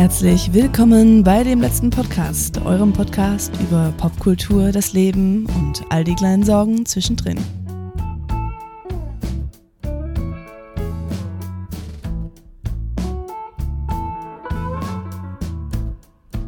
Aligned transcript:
Herzlich 0.00 0.54
willkommen 0.54 1.24
bei 1.24 1.44
dem 1.44 1.60
letzten 1.60 1.90
Podcast, 1.90 2.56
eurem 2.62 2.90
Podcast 2.90 3.52
über 3.60 3.92
Popkultur, 3.98 4.72
das 4.72 4.94
Leben 4.94 5.44
und 5.44 5.84
all 5.90 6.04
die 6.04 6.14
kleinen 6.14 6.42
Sorgen 6.42 6.86
zwischendrin. 6.86 7.36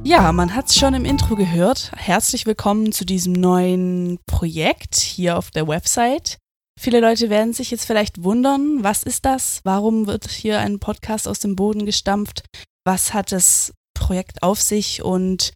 Ja, 0.02 0.32
man 0.32 0.54
hat 0.54 0.68
es 0.68 0.76
schon 0.76 0.94
im 0.94 1.04
Intro 1.04 1.36
gehört. 1.36 1.92
Herzlich 1.94 2.46
willkommen 2.46 2.90
zu 2.90 3.04
diesem 3.04 3.34
neuen 3.34 4.18
Projekt 4.26 4.96
hier 4.96 5.36
auf 5.36 5.50
der 5.50 5.68
Website. 5.68 6.38
Viele 6.80 7.00
Leute 7.00 7.28
werden 7.28 7.52
sich 7.52 7.70
jetzt 7.70 7.84
vielleicht 7.84 8.24
wundern, 8.24 8.82
was 8.82 9.02
ist 9.02 9.26
das? 9.26 9.60
Warum 9.64 10.06
wird 10.06 10.30
hier 10.30 10.58
ein 10.58 10.78
Podcast 10.78 11.28
aus 11.28 11.38
dem 11.38 11.54
Boden 11.54 11.84
gestampft? 11.84 12.44
Was 12.84 13.14
hat 13.14 13.30
das 13.30 13.72
Projekt 13.94 14.42
auf 14.42 14.60
sich? 14.60 15.02
Und 15.02 15.52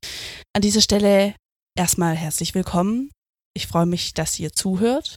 an 0.54 0.62
dieser 0.62 0.80
Stelle 0.80 1.34
erstmal 1.76 2.14
herzlich 2.14 2.54
willkommen. 2.54 3.10
Ich 3.54 3.66
freue 3.66 3.86
mich, 3.86 4.14
dass 4.14 4.38
ihr 4.38 4.52
zuhört. 4.52 5.16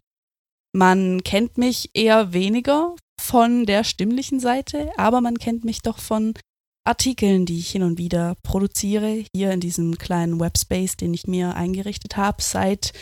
Man 0.73 1.23
kennt 1.23 1.57
mich 1.57 1.91
eher 1.93 2.33
weniger 2.33 2.95
von 3.21 3.65
der 3.65 3.83
stimmlichen 3.83 4.39
Seite, 4.39 4.91
aber 4.97 5.21
man 5.21 5.37
kennt 5.37 5.65
mich 5.65 5.81
doch 5.81 5.99
von 5.99 6.33
Artikeln, 6.83 7.45
die 7.45 7.59
ich 7.59 7.69
hin 7.69 7.83
und 7.83 7.97
wieder 7.99 8.35
produziere, 8.41 9.23
hier 9.35 9.51
in 9.51 9.59
diesem 9.59 9.97
kleinen 9.97 10.39
Webspace, 10.39 10.97
den 10.97 11.13
ich 11.13 11.27
mir 11.27 11.55
eingerichtet 11.55 12.17
habe. 12.17 12.41
Seit 12.41 12.93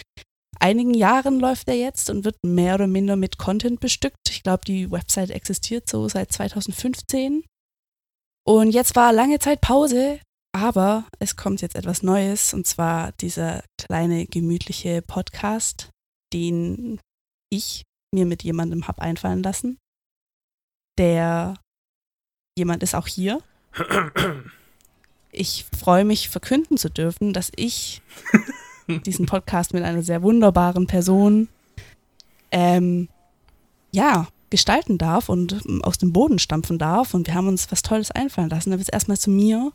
einigen 0.60 0.94
Jahren 0.94 1.40
läuft 1.40 1.70
er 1.70 1.76
jetzt 1.76 2.10
und 2.10 2.26
wird 2.26 2.36
mehr 2.46 2.76
oder 2.76 2.88
minder 2.88 3.16
mit 3.16 3.38
Content 3.38 3.80
bestückt. 3.80 4.30
Ich 4.30 4.44
glaube, 4.44 4.66
die 4.66 4.92
Website 4.92 5.30
existiert 5.30 5.90
so 5.90 6.10
seit 6.10 6.34
2015. 6.34 7.44
Und 8.48 8.72
jetzt 8.72 8.96
war 8.96 9.12
lange 9.12 9.40
Zeit 9.40 9.60
Pause, 9.60 10.22
aber 10.54 11.06
es 11.20 11.36
kommt 11.36 11.62
jetzt 11.62 11.76
etwas 11.76 12.02
Neues 12.02 12.54
und 12.54 12.66
zwar 12.66 13.12
dieser 13.20 13.62
kleine 13.78 14.26
gemütliche 14.26 15.02
Podcast, 15.02 15.90
den 16.32 17.02
ich 17.50 17.84
mir 18.14 18.26
mit 18.26 18.44
jemandem 18.44 18.88
habe 18.88 19.02
einfallen 19.02 19.44
lassen. 19.44 19.78
Der 20.98 21.56
jemand 22.58 22.84
ist 22.84 22.96
auch 22.96 23.08
hier. 23.08 23.42
Ich 25.30 25.66
freue 25.78 26.06
mich, 26.06 26.30
verkünden 26.30 26.78
zu 26.78 26.90
dürfen, 26.90 27.34
dass 27.34 27.52
ich 27.54 28.02
diesen 28.88 29.26
Podcast 29.26 29.74
mit 29.74 29.84
einer 29.84 30.04
sehr 30.04 30.24
wunderbaren 30.24 30.88
Person 30.88 31.50
ähm, 32.52 33.10
ja, 33.92 34.30
gestalten 34.50 34.98
darf 34.98 35.30
und 35.30 35.62
aus 35.84 35.98
dem 35.98 36.14
Boden 36.14 36.40
stampfen 36.40 36.78
darf. 36.78 37.14
Und 37.14 37.28
wir 37.28 37.36
haben 37.36 37.48
uns 37.48 37.72
was 37.72 37.82
Tolles 37.82 38.12
einfallen 38.12 38.50
lassen. 38.50 38.72
Aber 38.72 38.80
jetzt 38.80 38.94
erstmal 38.94 39.18
zu 39.18 39.30
mir. 39.30 39.72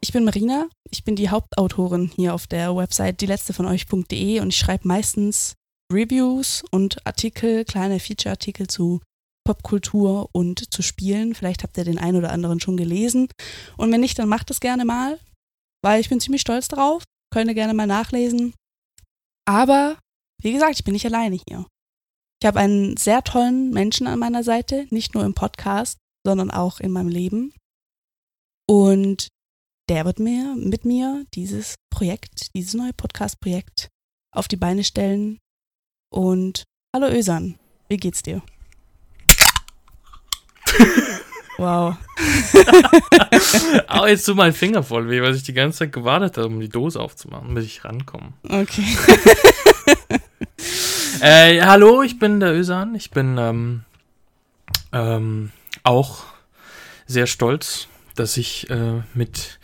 Ich 0.00 0.12
bin 0.12 0.24
Marina, 0.24 0.68
ich 0.90 1.04
bin 1.04 1.14
die 1.14 1.30
Hauptautorin 1.30 2.10
hier 2.14 2.34
auf 2.34 2.48
der 2.48 2.74
Website 2.74 3.20
die 3.20 3.26
letzte 3.26 3.52
von 3.52 3.66
euch.de 3.66 4.40
und 4.40 4.48
ich 4.48 4.58
schreibe 4.58 4.88
meistens 4.88 5.54
Reviews 5.92 6.64
und 6.70 7.06
Artikel, 7.06 7.64
kleine 7.64 8.00
Feature-Artikel 8.00 8.66
zu 8.66 9.00
Popkultur 9.44 10.28
und 10.32 10.72
zu 10.72 10.82
Spielen. 10.82 11.34
Vielleicht 11.34 11.62
habt 11.62 11.76
ihr 11.76 11.84
den 11.84 11.98
einen 11.98 12.16
oder 12.16 12.32
anderen 12.32 12.60
schon 12.60 12.76
gelesen. 12.76 13.28
Und 13.76 13.92
wenn 13.92 14.00
nicht, 14.00 14.18
dann 14.18 14.28
macht 14.28 14.50
es 14.50 14.60
gerne 14.60 14.84
mal, 14.84 15.18
weil 15.82 16.00
ich 16.00 16.08
bin 16.08 16.20
ziemlich 16.20 16.40
stolz 16.40 16.68
darauf. 16.68 17.04
Könnt 17.32 17.48
ihr 17.48 17.54
gerne 17.54 17.74
mal 17.74 17.86
nachlesen. 17.86 18.54
Aber, 19.44 19.98
wie 20.42 20.52
gesagt, 20.52 20.74
ich 20.74 20.84
bin 20.84 20.92
nicht 20.92 21.06
alleine 21.06 21.38
hier. 21.48 21.66
Ich 22.42 22.46
habe 22.46 22.58
einen 22.58 22.96
sehr 22.96 23.22
tollen 23.22 23.70
Menschen 23.70 24.08
an 24.08 24.18
meiner 24.18 24.42
Seite, 24.42 24.88
nicht 24.90 25.14
nur 25.14 25.24
im 25.24 25.32
Podcast, 25.32 25.98
sondern 26.26 26.50
auch 26.50 26.80
in 26.80 26.90
meinem 26.90 27.06
Leben. 27.06 27.54
Und 28.68 29.28
der 29.88 30.04
wird 30.06 30.18
mir 30.18 30.56
mit 30.58 30.84
mir 30.84 31.24
dieses 31.34 31.76
Projekt, 31.88 32.52
dieses 32.56 32.74
neue 32.74 32.94
Podcast-Projekt 32.94 33.90
auf 34.34 34.48
die 34.48 34.56
Beine 34.56 34.82
stellen. 34.82 35.38
Und 36.12 36.64
hallo 36.92 37.06
Ösan, 37.06 37.60
wie 37.88 37.96
geht's 37.96 38.24
dir? 38.24 38.42
Wow. 41.58 41.94
Aber 43.86 44.08
jetzt 44.08 44.24
tut 44.24 44.34
mein 44.34 44.52
Finger 44.52 44.82
voll 44.82 45.08
weh, 45.08 45.22
weil 45.22 45.36
ich 45.36 45.44
die 45.44 45.52
ganze 45.52 45.78
Zeit 45.78 45.92
gewartet 45.92 46.38
habe, 46.38 46.48
um 46.48 46.58
die 46.58 46.68
Dose 46.68 46.98
aufzumachen, 46.98 47.54
bis 47.54 47.66
ich 47.66 47.84
rankomme. 47.84 48.32
Okay. 48.42 48.96
äh, 51.22 51.60
hallo, 51.62 52.02
ich 52.02 52.18
bin 52.18 52.40
der 52.40 52.52
Ösan. 52.54 52.94
Ich 52.94 53.10
bin 53.10 53.36
ähm, 53.38 53.84
ähm, 54.92 55.50
auch 55.84 56.24
sehr 57.06 57.26
stolz, 57.26 57.88
dass 58.16 58.36
ich 58.36 58.68
äh, 58.70 59.02
mit, 59.14 59.58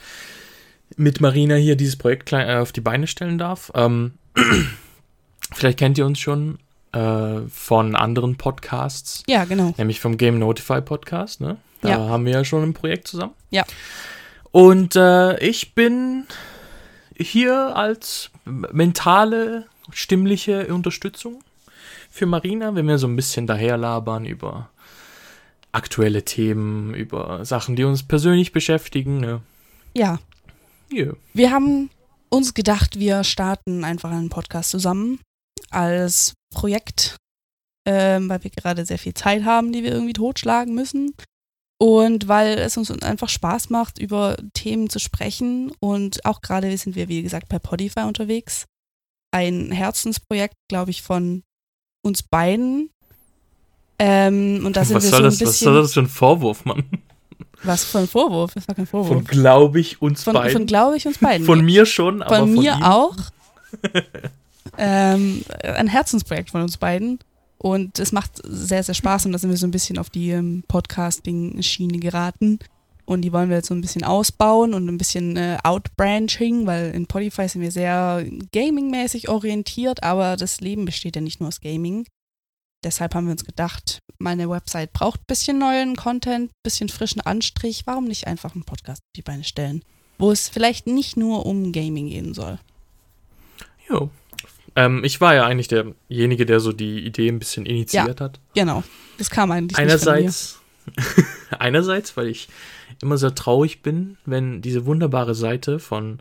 mit 0.96 1.20
Marina 1.20 1.56
hier 1.56 1.76
dieses 1.76 1.96
Projekt 1.96 2.26
klein, 2.26 2.48
äh, 2.48 2.60
auf 2.60 2.72
die 2.72 2.80
Beine 2.80 3.06
stellen 3.06 3.38
darf. 3.38 3.70
Ähm, 3.74 4.14
vielleicht 5.52 5.78
kennt 5.78 5.98
ihr 5.98 6.06
uns 6.06 6.18
schon 6.18 6.58
äh, 6.92 7.40
von 7.50 7.94
anderen 7.96 8.36
Podcasts. 8.36 9.22
Ja, 9.26 9.44
genau. 9.44 9.74
Nämlich 9.76 10.00
vom 10.00 10.16
Game 10.16 10.38
Notify 10.38 10.80
Podcast, 10.80 11.40
ne? 11.40 11.56
Da 11.80 11.88
Ja. 11.90 11.98
haben 12.08 12.24
wir 12.24 12.32
ja 12.32 12.44
schon 12.44 12.62
ein 12.62 12.74
Projekt 12.74 13.06
zusammen. 13.08 13.34
Ja. 13.50 13.64
Und 14.50 14.96
äh, 14.96 15.38
ich 15.38 15.74
bin 15.74 16.24
hier 17.16 17.76
als 17.76 18.30
mentale, 18.44 19.66
stimmliche 19.92 20.72
Unterstützung 20.72 21.42
für 22.18 22.26
Marina, 22.26 22.74
wenn 22.74 22.86
wir 22.86 22.98
so 22.98 23.06
ein 23.06 23.16
bisschen 23.16 23.46
daherlabern 23.46 24.26
über 24.26 24.70
aktuelle 25.72 26.24
Themen, 26.24 26.94
über 26.94 27.44
Sachen, 27.44 27.76
die 27.76 27.84
uns 27.84 28.02
persönlich 28.02 28.52
beschäftigen. 28.52 29.18
Ne? 29.18 29.40
Ja, 29.94 30.18
Yeah. 30.90 31.14
wir 31.34 31.50
haben 31.50 31.90
uns 32.30 32.54
gedacht, 32.54 32.98
wir 32.98 33.22
starten 33.22 33.84
einfach 33.84 34.10
einen 34.10 34.30
Podcast 34.30 34.70
zusammen 34.70 35.20
als 35.70 36.32
Projekt, 36.54 37.16
ähm, 37.86 38.28
weil 38.28 38.42
wir 38.42 38.50
gerade 38.50 38.86
sehr 38.86 38.98
viel 38.98 39.12
Zeit 39.12 39.44
haben, 39.44 39.72
die 39.72 39.82
wir 39.82 39.92
irgendwie 39.92 40.14
totschlagen 40.14 40.74
müssen. 40.74 41.14
Und 41.80 42.26
weil 42.26 42.58
es 42.58 42.76
uns 42.76 42.90
einfach 42.90 43.28
Spaß 43.28 43.70
macht, 43.70 43.98
über 43.98 44.36
Themen 44.54 44.90
zu 44.90 44.98
sprechen. 44.98 45.72
Und 45.78 46.24
auch 46.24 46.40
gerade 46.40 46.76
sind 46.76 46.96
wir, 46.96 47.08
wie 47.08 47.22
gesagt, 47.22 47.48
bei 47.48 47.58
Podify 47.58 48.00
unterwegs. 48.00 48.64
Ein 49.30 49.70
Herzensprojekt, 49.70 50.56
glaube 50.68 50.90
ich, 50.90 51.02
von 51.02 51.42
uns 52.08 52.22
beiden. 52.22 52.90
Ähm, 53.98 54.62
und 54.64 54.76
da 54.76 54.84
sind 54.84 54.96
Was 54.96 55.04
wir 55.04 55.10
soll, 55.10 55.18
so 55.20 55.24
ein 55.24 55.30
das, 55.30 55.38
bisschen. 55.38 55.50
was 55.50 55.58
soll 55.60 55.82
das 55.82 55.94
für 55.94 56.00
ein 56.00 56.08
Vorwurf, 56.08 56.64
Mann? 56.64 56.84
Was 57.64 57.84
für 57.84 57.98
ein 57.98 58.06
Vorwurf? 58.08 58.54
Das 58.54 58.68
war 58.68 58.74
kein 58.74 58.86
Vorwurf. 58.86 59.08
Von 59.08 59.24
glaube 59.24 59.80
ich 59.80 60.00
uns 60.00 60.22
Von, 60.22 60.34
beiden. 60.34 60.52
von 60.52 60.66
glaube 60.66 60.96
ich, 60.96 61.06
uns 61.06 61.18
beiden. 61.18 61.44
Von 61.46 61.64
mir 61.64 61.86
schon, 61.86 62.22
aber 62.22 62.36
von 62.38 62.54
von 62.54 62.62
mir 62.62 62.74
ihm. 62.76 62.82
auch. 62.82 63.16
ähm, 64.78 65.42
ein 65.62 65.88
Herzensprojekt 65.88 66.50
von 66.50 66.62
uns 66.62 66.76
beiden. 66.76 67.18
Und 67.58 67.98
es 67.98 68.12
macht 68.12 68.40
sehr, 68.44 68.84
sehr 68.84 68.94
Spaß 68.94 69.26
und 69.26 69.32
da 69.32 69.38
sind 69.38 69.50
wir 69.50 69.56
so 69.56 69.66
ein 69.66 69.72
bisschen 69.72 69.98
auf 69.98 70.10
die 70.10 70.30
ähm, 70.30 70.62
Podcasting-Schiene 70.68 71.98
geraten. 71.98 72.60
Und 73.08 73.22
die 73.22 73.32
wollen 73.32 73.48
wir 73.48 73.56
jetzt 73.56 73.68
so 73.68 73.74
ein 73.74 73.80
bisschen 73.80 74.04
ausbauen 74.04 74.74
und 74.74 74.86
ein 74.86 74.98
bisschen 74.98 75.34
äh, 75.38 75.56
outbranching, 75.64 76.66
weil 76.66 76.90
in 76.90 77.06
Podify 77.06 77.48
sind 77.48 77.62
wir 77.62 77.70
sehr 77.70 78.22
gaming-mäßig 78.52 79.30
orientiert, 79.30 80.02
aber 80.02 80.36
das 80.36 80.60
Leben 80.60 80.84
besteht 80.84 81.16
ja 81.16 81.22
nicht 81.22 81.40
nur 81.40 81.48
aus 81.48 81.62
Gaming. 81.62 82.06
Deshalb 82.84 83.14
haben 83.14 83.24
wir 83.24 83.32
uns 83.32 83.46
gedacht, 83.46 84.00
meine 84.18 84.50
Website 84.50 84.92
braucht 84.92 85.20
ein 85.20 85.26
bisschen 85.26 85.58
neuen 85.58 85.96
Content, 85.96 86.50
ein 86.50 86.62
bisschen 86.62 86.90
frischen 86.90 87.22
Anstrich. 87.22 87.84
Warum 87.86 88.04
nicht 88.04 88.26
einfach 88.26 88.54
einen 88.54 88.64
Podcast 88.64 89.00
auf 89.00 89.16
die 89.16 89.22
Beine 89.22 89.44
stellen, 89.44 89.82
wo 90.18 90.30
es 90.30 90.50
vielleicht 90.50 90.86
nicht 90.86 91.16
nur 91.16 91.46
um 91.46 91.72
Gaming 91.72 92.10
gehen 92.10 92.34
soll? 92.34 92.58
Jo. 93.88 94.10
Ähm, 94.76 95.02
ich 95.02 95.18
war 95.22 95.34
ja 95.34 95.46
eigentlich 95.46 95.68
derjenige, 95.68 96.44
der 96.44 96.60
so 96.60 96.74
die 96.74 97.06
Idee 97.06 97.30
ein 97.30 97.38
bisschen 97.38 97.64
initiiert 97.64 98.20
hat. 98.20 98.38
Genau, 98.54 98.84
das 99.16 99.30
kam 99.30 99.50
eigentlich 99.50 99.78
Einerseits, 99.78 100.58
einerseits, 101.58 102.14
weil 102.18 102.26
ich 102.26 102.48
immer 103.02 103.18
sehr 103.18 103.34
traurig 103.34 103.82
bin, 103.82 104.16
wenn 104.24 104.60
diese 104.60 104.86
wunderbare 104.86 105.34
Seite 105.34 105.78
von, 105.78 106.18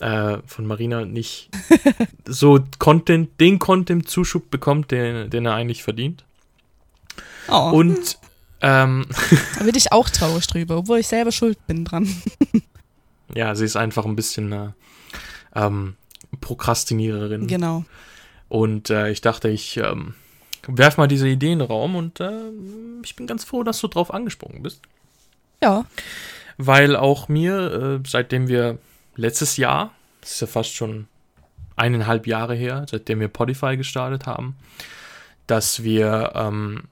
äh, 0.00 0.38
von 0.46 0.66
Marina 0.66 1.04
nicht 1.04 1.50
so 2.24 2.60
Content, 2.78 3.40
den 3.40 3.58
Content-Zuschub 3.58 4.50
bekommt, 4.50 4.90
den, 4.90 5.30
den 5.30 5.46
er 5.46 5.54
eigentlich 5.54 5.82
verdient. 5.82 6.24
Oh, 7.48 7.70
Und 7.72 8.18
ähm, 8.60 9.06
da 9.58 9.64
bin 9.64 9.74
ich 9.74 9.92
auch 9.92 10.08
traurig 10.08 10.46
drüber, 10.46 10.78
obwohl 10.78 10.98
ich 10.98 11.08
selber 11.08 11.32
schuld 11.32 11.58
bin 11.66 11.84
dran. 11.84 12.08
ja, 13.34 13.54
sie 13.54 13.66
ist 13.66 13.76
einfach 13.76 14.06
ein 14.06 14.16
bisschen 14.16 14.52
äh, 14.52 14.68
ähm, 15.54 15.96
Prokrastiniererin. 16.40 17.46
genau. 17.46 17.84
Und 18.48 18.90
äh, 18.90 19.10
ich 19.10 19.20
dachte, 19.20 19.48
ich 19.48 19.76
ähm, 19.78 20.14
werf 20.66 20.96
mal 20.96 21.08
diese 21.08 21.28
Idee 21.28 21.52
in 21.52 21.58
den 21.58 21.68
Raum 21.68 21.96
und 21.96 22.20
äh, 22.20 22.50
ich 23.02 23.16
bin 23.16 23.26
ganz 23.26 23.44
froh, 23.44 23.62
dass 23.62 23.80
du 23.80 23.88
drauf 23.88 24.12
angesprungen 24.12 24.62
bist. 24.62 24.82
Ja, 25.62 25.84
Weil 26.58 26.94
auch 26.96 27.28
mir, 27.28 28.00
äh, 28.04 28.08
seitdem 28.08 28.48
wir 28.48 28.78
letztes 29.16 29.56
Jahr, 29.56 29.92
das 30.20 30.32
ist 30.32 30.40
ja 30.40 30.46
fast 30.46 30.74
schon 30.74 31.06
eineinhalb 31.76 32.26
Jahre 32.26 32.54
her, 32.54 32.86
seitdem 32.90 33.20
wir 33.20 33.28
Podify 33.28 33.76
gestartet 33.76 34.26
haben, 34.26 34.56
dass 35.46 35.82
wir 35.82 36.32
ähm, 36.34 36.84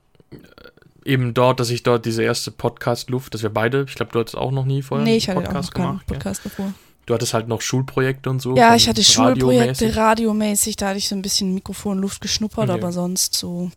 eben 1.04 1.34
dort, 1.34 1.60
dass 1.60 1.70
ich 1.70 1.82
dort 1.82 2.04
diese 2.06 2.22
erste 2.22 2.50
Podcast-Luft, 2.50 3.34
dass 3.34 3.42
wir 3.42 3.50
beide, 3.50 3.84
ich 3.88 3.94
glaube, 3.94 4.12
du 4.12 4.18
hattest 4.20 4.36
auch 4.36 4.50
noch 4.52 4.64
nie 4.64 4.82
vorher 4.82 5.04
Nee, 5.04 5.16
ich 5.16 5.28
hatte 5.28 5.48
auch 5.48 5.52
noch 5.52 5.70
gemacht. 5.70 6.04
ja. 6.08 6.14
Podcast 6.14 6.44
davor. 6.44 6.72
Du 7.06 7.14
hattest 7.14 7.34
halt 7.34 7.48
noch 7.48 7.60
Schulprojekte 7.60 8.30
und 8.30 8.40
so. 8.40 8.56
Ja, 8.56 8.74
ich 8.76 8.88
hatte. 8.88 9.02
Schulprojekte, 9.02 9.96
radiomäßig, 9.96 10.76
da 10.76 10.88
hatte 10.88 10.98
ich 10.98 11.08
so 11.08 11.16
ein 11.16 11.22
bisschen 11.22 11.52
Mikrofonluft 11.54 12.20
geschnuppert, 12.20 12.68
Ja. 12.68 12.74
aber 12.74 12.92
sonst 12.92 13.34
so 13.34 13.70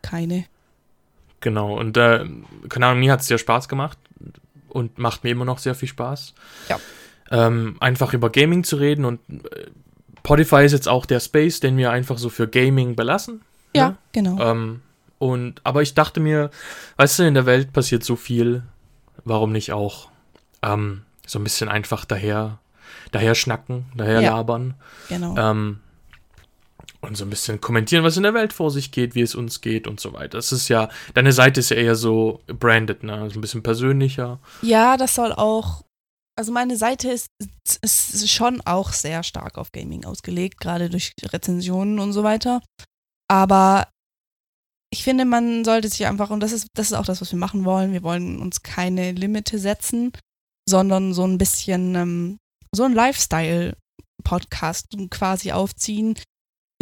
keine. 0.00 0.44
Genau, 1.40 1.76
und 1.76 1.96
äh, 1.96 2.24
keine 2.68 2.86
Ahnung, 2.86 3.00
mir 3.00 3.12
hat 3.12 3.20
es 3.20 3.26
sehr 3.26 3.38
Spaß 3.38 3.68
gemacht 3.68 3.98
und 4.72 4.98
macht 4.98 5.24
mir 5.24 5.30
immer 5.30 5.44
noch 5.44 5.58
sehr 5.58 5.74
viel 5.74 5.88
Spaß. 5.88 6.34
Ja. 6.68 6.80
Ähm, 7.30 7.76
einfach 7.80 8.12
über 8.12 8.30
Gaming 8.30 8.64
zu 8.64 8.76
reden 8.76 9.04
und 9.04 9.20
äh, 9.28 9.70
Spotify 10.18 10.64
ist 10.64 10.72
jetzt 10.72 10.88
auch 10.88 11.04
der 11.06 11.20
Space, 11.20 11.60
den 11.60 11.76
wir 11.76 11.90
einfach 11.90 12.18
so 12.18 12.28
für 12.28 12.46
Gaming 12.46 12.94
belassen. 12.94 13.42
Ja, 13.74 13.90
ne? 13.90 13.96
genau. 14.12 14.40
Ähm, 14.40 14.82
und, 15.18 15.60
aber 15.64 15.82
ich 15.82 15.94
dachte 15.94 16.20
mir, 16.20 16.50
weißt 16.96 17.20
du, 17.20 17.22
in 17.24 17.34
der 17.34 17.46
Welt 17.46 17.72
passiert 17.72 18.04
so 18.04 18.16
viel, 18.16 18.62
warum 19.24 19.52
nicht 19.52 19.72
auch 19.72 20.08
ähm, 20.62 21.02
so 21.26 21.38
ein 21.38 21.44
bisschen 21.44 21.68
einfach 21.68 22.04
daher, 22.04 22.58
daher 23.12 23.34
schnacken, 23.34 23.86
daher 23.96 24.20
Ja. 24.20 24.36
labern 24.36 24.74
genau. 25.08 25.36
ähm, 25.36 25.80
und 27.02 27.16
so 27.16 27.24
ein 27.24 27.30
bisschen 27.30 27.60
kommentieren, 27.60 28.04
was 28.04 28.16
in 28.16 28.22
der 28.22 28.34
Welt 28.34 28.52
vor 28.52 28.70
sich 28.70 28.92
geht, 28.92 29.14
wie 29.14 29.22
es 29.22 29.34
uns 29.34 29.60
geht 29.60 29.86
und 29.86 30.00
so 30.00 30.12
weiter. 30.12 30.38
Das 30.38 30.52
ist 30.52 30.68
ja, 30.68 30.88
deine 31.14 31.32
Seite 31.32 31.60
ist 31.60 31.70
ja 31.70 31.76
eher 31.76 31.96
so 31.96 32.40
branded, 32.46 33.02
ne? 33.02 33.28
So 33.30 33.38
ein 33.38 33.40
bisschen 33.40 33.62
persönlicher. 33.62 34.40
Ja, 34.62 34.96
das 34.96 35.14
soll 35.14 35.32
auch. 35.32 35.82
Also 36.38 36.50
meine 36.50 36.76
Seite 36.76 37.10
ist, 37.10 37.26
ist 37.82 38.30
schon 38.30 38.60
auch 38.62 38.92
sehr 38.92 39.22
stark 39.22 39.58
auf 39.58 39.70
Gaming 39.72 40.04
ausgelegt, 40.04 40.60
gerade 40.60 40.88
durch 40.88 41.12
Rezensionen 41.22 41.98
und 41.98 42.12
so 42.12 42.22
weiter. 42.22 42.62
Aber 43.28 43.88
ich 44.90 45.04
finde, 45.04 45.24
man 45.24 45.64
sollte 45.64 45.88
sich 45.88 46.06
einfach, 46.06 46.30
und 46.30 46.40
das 46.40 46.52
ist, 46.52 46.68
das 46.74 46.86
ist 46.86 46.96
auch 46.96 47.04
das, 47.04 47.20
was 47.20 47.32
wir 47.32 47.38
machen 47.38 47.64
wollen, 47.64 47.92
wir 47.92 48.02
wollen 48.02 48.40
uns 48.40 48.62
keine 48.62 49.12
Limite 49.12 49.58
setzen, 49.58 50.12
sondern 50.68 51.14
so 51.14 51.26
ein 51.26 51.38
bisschen 51.38 51.94
ähm, 51.94 52.38
so 52.74 52.84
ein 52.84 52.94
Lifestyle-Podcast 52.94 54.96
quasi 55.10 55.52
aufziehen. 55.52 56.14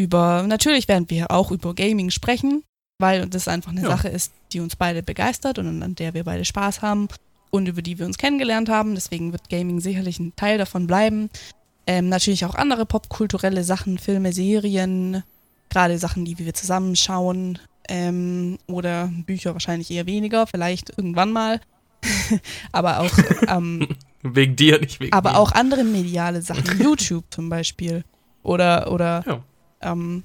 Über, 0.00 0.42
natürlich 0.46 0.88
werden 0.88 1.10
wir 1.10 1.30
auch 1.30 1.50
über 1.52 1.74
Gaming 1.74 2.08
sprechen, 2.10 2.62
weil 2.98 3.28
das 3.28 3.48
einfach 3.48 3.70
eine 3.70 3.82
Ja. 3.82 3.88
Sache 3.88 4.08
ist, 4.08 4.32
die 4.52 4.60
uns 4.60 4.74
beide 4.74 5.02
begeistert 5.02 5.58
und 5.58 5.82
an 5.82 5.94
der 5.94 6.14
wir 6.14 6.24
beide 6.24 6.46
Spaß 6.46 6.80
haben 6.80 7.08
und 7.50 7.68
über 7.68 7.82
die 7.82 7.98
wir 7.98 8.06
uns 8.06 8.16
kennengelernt 8.16 8.70
haben. 8.70 8.94
Deswegen 8.94 9.32
wird 9.32 9.50
Gaming 9.50 9.80
sicherlich 9.80 10.18
ein 10.18 10.32
Teil 10.36 10.56
davon 10.56 10.86
bleiben. 10.86 11.28
Ähm, 11.86 12.08
natürlich 12.08 12.46
auch 12.46 12.54
andere 12.54 12.86
popkulturelle 12.86 13.62
Sachen, 13.62 13.98
Filme, 13.98 14.32
Serien, 14.32 15.22
gerade 15.68 15.98
Sachen, 15.98 16.24
die 16.24 16.38
wir 16.38 16.54
zusammen 16.54 16.96
schauen 16.96 17.58
ähm, 17.88 18.56
oder 18.68 19.10
Bücher 19.26 19.52
wahrscheinlich 19.52 19.90
eher 19.90 20.06
weniger, 20.06 20.46
vielleicht 20.46 20.96
irgendwann 20.96 21.32
mal. 21.32 21.60
aber 22.72 23.00
auch, 23.00 23.10
ähm, 23.48 23.86
Wegen 24.22 24.56
dir, 24.56 24.80
nicht 24.80 24.98
wegen 25.00 25.12
aber 25.12 25.32
mir. 25.32 25.38
auch 25.38 25.52
andere 25.52 25.84
mediale 25.84 26.40
Sachen, 26.40 26.80
YouTube 26.80 27.24
zum 27.30 27.50
Beispiel 27.50 28.02
oder 28.42 28.90
oder 28.92 29.22
Ja. 29.26 29.42
Ähm, 29.80 30.24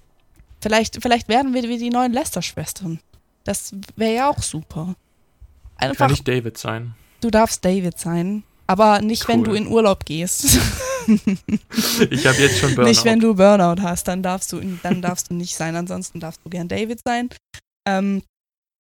vielleicht 0.62 1.02
vielleicht 1.02 1.28
werden 1.28 1.54
wir 1.54 1.64
wie 1.64 1.78
die 1.78 1.90
neuen 1.90 2.14
Lester-Schwestern. 2.14 3.00
Das 3.44 3.74
wäre 3.96 4.16
ja 4.16 4.30
auch 4.30 4.42
super. 4.42 4.96
Einfach 5.78 6.08
Kann 6.08 6.14
ich 6.14 6.24
David 6.24 6.58
sein. 6.58 6.96
Du 7.22 7.30
darfst 7.30 7.64
David 7.64 8.00
sein, 8.00 8.44
aber 8.68 9.02
nicht, 9.02 9.28
wenn 9.28 9.40
Cool. 9.40 9.46
du 9.46 9.54
in 9.54 9.68
Urlaub 9.68 10.06
gehst. 10.06 10.60
Ich 12.10 12.26
habe 12.26 12.38
jetzt 12.38 12.58
schon 12.58 12.74
Burnout. 12.74 12.90
nicht, 12.90 13.06
wenn 13.06 13.20
du 13.20 13.36
Burnout 13.36 13.82
hast, 13.82 14.08
dann 14.08 14.24
darfst 14.24 14.52
du, 14.52 14.60
dann 14.82 15.04
darfst 15.04 15.30
du 15.30 15.36
nicht 15.36 15.56
sein. 15.56 15.76
Ansonsten 15.76 16.20
darfst 16.20 16.42
du 16.44 16.50
gern 16.50 16.68
David 16.68 17.00
sein. 17.06 17.30
Ähm, 17.88 18.24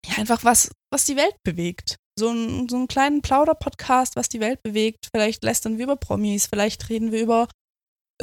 ja, 0.06 0.18
einfach 0.18 0.44
was, 0.44 0.70
was 0.92 1.04
die 1.04 1.16
Welt 1.16 1.34
bewegt. 1.42 1.96
So, 2.16 2.30
ein, 2.30 2.68
so 2.68 2.76
einen 2.76 2.88
kleinen 2.88 3.22
Plauder-Podcast, 3.22 4.16
was 4.16 4.28
die 4.28 4.40
Welt 4.40 4.62
bewegt. 4.62 5.08
Vielleicht 5.12 5.42
lästern 5.42 5.78
wir 5.78 5.84
über 5.84 5.96
Promis, 5.96 6.46
vielleicht 6.46 6.88
reden 6.90 7.10
wir 7.10 7.20
über 7.20 7.48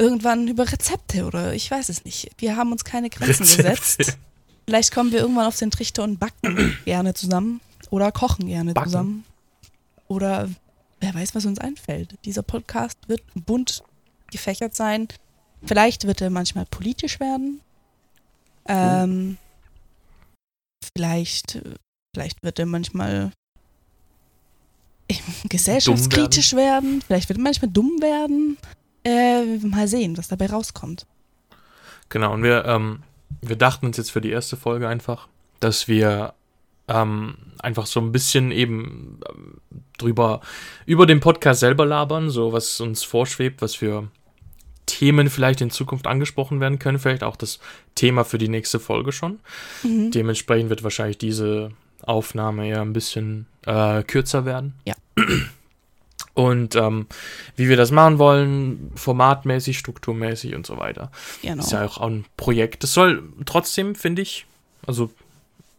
irgendwann 0.00 0.48
über 0.48 0.70
Rezepte 0.70 1.26
oder 1.26 1.54
ich 1.54 1.70
weiß 1.70 1.90
es 1.90 2.04
nicht. 2.04 2.30
Wir 2.38 2.56
haben 2.56 2.72
uns 2.72 2.84
keine 2.84 3.10
Grenzen 3.10 3.44
gesetzt. 3.44 4.18
Vielleicht 4.66 4.92
kommen 4.92 5.12
wir 5.12 5.20
irgendwann 5.20 5.46
auf 5.46 5.58
den 5.58 5.70
Trichter 5.70 6.02
und 6.04 6.18
backen 6.18 6.76
gerne 6.84 7.12
zusammen 7.14 7.60
oder 7.90 8.10
kochen 8.10 8.46
gerne 8.46 8.72
Backen? 8.72 8.88
zusammen. 8.88 9.24
Oder 10.08 10.48
wer 11.00 11.14
weiß, 11.14 11.34
was 11.34 11.44
uns 11.44 11.58
einfällt. 11.58 12.16
Dieser 12.24 12.42
Podcast 12.42 12.98
wird 13.08 13.22
bunt 13.34 13.84
gefächert 14.30 14.74
sein. 14.74 15.08
Vielleicht 15.64 16.06
wird 16.06 16.20
er 16.20 16.30
manchmal 16.30 16.64
politisch 16.66 17.20
werden. 17.20 17.60
Ähm, 18.66 19.36
vielleicht, 20.94 21.60
vielleicht 22.14 22.42
wird 22.42 22.58
er 22.58 22.66
manchmal 22.66 23.32
gesellschaftskritisch 25.48 26.54
werden. 26.54 27.02
Vielleicht 27.06 27.28
wird 27.28 27.38
er 27.38 27.42
manchmal 27.42 27.70
dumm 27.70 28.00
werden. 28.00 28.56
Äh, 29.04 29.44
mal 29.58 29.88
sehen, 29.88 30.16
was 30.18 30.28
dabei 30.28 30.46
rauskommt. 30.46 31.06
Genau, 32.08 32.34
und 32.34 32.42
wir, 32.42 32.64
ähm, 32.66 33.02
wir 33.40 33.56
dachten 33.56 33.86
uns 33.86 33.96
jetzt 33.96 34.10
für 34.10 34.20
die 34.20 34.30
erste 34.30 34.56
Folge 34.56 34.88
einfach, 34.88 35.28
dass 35.60 35.88
wir 35.88 36.34
ähm, 36.88 37.36
einfach 37.60 37.86
so 37.86 38.00
ein 38.00 38.12
bisschen 38.12 38.50
eben 38.50 39.20
ähm, 39.28 39.60
drüber, 39.96 40.40
über 40.86 41.06
den 41.06 41.20
Podcast 41.20 41.60
selber 41.60 41.86
labern, 41.86 42.30
so 42.30 42.52
was 42.52 42.80
uns 42.80 43.04
vorschwebt, 43.04 43.62
was 43.62 43.76
für 43.76 44.08
Themen 44.86 45.30
vielleicht 45.30 45.60
in 45.60 45.70
Zukunft 45.70 46.06
angesprochen 46.06 46.60
werden 46.60 46.80
können, 46.80 46.98
vielleicht 46.98 47.22
auch 47.22 47.36
das 47.36 47.60
Thema 47.94 48.24
für 48.24 48.38
die 48.38 48.48
nächste 48.48 48.80
Folge 48.80 49.12
schon. 49.12 49.38
Mhm. 49.84 50.10
Dementsprechend 50.10 50.68
wird 50.68 50.82
wahrscheinlich 50.82 51.18
diese 51.18 51.70
Aufnahme 52.02 52.66
eher 52.66 52.80
ein 52.80 52.92
bisschen 52.92 53.46
äh, 53.66 54.02
kürzer 54.02 54.44
werden. 54.44 54.74
Ja. 54.84 54.94
Und 56.34 56.76
ähm, 56.76 57.06
wie 57.56 57.68
wir 57.68 57.76
das 57.76 57.90
machen 57.90 58.18
wollen, 58.18 58.92
formatmäßig, 58.94 59.78
strukturmäßig 59.78 60.54
und 60.54 60.66
so 60.66 60.78
weiter. 60.78 61.10
Genau. 61.42 61.62
Ist 61.62 61.72
ja 61.72 61.84
auch 61.84 61.98
ein 61.98 62.24
Projekt. 62.36 62.82
Das 62.82 62.94
soll 62.94 63.22
trotzdem, 63.46 63.94
finde 63.94 64.22
ich, 64.22 64.46
also 64.86 65.10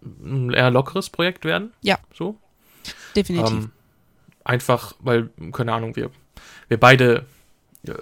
ein 0.03 0.51
eher 0.51 0.71
lockeres 0.71 1.09
Projekt 1.09 1.45
werden. 1.45 1.71
Ja. 1.81 1.99
So. 2.13 2.37
Definitiv. 3.15 3.51
Ähm, 3.51 3.71
einfach, 4.43 4.93
weil, 4.99 5.29
keine 5.51 5.73
Ahnung, 5.73 5.95
wir, 5.95 6.11
wir 6.67 6.79
beide 6.79 7.25
äh, 7.87 7.93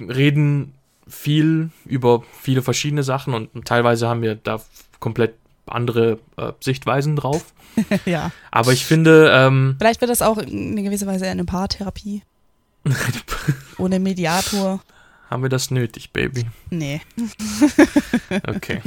reden 0.00 0.74
viel 1.08 1.70
über 1.84 2.22
viele 2.40 2.62
verschiedene 2.62 3.02
Sachen 3.02 3.32
und 3.32 3.64
teilweise 3.64 4.08
haben 4.08 4.22
wir 4.22 4.34
da 4.34 4.60
komplett 4.98 5.34
andere 5.66 6.18
äh, 6.36 6.52
Sichtweisen 6.60 7.16
drauf. 7.16 7.44
ja. 8.06 8.30
Aber 8.50 8.72
ich 8.72 8.84
finde, 8.86 9.30
ähm, 9.34 9.76
Vielleicht 9.78 10.00
wird 10.00 10.10
das 10.10 10.22
auch 10.22 10.38
in 10.38 10.82
gewisser 10.82 11.06
Weise 11.06 11.26
eine 11.26 11.44
Paartherapie. 11.44 12.22
Ohne 13.78 13.98
Mediator. 13.98 14.80
haben 15.28 15.42
wir 15.42 15.48
das 15.50 15.70
nötig, 15.70 16.12
Baby. 16.12 16.46
Nee. 16.70 17.00
Okay. 18.46 18.80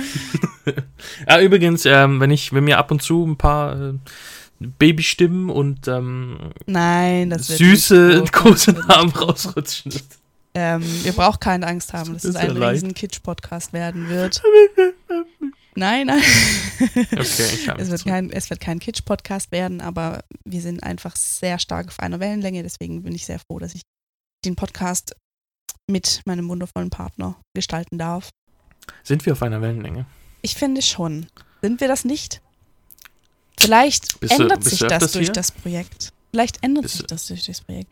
ja, 1.27 1.39
übrigens, 1.41 1.85
ähm, 1.85 2.19
wenn 2.19 2.31
ich, 2.31 2.51
wenn 2.53 2.63
mir 2.65 2.77
ab 2.77 2.91
und 2.91 3.01
zu 3.01 3.25
ein 3.25 3.37
paar 3.37 3.79
äh, 3.79 3.93
Babystimmen 4.59 5.49
und 5.49 5.87
ähm, 5.87 6.51
Nein, 6.65 7.29
das 7.29 7.49
wird 7.49 7.59
süße 7.59 8.23
große 8.31 8.71
Namen 8.73 9.11
rausrutschen. 9.11 9.93
Ähm, 10.53 10.83
ihr 11.05 11.13
braucht 11.13 11.39
keine 11.41 11.67
Angst 11.67 11.93
haben, 11.93 12.13
dass 12.13 12.23
Das 12.23 12.31
es 12.31 12.37
ein 12.37 12.57
riesen 12.61 12.93
Kitsch-Podcast 12.93 13.71
werden 13.71 14.09
wird. 14.09 14.41
Nein, 15.79 16.07
nein. 16.07 16.21
Okay, 17.13 17.21
ich 17.53 17.67
Es 17.77 17.89
wird 17.89 18.03
kein, 18.03 18.29
es 18.31 18.49
wird 18.49 18.59
kein 18.59 18.79
Kitsch-Podcast 18.79 19.51
werden, 19.51 19.79
aber 19.81 20.23
wir 20.45 20.61
sind 20.61 20.83
einfach 20.83 21.15
sehr 21.15 21.57
stark 21.57 21.87
auf 21.87 21.99
einer 21.99 22.19
Wellenlänge. 22.19 22.63
Deswegen 22.63 23.03
bin 23.03 23.15
ich 23.15 23.25
sehr 23.25 23.39
froh, 23.39 23.59
dass 23.59 23.73
ich 23.75 23.81
den 24.45 24.55
Podcast 24.55 25.15
mit 25.87 26.21
meinem 26.25 26.49
wundervollen 26.49 26.89
Partner 26.89 27.35
gestalten 27.55 27.97
darf. 27.97 28.29
Sind 29.03 29.25
wir 29.25 29.33
auf 29.33 29.41
einer 29.41 29.61
Wellenlänge? 29.61 30.05
Ich 30.41 30.55
finde 30.55 30.81
schon. 30.81 31.27
Sind 31.61 31.79
wir 31.81 31.87
das 31.87 32.03
nicht? 32.05 32.41
Vielleicht 33.57 34.19
Bist 34.19 34.37
du- 34.37 34.43
ändert 34.43 34.59
bist 34.59 34.69
sich 34.71 34.79
du 34.79 34.87
das 34.87 35.11
durch 35.13 35.25
hier? 35.27 35.33
das 35.33 35.51
Projekt. 35.51 36.13
Vielleicht 36.31 36.63
ändert 36.63 36.83
Bist 36.83 36.93
sich 36.95 37.01
du- 37.03 37.07
das 37.07 37.27
durch 37.27 37.45
das 37.45 37.61
Projekt. 37.61 37.91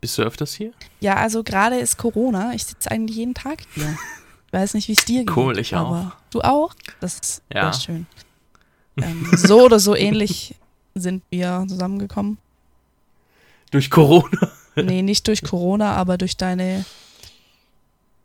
Bist 0.00 0.18
du 0.18 0.22
öfters 0.22 0.52
hier? 0.54 0.72
Ja, 1.00 1.16
also 1.16 1.42
gerade 1.42 1.78
ist 1.78 1.96
Corona. 1.96 2.52
Ich 2.54 2.64
sitze 2.64 2.90
eigentlich 2.90 3.16
jeden 3.16 3.34
Tag 3.34 3.62
hier. 3.74 3.96
Weiß 4.54 4.74
nicht, 4.74 4.86
wie 4.88 4.92
es 4.92 5.04
dir 5.04 5.24
geht. 5.24 5.36
Cool, 5.36 5.58
ich 5.58 5.74
auch. 5.74 5.88
aber 5.88 6.16
Du 6.30 6.40
auch? 6.42 6.74
Das 7.00 7.14
ist 7.18 7.42
Ja. 7.52 7.72
sehr 7.72 7.80
schön. 7.80 8.06
Ähm, 9.02 9.28
so 9.36 9.62
oder 9.64 9.80
so 9.80 9.96
ähnlich 9.96 10.54
sind 10.94 11.24
wir 11.30 11.64
zusammengekommen. 11.68 12.38
Durch 13.70 13.90
Corona? 13.90 14.28
Nee, 14.76 15.02
nicht 15.02 15.26
durch 15.28 15.42
Corona, 15.44 15.92
aber 15.94 16.18
durch 16.18 16.36
deine 16.36 16.84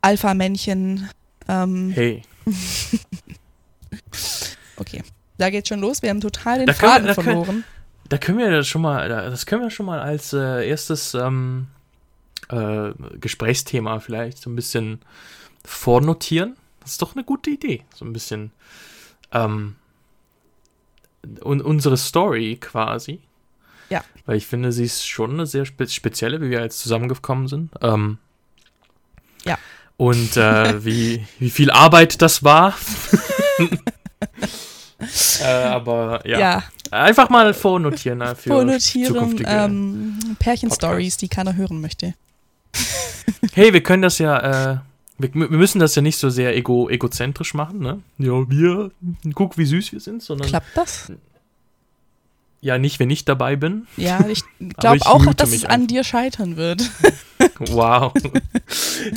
Alpha-Männchen. 0.02 1.08
Ähm, 1.48 1.90
Hey. 1.94 2.22
okay, 4.76 5.02
da 5.38 5.50
geht's 5.50 5.68
schon 5.68 5.80
los. 5.80 6.02
Wir 6.02 6.10
haben 6.10 6.20
total 6.20 6.58
den 6.58 6.66
Da 6.66 6.72
können 6.74 6.82
wir- 6.82 6.88
Faden 6.92 7.06
da 7.06 7.14
können- 7.14 7.24
verloren. 7.44 7.64
Da 8.08 8.18
können 8.18 8.38
wir 8.38 8.50
das 8.50 8.66
schon 8.66 8.82
mal, 8.82 9.08
das 9.08 9.46
können 9.46 9.62
wir 9.62 9.70
schon 9.70 9.86
mal 9.86 10.00
als 10.00 10.32
äh, 10.32 10.68
erstes 10.68 11.14
ähm, 11.14 11.68
äh, 12.48 12.90
Gesprächsthema 13.20 14.00
vielleicht 14.00 14.38
so 14.38 14.50
ein 14.50 14.56
bisschen 14.56 15.00
vornotieren. 15.64 16.56
Das 16.80 16.92
ist 16.92 17.02
doch 17.02 17.14
eine 17.14 17.24
gute 17.24 17.50
Idee. 17.50 17.84
So 17.94 18.04
ein 18.04 18.12
bisschen 18.12 18.52
ähm, 19.32 19.76
un 21.42 21.60
unsere 21.60 21.96
Story 21.96 22.58
quasi. 22.60 23.20
Ja. 23.88 24.02
Weil 24.24 24.36
ich 24.36 24.46
finde, 24.46 24.72
sie 24.72 24.84
ist 24.84 25.06
schon 25.06 25.32
eine 25.32 25.46
sehr 25.46 25.64
spe 25.66 25.88
spezielle, 25.88 26.40
wie 26.40 26.50
wir 26.50 26.60
jetzt 26.60 26.78
zusammengekommen 26.80 27.48
sind. 27.48 27.70
Ähm, 27.80 28.18
Ja. 29.44 29.58
Und 29.96 30.36
äh, 30.36 30.84
wie, 30.84 31.26
wie 31.38 31.50
viel 31.50 31.70
Arbeit 31.70 32.22
das 32.22 32.42
war. 32.42 32.74
äh, 35.40 35.44
aber 35.44 36.26
ja. 36.26 36.38
Ja, 36.38 36.62
Einfach 36.90 37.28
mal 37.28 37.54
vornotieren 37.54 38.18
ne, 38.18 38.34
für 38.34 38.50
vornotieren, 38.50 39.40
ähm, 39.46 40.36
Pärchen-Stories, 40.40 41.16
die 41.18 41.28
keiner 41.28 41.54
hören 41.54 41.80
möchte. 41.80 42.14
Hey, 43.52 43.72
wir 43.72 43.82
können 43.82 44.02
das 44.02 44.18
ja, 44.18 44.72
äh, 44.72 44.78
wir, 45.20 45.34
wir 45.34 45.58
müssen 45.58 45.78
das 45.78 45.94
ja 45.94 46.02
nicht 46.02 46.18
so 46.18 46.30
sehr 46.30 46.56
ego, 46.56 46.88
egozentrisch 46.88 47.54
machen, 47.54 47.80
ne? 47.80 48.00
Ja, 48.18 48.48
wir, 48.48 48.90
guck, 49.34 49.58
wie 49.58 49.64
süß 49.64 49.92
wir 49.92 50.00
sind, 50.00 50.22
sondern 50.22 50.48
Klappt 50.48 50.76
das? 50.76 51.12
ja, 52.62 52.78
nicht, 52.78 53.00
wenn 53.00 53.10
ich 53.10 53.24
dabei 53.24 53.56
bin. 53.56 53.86
Ja, 53.96 54.26
ich 54.28 54.42
glaube 54.78 55.04
auch, 55.06 55.24
dass 55.34 55.52
es 55.52 55.64
an 55.64 55.72
einfach. 55.72 55.86
dir 55.88 56.04
scheitern 56.04 56.56
wird. 56.56 56.90
Wow. 57.58 58.14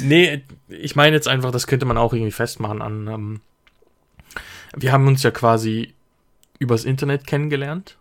nee, 0.01 0.43
ich 0.67 0.97
meine 0.97 1.15
jetzt 1.15 1.29
einfach, 1.29 1.51
das 1.51 1.65
könnte 1.65 1.85
man 1.85 1.97
auch 1.97 2.11
irgendwie 2.11 2.31
festmachen 2.31 2.81
an. 2.81 3.07
Ähm, 3.07 3.41
wir 4.75 4.91
haben 4.91 5.07
uns 5.07 5.23
ja 5.23 5.31
quasi 5.31 5.93
übers 6.59 6.83
Internet 6.83 7.25
kennengelernt 7.25 7.97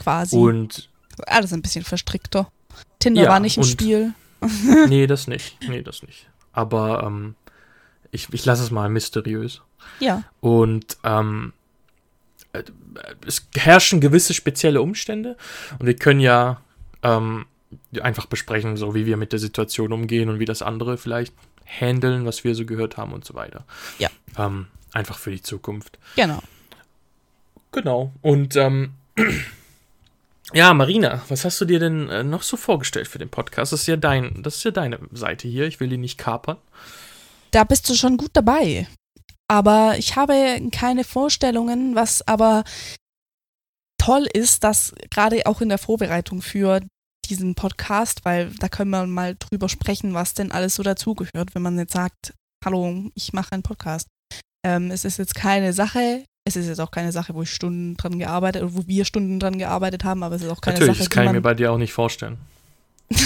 Quasi. 0.00 0.36
und 0.36 0.90
Alles 1.26 1.52
ein 1.52 1.62
bisschen 1.62 1.84
verstrickter. 1.84 2.50
Tinder 2.98 3.22
Ja, 3.22 3.28
war 3.28 3.38
nicht 3.38 3.56
im 3.56 3.62
Spiel. 3.62 4.14
nee, 4.88 5.06
das 5.06 5.28
nicht. 5.28 5.56
Nee, 5.68 5.82
das 5.82 6.02
nicht. 6.02 6.28
Aber 6.52 7.04
ähm, 7.04 7.34
ich, 8.10 8.32
ich 8.32 8.44
lasse 8.44 8.62
es 8.62 8.70
mal 8.70 8.88
mysteriös. 8.88 9.62
Ja. 10.00 10.22
Und 10.40 10.96
ähm, 11.04 11.52
äh, 12.52 12.62
es 13.26 13.46
herrschen 13.56 14.00
gewisse 14.00 14.34
spezielle 14.34 14.82
Umstände 14.82 15.36
und 15.78 15.86
wir 15.86 15.96
können 15.96 16.20
ja 16.20 16.60
ähm, 17.02 17.46
einfach 18.00 18.26
besprechen, 18.26 18.76
so 18.76 18.94
wie 18.94 19.06
wir 19.06 19.16
mit 19.16 19.32
der 19.32 19.38
Situation 19.38 19.92
umgehen 19.92 20.28
und 20.28 20.38
wie 20.38 20.44
das 20.44 20.62
andere 20.62 20.98
vielleicht 20.98 21.34
handeln, 21.64 22.26
was 22.26 22.44
wir 22.44 22.54
so 22.54 22.66
gehört 22.66 22.96
haben 22.96 23.12
und 23.12 23.24
so 23.24 23.34
weiter. 23.34 23.64
Ja. 23.98 24.10
Ähm, 24.38 24.66
einfach 24.92 25.18
für 25.18 25.30
die 25.30 25.42
Zukunft. 25.42 25.98
Genau. 26.16 26.42
Genau. 27.72 28.12
Und 28.20 28.56
ähm, 28.56 28.92
ja, 30.52 30.74
Marina, 30.74 31.22
was 31.28 31.44
hast 31.44 31.60
du 31.60 31.64
dir 31.64 31.78
denn 31.78 32.08
äh, 32.08 32.22
noch 32.22 32.42
so 32.42 32.56
vorgestellt 32.56 33.08
für 33.08 33.18
den 33.18 33.30
Podcast? 33.30 33.72
Das 33.72 33.80
ist 33.80 33.86
ja 33.86 33.96
dein, 33.96 34.42
das 34.42 34.56
ist 34.56 34.64
ja 34.64 34.70
deine 34.70 34.98
Seite 35.12 35.48
hier. 35.48 35.66
Ich 35.66 35.80
will 35.80 35.88
die 35.88 35.98
nicht 35.98 36.18
kapern. 36.18 36.58
Da 37.52 37.64
bist 37.64 37.88
du 37.88 37.94
schon 37.94 38.16
gut 38.16 38.30
dabei. 38.32 38.86
Aber 39.48 39.96
ich 39.98 40.16
habe 40.16 40.60
keine 40.72 41.04
Vorstellungen, 41.04 41.94
was 41.94 42.26
aber 42.26 42.64
toll 43.98 44.26
ist, 44.32 44.64
dass 44.64 44.94
gerade 45.10 45.46
auch 45.46 45.60
in 45.60 45.68
der 45.68 45.78
Vorbereitung 45.78 46.42
für 46.42 46.80
diesen 47.28 47.54
Podcast, 47.54 48.24
weil 48.24 48.50
da 48.58 48.68
können 48.68 48.90
wir 48.90 49.06
mal 49.06 49.36
drüber 49.38 49.68
sprechen, 49.68 50.14
was 50.14 50.34
denn 50.34 50.50
alles 50.50 50.74
so 50.74 50.82
dazugehört, 50.82 51.54
wenn 51.54 51.62
man 51.62 51.78
jetzt 51.78 51.92
sagt, 51.92 52.34
hallo, 52.64 53.10
ich 53.14 53.32
mache 53.32 53.52
einen 53.52 53.62
Podcast. 53.62 54.08
Ähm, 54.64 54.90
es 54.90 55.04
ist 55.04 55.18
jetzt 55.18 55.34
keine 55.34 55.72
Sache, 55.72 56.24
es 56.44 56.56
ist 56.56 56.66
jetzt 56.66 56.80
auch 56.80 56.90
keine 56.90 57.12
Sache, 57.12 57.34
wo 57.34 57.42
ich 57.42 57.50
Stunden 57.50 57.96
dran 57.96 58.18
gearbeitet 58.18 58.62
oder 58.62 58.74
wo 58.74 58.86
wir 58.86 59.04
Stunden 59.04 59.38
dran 59.38 59.58
gearbeitet 59.58 60.04
haben, 60.04 60.22
aber 60.22 60.34
es 60.36 60.42
ist 60.42 60.48
auch 60.48 60.60
keine 60.60 60.74
Natürlich, 60.78 60.98
Sache, 60.98 61.04
das 61.08 61.10
kann 61.10 61.26
ich 61.26 61.32
mir 61.32 61.40
bei 61.40 61.54
dir 61.54 61.72
auch 61.72 61.78
nicht 61.78 61.92
vorstellen. 61.92 62.38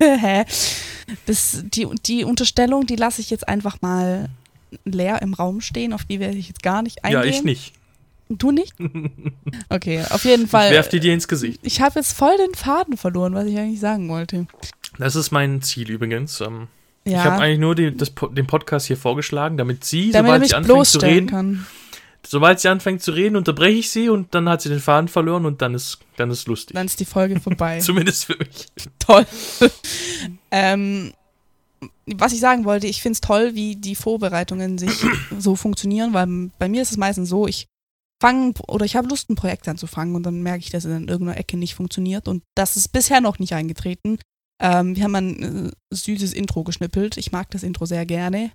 Hä? 0.00 0.44
Das, 1.26 1.64
die, 1.64 1.86
die 2.06 2.24
Unterstellung, 2.24 2.86
die 2.86 2.96
lasse 2.96 3.20
ich 3.20 3.30
jetzt 3.30 3.46
einfach 3.48 3.80
mal 3.82 4.28
leer 4.84 5.20
im 5.22 5.34
Raum 5.34 5.60
stehen, 5.60 5.92
auf 5.92 6.04
die 6.04 6.18
werde 6.20 6.36
ich 6.36 6.48
jetzt 6.48 6.62
gar 6.62 6.82
nicht 6.82 7.04
eingehen. 7.04 7.22
Ja, 7.22 7.28
ich 7.28 7.44
nicht. 7.44 7.74
Du 8.28 8.50
nicht? 8.50 8.74
Okay, 9.68 10.02
auf 10.10 10.24
jeden 10.24 10.44
Ich 10.44 10.50
Fall. 10.50 10.70
werf 10.70 10.88
die 10.88 11.00
dir 11.00 11.12
ins 11.14 11.28
Gesicht. 11.28 11.60
Ich 11.62 11.80
habe 11.80 11.98
jetzt 11.98 12.12
voll 12.12 12.36
den 12.38 12.54
Faden 12.54 12.96
verloren, 12.96 13.34
was 13.34 13.46
ich 13.46 13.56
eigentlich 13.58 13.80
sagen 13.80 14.08
wollte. 14.08 14.46
Das 14.98 15.14
ist 15.16 15.30
mein 15.30 15.62
Ziel 15.62 15.90
übrigens. 15.90 16.40
Ähm, 16.40 16.68
Ja, 17.04 17.18
Ich 17.20 17.24
habe 17.24 17.42
eigentlich 17.42 17.58
nur 17.58 17.74
die, 17.74 17.94
das, 17.96 18.12
den 18.32 18.46
Podcast 18.46 18.86
hier 18.86 18.96
vorgeschlagen, 18.96 19.56
damit 19.56 19.84
sie, 19.84 20.10
damit 20.10 20.30
sobald 20.32 20.48
sie 20.48 20.54
anfängt 20.54 20.86
zu 20.86 20.98
reden, 21.00 21.26
kann. 21.26 21.66
Sobald 22.32 22.60
sie 22.60 22.68
anfängt 22.68 23.02
zu 23.02 23.10
reden, 23.10 23.36
unterbreche 23.36 23.78
ich 23.78 23.90
sie 23.90 24.08
und 24.08 24.34
dann 24.34 24.48
hat 24.48 24.62
sie 24.62 24.70
den 24.70 24.80
Faden 24.80 25.06
verloren 25.06 25.44
und 25.44 25.60
dann 25.60 25.74
ist, 25.74 25.98
dann 26.16 26.30
ist 26.30 26.48
lustig. 26.48 26.74
Dann 26.74 26.86
ist 26.86 26.98
die 26.98 27.04
Folge 27.04 27.38
vorbei. 27.38 27.78
Zumindest 27.82 28.24
für 28.24 28.36
mich. 28.38 28.68
toll. 28.98 29.26
ähm, 30.50 31.12
was 32.06 32.32
ich 32.32 32.40
sagen 32.40 32.64
wollte, 32.64 32.86
ich 32.86 33.02
finde 33.02 33.12
es 33.12 33.20
toll, 33.20 33.54
wie 33.54 33.76
die 33.76 33.94
Vorbereitungen 33.94 34.78
sich 34.78 35.04
so 35.38 35.56
funktionieren, 35.56 36.14
weil 36.14 36.50
bei 36.58 36.70
mir 36.70 36.80
ist 36.80 36.92
es 36.92 36.96
meistens 36.96 37.28
so, 37.28 37.46
ich 37.46 37.66
fange 38.18 38.54
oder 38.66 38.86
ich 38.86 38.96
habe 38.96 39.08
Lust, 39.08 39.28
ein 39.28 39.36
Projekt 39.36 39.68
anzufangen 39.68 40.14
und 40.14 40.22
dann 40.22 40.42
merke 40.42 40.60
ich, 40.64 40.70
dass 40.70 40.86
es 40.86 40.96
in 40.96 41.08
irgendeiner 41.08 41.38
Ecke 41.38 41.58
nicht 41.58 41.74
funktioniert 41.74 42.28
und 42.28 42.42
das 42.54 42.78
ist 42.78 42.88
bisher 42.88 43.20
noch 43.20 43.40
nicht 43.40 43.52
eingetreten. 43.52 44.18
Ähm, 44.58 44.96
wir 44.96 45.04
haben 45.04 45.16
ein 45.16 45.66
äh, 45.66 45.70
süßes 45.90 46.32
Intro 46.32 46.64
geschnippelt. 46.64 47.18
Ich 47.18 47.30
mag 47.30 47.50
das 47.50 47.62
Intro 47.62 47.84
sehr 47.84 48.06
gerne. 48.06 48.52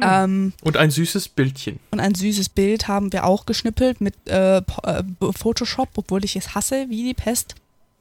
Ähm, 0.00 0.52
Und 0.62 0.76
ein 0.76 0.90
süßes 0.90 1.28
Bildchen. 1.28 1.78
und 1.90 2.00
ein 2.00 2.14
süßes 2.14 2.50
Bild 2.50 2.86
haben 2.88 3.12
wir 3.12 3.24
auch 3.24 3.46
geschnippelt 3.46 4.00
mit 4.00 4.14
äh, 4.28 4.58
äh, 4.58 4.62
Photoshop, 5.36 5.88
obwohl 5.96 6.24
ich 6.24 6.36
es 6.36 6.54
hasse 6.54 6.86
wie 6.88 7.02
die 7.04 7.14
Pest. 7.14 7.54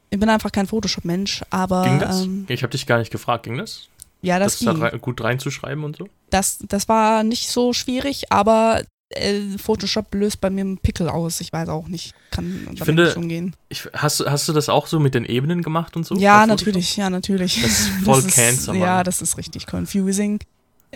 Ich 0.10 0.20
bin 0.20 0.30
einfach 0.30 0.52
kein 0.52 0.68
Photoshop-Mensch, 0.68 1.44
aber 1.50 1.84
Ging 1.84 2.00
das? 2.00 2.24
Ähm, 2.24 2.46
ich 2.50 2.64
habe 2.64 2.72
dich 2.72 2.86
gar 2.86 3.00
nicht 3.00 3.12
gefragt, 3.12 3.44
ging 3.44 3.58
das? 3.58 3.88
ja, 4.22 4.40
das, 4.40 4.58
das 4.60 4.66
da 4.66 4.74
ging. 4.74 4.82
rei 4.82 4.98
gut 4.98 5.22
reinzuschreiben 5.24 5.84
und 5.84 5.96
so? 5.98 6.08
Das, 6.32 6.58
das 6.68 6.88
war 6.90 7.24
nicht 7.24 7.48
so 7.50 7.74
schwierig, 7.74 8.32
aber 8.32 8.82
äh, 9.10 9.40
Photoshop 9.58 10.14
löst 10.16 10.42
bei 10.42 10.50
mir 10.50 10.62
einen 10.62 10.78
Pickel 10.80 11.08
aus. 11.10 11.40
Ich 11.42 11.54
weiß 11.54 11.70
auch 11.70 11.88
nicht. 11.88 12.14
Kann 12.32 12.62
damit 12.66 12.84
finde- 12.84 13.04
nicht 13.06 13.18
umgehen. 13.18 13.56
Ich, 13.70 13.88
hast, 13.94 14.20
du- 14.20 14.26
hast 14.30 14.48
du 14.50 14.54
das 14.54 14.68
auch 14.68 14.88
so 14.88 15.00
mit 15.00 15.14
den 15.16 15.26
Ebenen 15.26 15.62
gemacht 15.62 15.96
und 15.96 16.06
so? 16.06 16.16
ja, 16.16 16.46
natürlich, 16.48 16.98
ja, 16.98 17.10
natürlich. 17.10 17.62
Das 17.62 17.72
ist 17.72 17.90
voll 18.04 18.24
Cancer, 18.28 18.74
Mann. 18.74 18.82
Ja, 18.82 19.04
das 19.04 19.22
ist 19.22 19.38
richtig 19.38 19.68
confusing. 19.72 20.40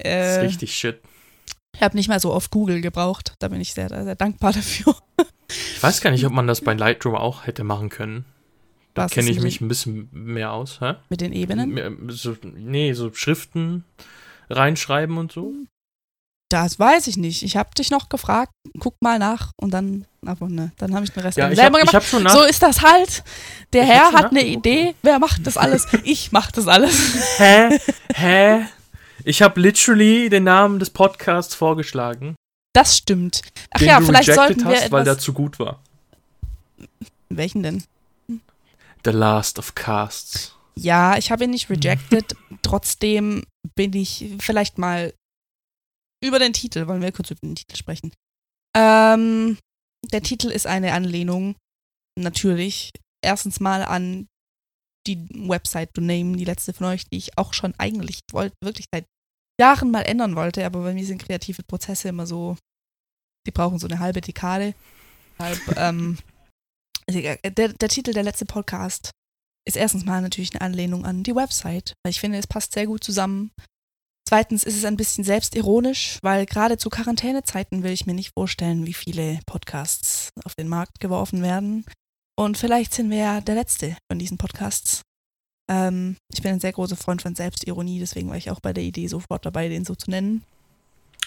Das 0.03 0.11
Äh, 0.13 0.37
ist 0.37 0.43
richtig 0.43 0.75
shit. 0.75 1.01
ich 1.75 1.81
habe 1.81 1.95
nicht 1.97 2.09
mal 2.09 2.19
so 2.19 2.33
oft 2.33 2.51
Google 2.51 2.81
gebraucht. 2.81 3.33
Da 3.39 3.47
bin 3.47 3.61
ich 3.61 3.73
sehr, 3.73 3.89
sehr 3.89 4.15
dankbar 4.15 4.53
dafür. 4.53 4.95
Ich 5.47 5.81
weiß 5.81 6.01
gar 6.01 6.11
nicht, 6.11 6.25
ob 6.25 6.31
man 6.33 6.47
das 6.47 6.61
bei 6.61 6.73
Lightroom 6.73 7.15
auch 7.15 7.45
hätte 7.47 7.63
machen 7.63 7.89
können. 7.89 8.25
Da 8.93 9.07
kenne 9.07 9.29
ich 9.29 9.39
mich 9.41 9.61
ein 9.61 9.67
bisschen 9.67 10.09
mehr 10.11 10.51
aus. 10.51 10.81
Hä? 10.81 10.95
Mit 11.09 11.21
den 11.21 11.31
Ebenen. 11.31 12.09
So, 12.11 12.35
nee, 12.43 12.93
so 12.93 13.13
Schriften 13.13 13.85
reinschreiben 14.49 15.17
und 15.17 15.31
so. 15.31 15.53
Das 16.51 16.79
weiß 16.79 17.05
ich 17.07 17.15
nicht. 17.15 17.43
Ich 17.43 17.55
habe 17.55 17.69
dich 17.77 17.91
noch 17.91 18.09
gefragt. 18.09 18.51
Guck 18.79 18.95
mal 19.01 19.19
nach 19.19 19.51
und 19.61 19.71
dann, 19.71 20.05
aber 20.25 20.49
ne, 20.49 20.71
dann 20.77 20.95
habe 20.95 21.05
ich 21.05 21.11
den 21.11 21.21
Rest 21.21 21.37
Ja, 21.37 21.53
selber 21.53 21.77
gemacht. 21.77 21.93
hab 21.93 22.03
schon 22.03 22.23
nach. 22.23 22.33
so 22.33 22.41
ist 22.43 22.63
das 22.63 22.81
halt. 22.81 23.23
Der 23.71 23.85
Herr 23.85 24.11
hat 24.13 24.31
eine. 24.31 24.43
Idee. 24.43 24.95
Wer 25.03 25.19
macht 25.19 25.45
das 25.45 25.57
alles? 25.57 25.87
Ich 26.03 26.31
mache 26.31 26.51
das 26.51 26.67
alles. 26.67 27.37
Hä? 27.37 27.79
Hä? 28.15 28.65
Ich 29.23 29.41
habe 29.41 29.59
literally 29.59 30.29
den 30.29 30.43
Namen 30.43 30.79
des 30.79 30.89
Podcasts 30.89 31.55
vorgeschlagen, 31.55 32.35
Das 32.73 32.97
stimmt. 32.97 33.41
Ach 33.71 33.81
ja, 33.81 33.99
du 33.99 34.05
vielleicht 34.05 34.33
sollten 34.33 34.61
wir 34.61 34.75
hast, 34.75 34.91
weil 34.91 35.01
etwas, 35.01 35.15
der 35.15 35.17
zu 35.19 35.33
gut 35.33 35.59
war. 35.59 35.83
Welchen 37.29 37.63
denn? 37.63 37.83
The 39.05 39.11
Last 39.11 39.59
of 39.59 39.75
Casts. 39.75 40.55
Ja, 40.75 41.17
ich 41.17 41.31
habe 41.31 41.43
ihn 41.43 41.49
nicht 41.51 41.69
rejected. 41.69 42.35
Trotzdem 42.61 43.43
bin 43.75 43.93
ich 43.93 44.33
vielleicht 44.39 44.77
mal 44.77 45.13
über 46.23 46.39
den 46.39 46.53
Titel. 46.53 46.88
Wollen 46.88 47.01
wir 47.01 47.11
kurz 47.11 47.31
über 47.31 47.41
den 47.41 47.55
Titel 47.55 47.75
sprechen? 47.75 48.13
Ähm, 48.75 49.57
der 50.11 50.21
Titel 50.21 50.47
ist 50.47 50.67
eine 50.67 50.93
Anlehnung, 50.93 51.55
natürlich, 52.17 52.91
erstens 53.21 53.59
mal 53.59 53.83
an 53.83 54.27
die 55.07 55.27
Website 55.47 55.95
Domain, 55.95 56.37
die 56.37 56.45
letzte 56.45 56.73
von 56.73 56.87
euch, 56.87 57.05
die 57.05 57.17
ich 57.17 57.37
auch 57.37 57.53
schon 57.53 57.73
eigentlich 57.77 58.21
wollte, 58.31 58.55
wirklich 58.63 58.85
seit 58.93 59.05
Jahren 59.59 59.91
mal 59.91 60.01
ändern 60.01 60.35
wollte, 60.35 60.65
aber 60.65 60.83
bei 60.83 60.93
mir 60.93 61.05
sind 61.05 61.23
kreative 61.23 61.63
Prozesse 61.63 62.09
immer 62.09 62.25
so, 62.25 62.57
die 63.45 63.51
brauchen 63.51 63.79
so 63.79 63.87
eine 63.87 63.99
halbe 63.99 64.21
Dekade. 64.21 64.73
Deshalb, 65.37 65.59
ähm, 65.77 66.17
ist 67.07 67.15
egal. 67.15 67.39
der, 67.43 67.69
der 67.69 67.89
Titel 67.89 68.13
der 68.13 68.23
letzte 68.23 68.45
Podcast 68.45 69.11
ist 69.67 69.77
erstens 69.77 70.05
mal 70.05 70.21
natürlich 70.21 70.53
eine 70.53 70.61
Anlehnung 70.61 71.05
an 71.05 71.23
die 71.23 71.35
Website, 71.35 71.93
weil 72.03 72.11
ich 72.11 72.19
finde, 72.19 72.37
es 72.37 72.47
passt 72.47 72.73
sehr 72.73 72.87
gut 72.87 73.03
zusammen. 73.03 73.51
Zweitens 74.27 74.63
ist 74.63 74.77
es 74.77 74.85
ein 74.85 74.97
bisschen 74.97 75.23
selbstironisch, 75.23 76.19
weil 76.21 76.45
gerade 76.45 76.77
zu 76.77 76.89
Quarantänezeiten 76.89 77.83
will 77.83 77.91
ich 77.91 78.05
mir 78.05 78.13
nicht 78.13 78.33
vorstellen, 78.33 78.85
wie 78.85 78.93
viele 78.93 79.39
Podcasts 79.45 80.29
auf 80.43 80.53
den 80.55 80.67
Markt 80.67 80.99
geworfen 80.99 81.41
werden. 81.41 81.83
Und 82.39 82.58
vielleicht 82.58 82.93
sind 82.93 83.10
wir 83.10 83.17
ja 83.17 83.41
der 83.41 83.55
letzte 83.55 83.98
von 84.10 84.17
diesen 84.17 84.38
Podcasts. 84.38 85.01
Ähm, 85.69 86.15
ich 86.34 86.41
bin 86.41 86.53
ein 86.53 86.62
sehr 86.62 86.72
großer 86.72 86.96
Freund 86.96 87.22
von 87.22 87.36
Selbstironie, 87.36 88.00
deswegen 88.00 88.29
war 88.29 88.38
ich 88.38 88.50
auch 88.50 88.62
bei 88.62 88.72
der 88.72 88.86
Idee 88.86 89.08
sofort 89.08 89.46
dabei, 89.46 89.67
den 89.67 89.84
so 89.84 89.93
zu 89.93 90.10
nennen. 90.10 90.46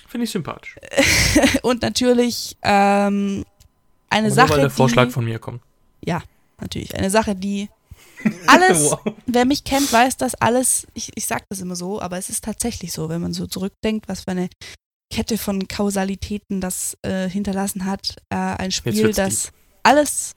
Finde 0.09 0.25
ich 0.25 0.31
sympathisch. 0.31 0.76
Und 1.62 1.83
natürlich 1.83 2.57
ähm, 2.62 3.45
eine 4.09 4.28
Aber 4.28 4.35
Sache, 4.35 4.50
weil 4.52 4.61
der 4.61 4.71
Vorschlag 4.71 5.09
die, 5.09 5.11
von 5.11 5.26
mir 5.26 5.38
kommt. 5.38 5.61
natürlich, 6.59 6.97
eine 6.97 7.11
Sache, 7.11 7.35
die 7.35 7.69
alles 8.47 8.92
Wow. 8.92 9.14
wer 9.26 9.45
mich 9.45 9.64
kennt, 9.64 9.92
weiß, 9.92 10.16
dass 10.16 10.35
alles, 10.37 10.87
ich, 10.95 11.12
ich 11.14 11.26
sag 11.26 11.45
das 11.50 11.61
immer 11.61 11.76
so, 11.76 12.00
aber 12.00 12.16
es 12.16 12.31
ist 12.31 12.42
tatsächlich 12.42 12.90
so, 12.90 13.11
wenn 13.11 13.21
man 13.21 13.35
so 13.35 13.47
zurückdenkt, 13.47 14.09
was 14.09 14.23
für 14.23 14.31
eine 14.31 14.49
Kette 15.12 15.37
von 15.37 15.69
Kausalitäten 15.69 16.62
das 16.62 16.97
äh, 17.02 17.28
hinterlassen 17.28 17.85
hat. 17.85 18.16
Äh, 18.31 18.37
ein 18.37 18.71
Spiel, 18.71 19.12
das 19.12 19.52
alles 19.83 20.33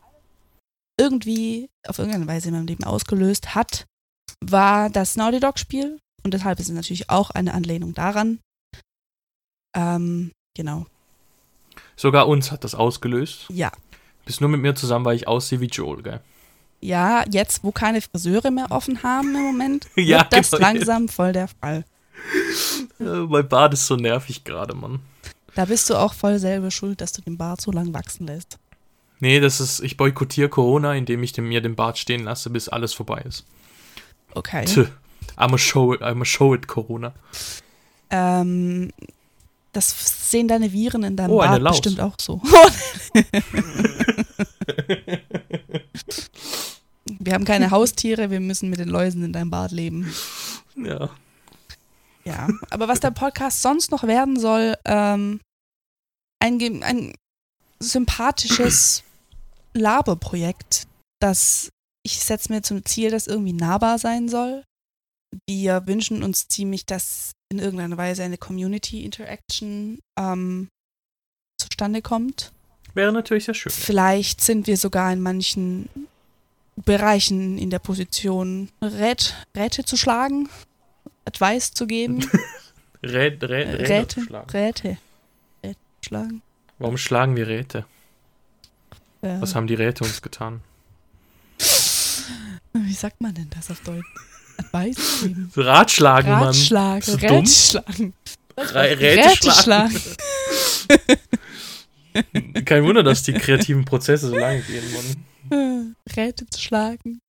irgendwie 0.97 1.69
auf 1.87 1.99
irgendeine 1.99 2.27
Weise 2.27 2.49
in 2.49 2.55
meinem 2.55 2.67
Leben 2.67 2.83
ausgelöst 2.83 3.55
hat, 3.55 3.85
war 4.41 4.89
das 4.89 5.15
Naughty 5.15 5.39
Dog 5.39 5.59
Spiel. 5.59 5.99
Und 6.23 6.33
deshalb 6.33 6.59
ist 6.59 6.69
es 6.69 6.75
natürlich 6.75 7.09
auch 7.09 7.29
eine 7.31 7.53
Anlehnung 7.53 7.93
daran. 7.93 8.39
Ähm, 9.75 10.31
genau. 10.55 10.85
Sogar 11.95 12.27
uns 12.27 12.51
hat 12.51 12.63
das 12.63 12.75
ausgelöst. 12.75 13.45
Ja. 13.49 13.71
Bist 14.25 14.41
nur 14.41 14.49
mit 14.49 14.61
mir 14.61 14.73
zusammen, 14.75 15.05
weil 15.05 15.15
ich 15.15 15.27
aussehe 15.27 15.59
wie 15.59 15.67
Joel, 15.67 16.01
gell? 16.01 16.21
Ja, 16.81 17.23
jetzt, 17.29 17.63
wo 17.63 17.71
keine 17.71 18.01
Friseure 18.01 18.51
mehr 18.51 18.71
offen 18.71 19.03
haben 19.03 19.35
im 19.35 19.43
Moment, 19.43 19.87
Ja, 19.95 20.19
wird 20.19 20.33
das 20.33 20.51
genau. 20.51 20.63
langsam 20.63 21.09
voll 21.09 21.31
der 21.31 21.47
Fall. 21.47 21.85
Äh, 22.99 23.03
mein 23.03 23.47
Bart 23.47 23.73
ist 23.73 23.85
so 23.85 23.95
nervig 23.95 24.43
gerade, 24.43 24.75
Mann. 24.75 24.99
Da 25.53 25.65
bist 25.65 25.89
du 25.89 25.95
auch 25.95 26.13
voll 26.13 26.39
selber 26.39 26.71
schuld, 26.71 27.01
dass 27.01 27.13
du 27.13 27.21
den 27.21 27.37
Bart 27.37 27.61
so 27.61 27.71
lang 27.71 27.93
wachsen 27.93 28.27
lässt. 28.27 28.57
Nee, 29.19 29.39
das 29.39 29.59
ist, 29.59 29.79
ich 29.81 29.97
boykottiere 29.97 30.49
Corona, 30.49 30.93
indem 30.93 31.23
ich 31.23 31.35
mir 31.37 31.61
den 31.61 31.75
Bart 31.75 31.97
stehen 31.97 32.23
lasse, 32.23 32.49
bis 32.49 32.69
alles 32.69 32.93
vorbei 32.93 33.23
ist. 33.27 33.45
Okay. 34.33 34.65
Tch, 34.65 34.89
I'm 35.37 35.53
a 35.53 35.57
show 35.57 35.93
it, 35.93 36.01
I'm 36.01 36.21
a 36.21 36.25
show 36.25 36.53
it, 36.53 36.67
Corona. 36.67 37.13
Ähm, 38.09 38.91
das 39.71 40.29
sehen 40.31 40.47
deine 40.47 40.71
Viren 40.71 41.03
in 41.03 41.17
deinem 41.17 41.31
Oh, 41.31 41.39
Bart 41.39 41.63
bestimmt 41.63 41.99
auch 41.99 42.15
so. 42.19 42.41
wir 47.05 47.33
haben 47.33 47.45
keine 47.45 47.71
Haustiere, 47.71 48.29
wir 48.31 48.39
müssen 48.39 48.69
mit 48.69 48.79
den 48.79 48.89
Läusen 48.89 49.23
in 49.23 49.33
deinem 49.33 49.49
Bart 49.49 49.71
leben. 49.71 50.13
Ja. 50.75 51.09
Ja, 52.23 52.47
aber 52.71 52.87
was 52.87 52.99
der 52.99 53.11
Podcast 53.11 53.61
sonst 53.61 53.91
noch 53.91 54.03
werden 54.03 54.39
soll, 54.39 54.75
ähm, 54.85 55.39
ein, 56.39 56.83
ein 56.83 57.13
sympathisches 57.79 59.03
Laberprojekt, 59.75 60.87
das 61.19 61.69
ich 62.05 62.19
setze 62.19 62.53
mir 62.53 62.61
zum 62.61 62.85
Ziel, 62.85 63.09
das 63.09 63.27
irgendwie 63.27 63.53
nahbar 63.53 63.97
sein 63.97 64.29
soll. 64.29 64.63
Wir 65.49 65.87
wünschen 65.87 66.23
uns 66.23 66.47
ziemlich, 66.47 66.85
dass 66.85 67.31
in 67.51 67.59
irgendeiner 67.59 67.97
Weise 67.97 68.23
eine 68.23 68.37
Community 68.37 69.03
Interaction 69.03 69.99
ähm, 70.17 70.69
zustande 71.59 72.01
kommt. 72.01 72.51
Wäre 72.93 73.11
natürlich 73.11 73.45
sehr 73.45 73.55
schön. 73.55 73.71
Vielleicht 73.71 74.41
sind 74.41 74.67
wir 74.67 74.77
sogar 74.77 75.11
in 75.11 75.19
manchen 75.19 75.89
Bereichen 76.77 77.57
in 77.57 77.69
der 77.69 77.79
Position, 77.79 78.69
Rät, 78.81 79.35
Räte 79.55 79.83
zu 79.83 79.97
schlagen, 79.97 80.47
Advice 81.25 81.73
zu 81.73 81.87
geben. 81.87 82.29
Rät, 83.03 83.43
Rät, 83.43 83.89
Räte, 83.89 84.21
schlagen. 84.21 84.49
Räte. 84.51 84.97
Räte 85.63 85.79
schlagen. 86.01 86.41
Warum 86.77 86.97
schlagen 86.97 87.35
wir 87.35 87.47
Räte? 87.47 87.85
Äh, 89.25 89.41
Was 89.41 89.55
haben 89.55 89.67
die 89.67 89.73
Räte 89.75 90.03
uns 90.03 90.21
getan? 90.21 90.61
wie 92.73 92.93
sagt 92.93 93.21
man 93.21 93.33
denn 93.33 93.49
das 93.49 93.71
auf 93.71 93.79
Deutsch? 93.81 94.05
Advice 94.57 95.21
geben. 95.21 95.51
Ratschlagen, 95.55 96.31
Mann. 96.31 96.43
Ratschlagen. 96.43 96.99
Bist 97.05 97.23
du 97.23 97.27
dumm? 97.27 97.37
Rätschlagen. 97.39 98.13
Rä- 98.57 98.99
Räte 98.99 99.51
schlagen. 99.51 99.95
Kein 102.65 102.83
Wunder, 102.85 103.03
dass 103.03 103.23
die 103.23 103.33
kreativen 103.33 103.83
Prozesse 103.83 104.29
so 104.29 104.35
lange 104.37 104.61
gehen, 104.61 104.83
Mann. 105.49 105.95
Räte 106.15 106.45
zu 106.47 106.61
schlagen. 106.61 107.19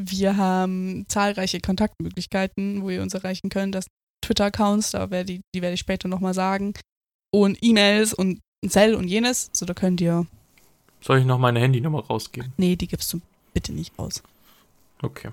Wir 0.00 0.36
haben 0.36 1.04
zahlreiche 1.08 1.60
Kontaktmöglichkeiten, 1.60 2.82
wo 2.82 2.90
ihr 2.90 3.02
uns 3.02 3.14
erreichen 3.14 3.48
könnt. 3.48 3.74
Das 3.74 3.86
Twitter-Accounts, 4.24 4.90
da 4.92 5.10
werde 5.10 5.34
ich, 5.34 5.40
die 5.54 5.62
werde 5.62 5.74
ich 5.74 5.80
später 5.80 6.08
nochmal 6.08 6.34
sagen. 6.34 6.74
Und 7.34 7.58
E-Mails 7.62 8.12
und 8.12 8.40
Zell 8.68 8.94
und 8.94 9.08
jenes. 9.08 9.50
So, 9.52 9.64
da 9.66 9.74
könnt 9.74 10.00
ihr. 10.00 10.26
Soll 11.02 11.18
ich 11.18 11.24
noch 11.26 11.38
meine 11.38 11.60
Handynummer 11.60 12.04
rausgeben? 12.06 12.52
Nee, 12.56 12.76
die 12.76 12.86
gibst 12.86 13.12
du 13.12 13.20
bitte 13.52 13.72
nicht 13.72 13.98
raus. 13.98 14.22
Okay. 15.02 15.30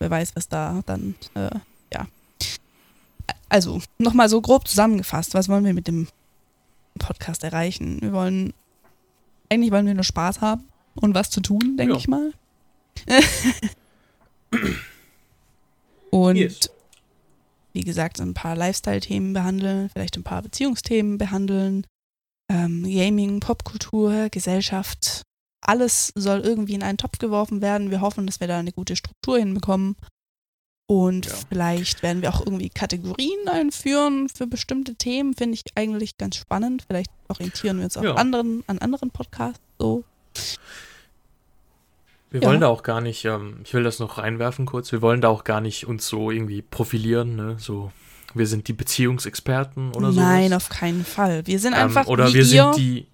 Wer 0.00 0.10
weiß, 0.10 0.34
was 0.36 0.48
da 0.48 0.82
dann, 0.86 1.14
äh, 1.34 1.50
ja. 1.92 2.06
Also, 3.48 3.80
nochmal 3.98 4.28
so 4.28 4.40
grob 4.40 4.66
zusammengefasst, 4.68 5.34
was 5.34 5.48
wollen 5.48 5.64
wir 5.64 5.72
mit 5.74 5.86
dem 5.88 6.08
Podcast 6.98 7.44
erreichen? 7.44 8.00
Wir 8.02 8.12
wollen, 8.12 8.52
eigentlich 9.48 9.70
wollen 9.70 9.86
wir 9.86 9.94
nur 9.94 10.04
Spaß 10.04 10.40
haben 10.40 10.64
und 10.96 11.14
was 11.14 11.30
zu 11.30 11.40
tun, 11.40 11.76
denke 11.76 11.94
Ja. 11.94 11.98
ich 11.98 12.08
mal. 12.08 12.32
und 16.10 16.36
Yes. 16.36 16.70
wie 17.72 17.82
gesagt, 17.82 18.20
ein 18.20 18.34
paar 18.34 18.56
Lifestyle-Themen 18.56 19.32
behandeln, 19.32 19.88
vielleicht 19.90 20.16
ein 20.16 20.24
paar 20.24 20.42
Beziehungsthemen 20.42 21.18
behandeln, 21.18 21.86
ähm, 22.48 22.82
Gaming, 22.84 23.40
Popkultur, 23.40 24.28
Gesellschaft. 24.30 25.22
Alles 25.60 26.12
soll 26.14 26.40
irgendwie 26.40 26.74
in 26.74 26.82
einen 26.82 26.98
Topf 26.98 27.18
geworfen 27.18 27.60
werden. 27.60 27.90
Wir 27.90 28.00
hoffen, 28.00 28.26
dass 28.26 28.40
wir 28.40 28.46
da 28.48 28.58
eine 28.58 28.72
gute 28.72 28.96
Struktur 28.96 29.38
hinbekommen. 29.38 29.96
Und 30.90 31.26
Ja. 31.26 31.34
vielleicht 31.50 32.02
werden 32.02 32.22
wir 32.22 32.30
auch 32.32 32.40
irgendwie 32.40 32.70
Kategorien 32.70 33.46
einführen 33.46 34.28
für 34.30 34.46
bestimmte 34.46 34.94
Themen. 34.94 35.34
Finde 35.34 35.54
ich 35.54 35.64
eigentlich 35.74 36.16
ganz 36.16 36.36
spannend. 36.36 36.84
Vielleicht 36.86 37.10
orientieren 37.28 37.76
wir 37.78 37.84
uns 37.84 37.96
auch 37.98 38.02
Ja. 38.04 38.14
anderen, 38.14 38.64
an 38.68 38.78
anderen 38.78 39.10
Podcasts 39.10 39.60
so. 39.78 40.04
Wir 42.30 42.42
Ja. 42.42 42.48
wollen 42.48 42.60
da 42.60 42.68
auch 42.68 42.82
gar 42.82 43.00
nicht, 43.00 43.24
ähm, 43.24 43.60
ich 43.64 43.72
will 43.74 43.82
das 43.84 43.98
noch 43.98 44.18
reinwerfen 44.18 44.66
kurz, 44.66 44.92
wir 44.92 45.00
wollen 45.02 45.20
da 45.20 45.28
auch 45.28 45.44
gar 45.44 45.60
nicht 45.60 45.86
uns 45.86 46.06
so 46.08 46.30
irgendwie 46.30 46.60
profilieren, 46.62 47.36
ne? 47.36 47.56
So, 47.58 47.90
wir 48.34 48.46
sind 48.46 48.68
die 48.68 48.72
Beziehungsexperten 48.72 49.92
oder 49.94 50.12
so. 50.12 50.20
Nein, 50.20 50.52
auf 50.52 50.68
keinen 50.68 51.04
Fall. 51.04 51.46
Wir 51.46 51.58
sind 51.58 51.74
einfach 51.74 52.06
ähm, 52.06 52.12
Oder 52.12 52.32
wir 52.32 52.40
ihr. 52.40 52.46
sind 52.46 52.76
die, 52.76 53.06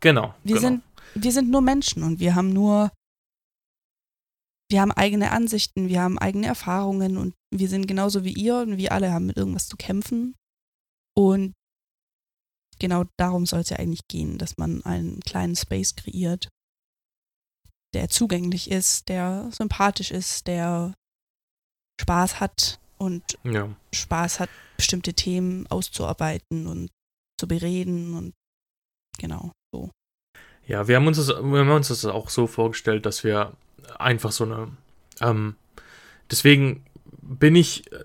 genau. 0.00 0.34
Wir 0.42 0.56
genau. 0.56 0.60
sind, 0.60 0.82
wir 1.14 1.32
sind 1.32 1.50
nur 1.50 1.60
Menschen 1.60 2.02
und 2.02 2.20
wir 2.20 2.34
haben 2.34 2.52
nur, 2.52 2.90
wir 4.70 4.80
haben 4.80 4.92
eigene 4.92 5.30
Ansichten, 5.30 5.88
wir 5.88 6.02
haben 6.02 6.18
eigene 6.18 6.46
Erfahrungen 6.46 7.16
und 7.16 7.34
wir 7.52 7.68
sind 7.68 7.86
genauso 7.86 8.24
wie 8.24 8.32
ihr 8.32 8.58
und 8.58 8.76
wir 8.76 8.92
alle 8.92 9.12
haben 9.12 9.26
mit 9.26 9.36
irgendwas 9.36 9.68
zu 9.68 9.76
kämpfen. 9.76 10.34
Und 11.14 11.54
genau 12.78 13.04
darum 13.16 13.46
soll 13.46 13.60
es 13.60 13.70
ja 13.70 13.78
eigentlich 13.78 14.08
gehen, 14.08 14.38
dass 14.38 14.58
man 14.58 14.84
einen 14.84 15.20
kleinen 15.20 15.56
Space 15.56 15.94
kreiert, 15.94 16.48
der 17.94 18.08
zugänglich 18.08 18.70
ist, 18.70 19.08
der 19.08 19.48
sympathisch 19.52 20.10
ist, 20.10 20.46
der 20.46 20.94
Spaß 22.00 22.40
hat 22.40 22.78
und 22.98 23.22
ja. 23.44 23.68
Spaß 23.94 24.40
hat, 24.40 24.50
bestimmte 24.76 25.14
Themen 25.14 25.66
auszuarbeiten 25.68 26.66
und 26.66 26.90
zu 27.38 27.48
bereden 27.48 28.14
und 28.14 28.34
genau 29.18 29.52
so. 29.72 29.90
Ja, 30.66 30.88
wir 30.88 30.96
haben 30.96 31.06
uns 31.06 31.18
das, 31.18 31.28
wir 31.28 31.60
haben 31.60 31.70
uns 31.70 31.88
das 31.88 32.04
auch 32.04 32.28
so 32.28 32.46
vorgestellt, 32.46 33.06
dass 33.06 33.24
wir 33.24 33.52
einfach 33.98 34.32
so 34.32 34.44
eine, 34.44 34.68
ähm, 35.20 35.56
deswegen 36.30 36.84
bin 37.22 37.54
ich, 37.56 37.90
äh, 37.92 38.04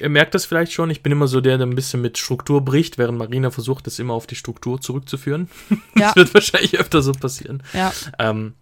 ihr 0.00 0.08
merkt 0.08 0.34
das 0.34 0.44
vielleicht 0.44 0.72
schon, 0.72 0.90
ich 0.90 1.02
bin 1.02 1.12
immer 1.12 1.28
so 1.28 1.40
der, 1.40 1.58
der 1.58 1.66
ein 1.66 1.74
bisschen 1.74 2.00
mit 2.00 2.18
Struktur 2.18 2.64
bricht, 2.64 2.98
während 2.98 3.18
Marina 3.18 3.50
versucht, 3.50 3.86
das 3.86 3.98
immer 3.98 4.14
auf 4.14 4.26
die 4.26 4.36
Struktur 4.36 4.80
zurückzuführen. 4.80 5.48
Ja. 5.96 6.06
Das 6.06 6.16
wird 6.16 6.34
wahrscheinlich 6.34 6.78
öfter 6.78 7.02
so 7.02 7.12
passieren. 7.12 7.62
Ja, 7.72 7.92
Ähm, 8.18 8.54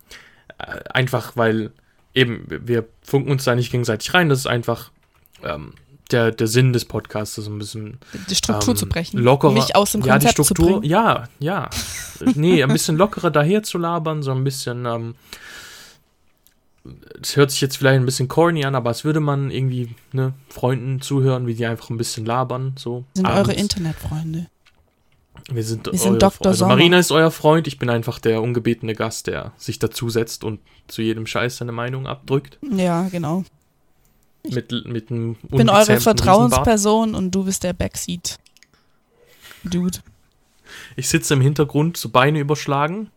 äh, 0.59 0.81
einfach 0.91 1.37
weil 1.37 1.73
eben, 2.15 2.47
wir 2.49 2.87
funken 3.03 3.31
uns 3.31 3.45
da 3.45 3.55
nicht 3.55 3.73
gegenseitig 3.73 4.15
rein, 4.15 4.29
das 4.29 4.41
ist 4.41 4.47
einfach 4.47 4.93
ähm, 5.45 5.75
der, 6.11 6.31
der 6.33 6.47
Sinn 6.47 6.73
des 6.73 6.85
Podcasts, 6.85 7.35
so 7.37 7.51
ein 7.51 7.59
bisschen 7.59 7.99
die 8.29 8.35
Struktur 8.35 8.75
ähm, 8.75 8.77
zu 8.77 8.87
brechen. 8.87 9.19
Lockerer, 9.21 9.53
Mich 9.53 9.75
aus 9.75 9.93
dem 9.93 10.03
ja, 10.03 10.19
die 10.19 10.27
Konzept 10.27 10.37
zu 10.37 10.45
Struktur, 10.45 10.81
bringen. 10.81 10.91
ja, 10.91 11.25
ja. 11.39 11.71
Nee, 12.35 12.63
ein 12.63 12.73
bisschen 12.73 12.97
lockerer 12.97 13.31
daher 13.31 13.63
zu 13.63 13.79
labern, 13.79 14.23
so 14.23 14.31
ein 14.31 14.45
bisschen, 14.45 14.87
ähm, 14.87 15.15
es 17.21 17.37
hört 17.37 17.51
sich 17.51 17.61
jetzt 17.61 17.77
vielleicht 17.79 17.99
ein 18.01 18.05
bisschen 18.05 18.29
corny 18.29 18.65
an, 18.65 18.75
aber 18.75 18.91
es 18.91 19.05
würde 19.05 19.21
man 19.21 19.51
irgendwie, 19.51 19.95
ne, 20.13 20.35
Freunden 20.49 21.01
zuhören, 21.01 21.47
wie 21.47 21.55
die 21.55 21.67
einfach 21.67 21.91
ein 21.91 21.97
bisschen 21.97 22.27
labern, 22.27 22.75
so. 22.79 23.05
sind 23.15 23.27
abends. 23.27 23.49
eure 23.49 23.59
Internetfreunde. 23.59 24.47
Wir 25.51 25.65
sind, 25.65 25.91
Wir 25.91 25.99
sind 25.99 26.23
Dr. 26.23 26.47
Also 26.47 26.61
Sommer. 26.61 26.77
Marina 26.77 26.99
ist 26.99 27.11
euer 27.11 27.31
Freund, 27.31 27.67
ich 27.67 27.79
bin 27.79 27.91
einfach 27.91 28.19
der 28.19 28.41
ungebetene 28.41 28.95
Gast, 28.95 29.27
der 29.27 29.53
sich 29.57 29.79
dazusetzt 29.79 30.45
und 30.45 30.61
zu 30.87 31.03
jedem 31.03 31.27
Scheiß 31.27 31.57
seine 31.59 31.73
Meinung 31.73 32.07
abdrückt. 32.07 32.59
Ja, 32.77 33.09
genau. 33.09 33.45
Ich 34.45 34.55
Mit, 34.55 34.71
mit 34.87 35.11
einem 35.11 35.37
Ich 35.43 35.57
bin 35.57 35.71
eure. 35.71 36.01
Vertrauensperson 36.01 37.15
und 37.15 37.31
du 37.31 37.45
bist 37.45 37.65
der 37.65 37.73
Backseat. 37.73 38.39
Dude. 39.65 39.99
Ich 40.97 41.09
sitze 41.09 41.35
im 41.35 41.41
Hintergrund, 41.41 41.97
so 41.97 42.11
Beine 42.11 42.41
überschlagen, 42.41 43.11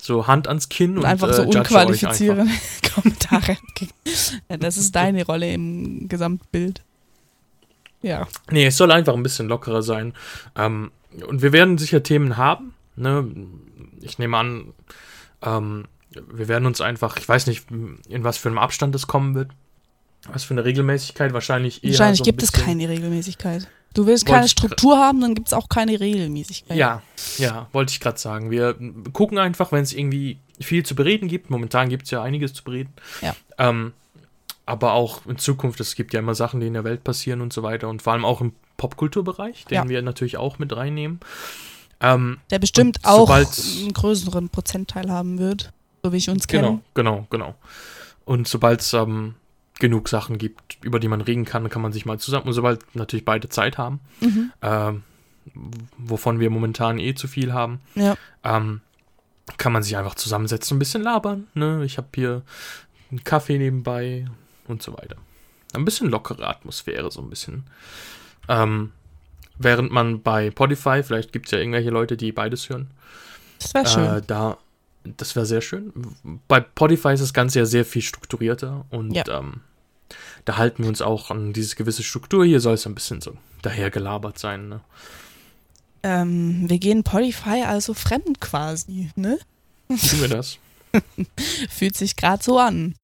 so 0.00 0.26
Hand 0.26 0.48
ans 0.48 0.68
Kinn 0.68 0.92
Und 0.92 0.98
und, 0.98 1.04
einfach 1.04 1.28
äh, 1.28 1.34
so 1.34 1.42
unqualifizierende 1.42 2.52
Kommentare. 2.94 3.56
das 4.48 4.76
ist 4.76 4.96
deine 4.96 5.24
Rolle 5.24 5.52
im 5.52 6.08
Gesamtbild. 6.08 6.82
Ja. 8.02 8.26
Nee, 8.50 8.66
es 8.66 8.76
soll 8.76 8.90
einfach 8.90 9.14
ein 9.14 9.22
bisschen 9.22 9.48
lockerer 9.48 9.82
sein. 9.82 10.14
Ähm, 10.56 10.90
und 11.26 11.42
wir 11.42 11.52
werden 11.52 11.78
sicher 11.78 12.02
Themen 12.02 12.36
haben. 12.36 12.74
Ne? 12.96 13.28
Ich 14.00 14.18
nehme 14.18 14.36
an, 14.36 14.72
ähm, 15.42 15.84
wir 16.10 16.48
werden 16.48 16.66
uns 16.66 16.80
einfach, 16.80 17.18
ich 17.18 17.28
weiß 17.28 17.46
nicht, 17.46 17.70
in 17.70 18.24
was 18.24 18.38
für 18.38 18.48
einem 18.48 18.58
Abstand 18.58 18.94
es 18.94 19.06
kommen 19.06 19.34
wird. 19.34 19.50
Was 20.28 20.44
für 20.44 20.54
eine 20.54 20.64
Regelmäßigkeit, 20.64 21.32
wahrscheinlich 21.32 21.82
eher 21.82 21.90
Wahrscheinlich 21.90 22.18
so 22.18 22.24
ein 22.24 22.26
gibt 22.26 22.42
es 22.42 22.52
keine 22.52 22.88
Regelmäßigkeit. 22.88 23.68
Du 23.94 24.06
willst 24.06 24.24
keine 24.24 24.48
Struktur 24.48 24.98
haben, 24.98 25.20
dann 25.20 25.34
gibt 25.34 25.48
es 25.48 25.52
auch 25.52 25.68
keine 25.68 25.98
Regelmäßigkeit. 25.98 26.76
Ja, 26.76 27.02
ja, 27.38 27.66
wollte 27.72 27.92
ich 27.92 27.98
gerade 28.00 28.18
sagen. 28.18 28.50
Wir 28.50 28.76
gucken 29.12 29.38
einfach, 29.38 29.72
wenn 29.72 29.82
es 29.82 29.92
irgendwie 29.92 30.38
viel 30.60 30.84
zu 30.84 30.94
bereden 30.94 31.26
gibt. 31.26 31.50
Momentan 31.50 31.88
gibt 31.88 32.04
es 32.04 32.10
ja 32.12 32.22
einiges 32.22 32.52
zu 32.54 32.62
bereden. 32.62 32.92
Ja. 33.20 33.34
Ähm, 33.58 33.92
aber 34.64 34.92
auch 34.92 35.26
in 35.26 35.38
Zukunft, 35.38 35.80
es 35.80 35.96
gibt 35.96 36.12
ja 36.14 36.20
immer 36.20 36.36
Sachen, 36.36 36.60
die 36.60 36.68
in 36.68 36.74
der 36.74 36.84
Welt 36.84 37.02
passieren 37.02 37.40
und 37.40 37.52
so 37.52 37.64
weiter. 37.64 37.88
Und 37.88 38.02
vor 38.02 38.12
allem 38.12 38.24
auch 38.24 38.40
im 38.40 38.52
Popkulturbereich, 38.76 39.64
den 39.64 39.74
Ja. 39.74 39.88
wir 39.88 40.02
natürlich 40.02 40.36
auch 40.36 40.60
mit 40.60 40.76
reinnehmen. 40.76 41.18
Ähm, 42.00 42.38
Der 42.50 42.60
bestimmt 42.60 42.98
auch 43.02 43.28
einen 43.28 43.92
größeren 43.92 44.50
Prozentteil 44.50 45.10
haben 45.10 45.38
wird, 45.38 45.72
so 46.04 46.12
wie 46.12 46.18
ich 46.18 46.30
uns 46.30 46.46
genau, 46.46 46.68
kenne. 46.68 46.80
genau, 46.94 47.26
genau. 47.28 47.54
Und 48.24 48.46
sobald 48.46 48.80
es 48.80 48.92
ähm, 48.92 49.34
genug 49.80 50.08
Sachen 50.08 50.38
gibt, 50.38 50.78
über 50.82 51.00
die 51.00 51.08
man 51.08 51.20
reden 51.20 51.44
kann, 51.44 51.68
kann 51.68 51.82
man 51.82 51.92
sich 51.92 52.06
mal 52.06 52.18
zusammen. 52.18 52.46
Und 52.46 52.52
sobald 52.52 52.94
natürlich 52.94 53.24
beide 53.24 53.48
Zeit 53.48 53.78
haben, 53.78 54.00
Mhm. 54.20 54.52
ähm, 54.62 55.02
wovon 55.98 56.38
wir 56.38 56.50
momentan 56.50 56.98
eh 56.98 57.14
zu 57.14 57.26
viel 57.26 57.52
haben, 57.52 57.80
Ja. 57.94 58.16
ähm, 58.44 58.80
kann 59.56 59.72
man 59.72 59.82
sich 59.82 59.96
einfach 59.96 60.14
zusammensetzen, 60.14 60.76
ein 60.76 60.78
bisschen 60.78 61.02
labern. 61.02 61.48
Ne? 61.54 61.82
Ich 61.84 61.96
habe 61.98 62.08
hier 62.14 62.42
einen 63.10 63.24
Kaffee 63.24 63.58
nebenbei 63.58 64.26
und 64.68 64.82
so 64.82 64.92
weiter. 64.96 65.16
Ein 65.74 65.84
bisschen 65.84 66.08
lockere 66.08 66.46
Atmosphäre, 66.46 67.10
so 67.10 67.20
ein 67.20 67.30
bisschen. 67.30 67.64
Ähm, 68.48 68.92
während 69.58 69.90
man 69.92 70.22
bei 70.22 70.50
Podify, 70.50 71.02
vielleicht 71.02 71.32
gibt 71.32 71.46
es 71.46 71.52
ja 71.52 71.58
irgendwelche 71.58 71.90
Leute, 71.90 72.16
die 72.16 72.32
beides 72.32 72.68
hören, 72.68 72.88
Das 73.58 73.74
wäre 73.74 73.86
schön. 73.86 74.04
äh, 74.04 74.22
da, 74.26 74.58
das 75.04 75.34
wäre 75.36 75.46
sehr 75.46 75.60
schön. 75.60 75.92
Bei 76.48 76.60
Podify 76.60 77.12
ist 77.14 77.20
das 77.22 77.32
Ganze 77.34 77.60
ja 77.60 77.64
sehr 77.66 77.84
viel 77.84 78.02
strukturierter 78.02 78.84
und 78.90 79.12
Ja. 79.14 79.24
ähm, 79.28 79.60
da 80.44 80.56
halten 80.56 80.82
wir 80.82 80.88
uns 80.88 81.02
auch 81.02 81.30
an 81.30 81.52
diese 81.52 81.76
gewisse 81.76 82.02
Struktur. 82.02 82.44
Hier 82.44 82.60
soll 82.60 82.74
es 82.74 82.86
ein 82.86 82.94
bisschen 82.94 83.20
so 83.20 83.36
dahergelabert 83.62 84.38
sein. 84.38 84.68
Ne? 84.68 84.80
Ähm, 86.02 86.68
wir 86.68 86.78
gehen 86.78 87.04
Podify 87.04 87.62
also 87.62 87.94
fremd 87.94 88.40
quasi, 88.40 89.10
ne? 89.16 89.38
Tun 89.88 90.20
wir 90.20 90.28
das? 90.28 90.58
Fühlt 91.70 91.96
sich 91.96 92.16
gerade 92.16 92.42
so 92.42 92.58
an. 92.58 92.94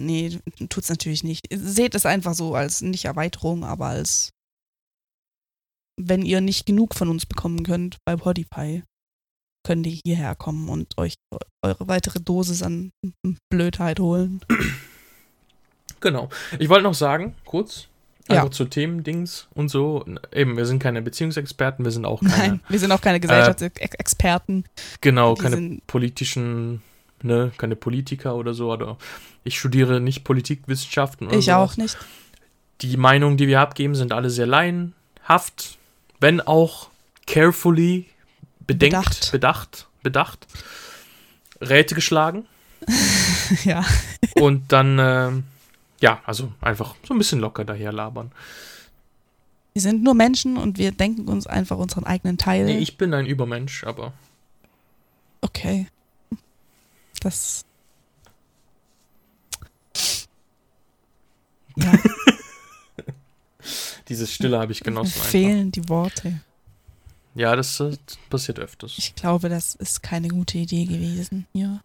Nee, 0.00 0.38
tut's 0.68 0.88
natürlich 0.88 1.24
nicht. 1.24 1.46
Seht 1.52 1.94
es 1.94 2.06
einfach 2.06 2.34
so 2.34 2.54
als 2.54 2.82
nicht 2.82 3.04
Erweiterung, 3.04 3.64
aber 3.64 3.86
als 3.86 4.30
wenn 6.00 6.22
ihr 6.22 6.40
nicht 6.40 6.66
genug 6.66 6.94
von 6.94 7.08
uns 7.08 7.26
bekommen 7.26 7.64
könnt 7.64 7.98
bei 8.04 8.16
Podify, 8.16 8.84
könnt 9.66 9.86
ihr 9.86 9.98
hierher 10.04 10.36
kommen 10.36 10.68
und 10.68 10.96
euch 10.96 11.14
eure 11.64 11.88
weitere 11.88 12.20
Dosis 12.20 12.62
an 12.62 12.92
Blödheit 13.50 13.98
holen. 13.98 14.40
Genau. 16.00 16.28
Ich 16.58 16.68
wollte 16.68 16.84
noch 16.84 16.94
sagen, 16.94 17.34
kurz, 17.44 17.88
einfach 18.28 18.44
Ja. 18.44 18.50
zu 18.50 18.64
Themen-Dings 18.66 19.48
und 19.54 19.68
so. 19.68 20.04
Eben, 20.32 20.56
wir 20.56 20.66
sind 20.66 20.80
keine 20.82 21.02
Beziehungsexperten, 21.02 21.84
wir 21.84 21.92
sind 21.92 22.04
auch 22.04 22.20
keine, 22.20 22.36
Nein, 22.36 22.60
wir 22.68 22.78
sind 22.78 22.92
auch 22.92 23.00
keine 23.00 23.20
Gesellschaftsexperten. 23.20 24.64
genau, 25.00 25.34
Die 25.34 25.42
keine 25.42 25.78
politischen, 25.86 26.82
ne, 27.22 27.52
keine 27.56 27.74
Politiker 27.76 28.34
oder 28.36 28.54
so. 28.54 28.70
Oder 28.72 28.96
ich 29.44 29.58
studiere 29.58 30.00
nicht 30.00 30.24
Politikwissenschaften 30.24 31.26
oder 31.28 31.36
Ich 31.38 31.46
sowas. 31.46 31.72
auch 31.72 31.76
nicht. 31.76 31.96
Die 32.82 32.96
Meinungen, 32.96 33.36
die 33.36 33.48
wir 33.48 33.60
abgeben, 33.60 33.94
sind 33.94 34.12
alle 34.12 34.30
sehr 34.30 34.46
laienhaft, 34.46 35.78
wenn 36.20 36.40
auch 36.40 36.88
carefully 37.26 38.06
bedenkt, 38.66 38.96
Bedacht. 38.98 39.32
bedacht, 39.32 39.86
bedacht, 40.02 40.46
Räte 41.60 41.94
geschlagen 41.94 42.46
ja. 43.64 43.84
und 44.36 44.70
dann, 44.72 44.98
ähm, 45.00 45.44
ja, 46.00 46.20
also 46.24 46.52
einfach 46.60 46.94
so 47.06 47.14
ein 47.14 47.18
bisschen 47.18 47.40
locker 47.40 47.64
daher 47.64 47.92
labern. 47.92 48.32
Wir 49.72 49.82
sind 49.82 50.02
nur 50.02 50.14
Menschen 50.14 50.56
und 50.56 50.78
wir 50.78 50.92
denken 50.92 51.28
uns 51.28 51.46
einfach 51.46 51.78
unseren 51.78 52.04
eigenen 52.04 52.38
Teil. 52.38 52.64
Nee, 52.64 52.78
ich 52.78 52.96
bin 52.96 53.14
ein 53.14 53.26
Übermensch, 53.26 53.84
aber 53.84 54.12
Okay. 55.40 55.86
Das. 57.20 57.64
Ja, 61.76 61.92
diese 64.08 64.26
Stille 64.26 64.58
habe 64.58 64.72
ich 64.72 64.80
genossen. 64.80 65.14
Einfach. 65.14 65.30
fehlen 65.30 65.70
die 65.70 65.88
Worte. 65.88 66.40
Ja, 67.34 67.54
das, 67.54 67.78
äh, 67.78 67.96
passiert 68.30 68.58
öfters. 68.58 68.94
Ich 68.98 69.14
glaube, 69.14 69.48
das 69.48 69.76
ist 69.76 70.02
keine 70.02 70.28
gute 70.28 70.58
Idee 70.58 70.86
gewesen 70.86 71.46
hier. 71.52 71.80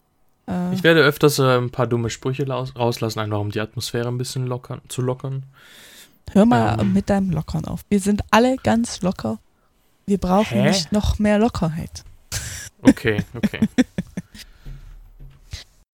Äh, 0.48 0.74
Ich 0.74 0.84
werde 0.84 1.02
öfters 1.02 1.40
äh, 1.40 1.58
ein 1.58 1.70
paar 1.70 1.88
dumme 1.88 2.10
Sprüche 2.10 2.48
rauslassen, 2.48 3.20
einfach 3.20 3.40
um 3.40 3.52
die 3.52 3.60
Atmosphäre 3.60 4.08
ein 4.08 4.18
bisschen 4.18 4.48
lockern, 4.48 4.82
zu 4.88 5.02
lockern. 5.02 5.44
hör 6.32 6.46
mal 6.46 6.80
ähm. 6.80 6.94
mit 6.94 7.10
deinem 7.10 7.32
Lockern 7.32 7.66
auf. 7.66 7.82
Wir 7.90 8.00
sind 8.00 8.22
alle 8.32 8.58
ganz 8.58 9.02
locker. 9.02 9.40
Wir 10.06 10.18
brauchen 10.18 10.58
Hä? 10.62 10.68
nicht 10.70 10.92
noch 10.92 11.20
mehr 11.20 11.40
Lockerheit. 11.40 12.04
Okay, 12.86 13.24
okay. 13.34 13.62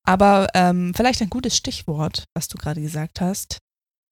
Aber 0.05 0.47
ähm, 0.55 0.93
vielleicht 0.95 1.21
ein 1.21 1.29
gutes 1.29 1.55
Stichwort, 1.55 2.23
was 2.33 2.47
du 2.47 2.57
gerade 2.57 2.81
gesagt 2.81 3.21
hast, 3.21 3.59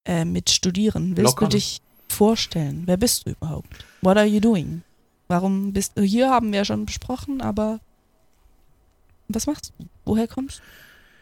äh, 0.06 0.24
mit 0.24 0.50
Studieren. 0.50 1.16
Willst 1.16 1.32
Lockern. 1.32 1.50
du 1.50 1.56
dich 1.56 1.82
vorstellen? 2.08 2.84
Wer 2.86 2.96
bist 2.96 3.26
du 3.26 3.30
überhaupt? 3.30 3.84
What 4.00 4.16
are 4.16 4.26
you 4.26 4.38
doing? 4.38 4.82
Warum 5.26 5.72
bist 5.72 5.98
du 5.98 6.02
hier? 6.02 6.30
Haben 6.30 6.52
wir 6.52 6.58
ja 6.60 6.64
schon 6.64 6.86
besprochen, 6.86 7.40
aber 7.40 7.80
was 9.28 9.46
machst 9.46 9.72
du? 9.78 9.86
Woher 10.04 10.26
kommst 10.28 10.58
du? 10.58 10.62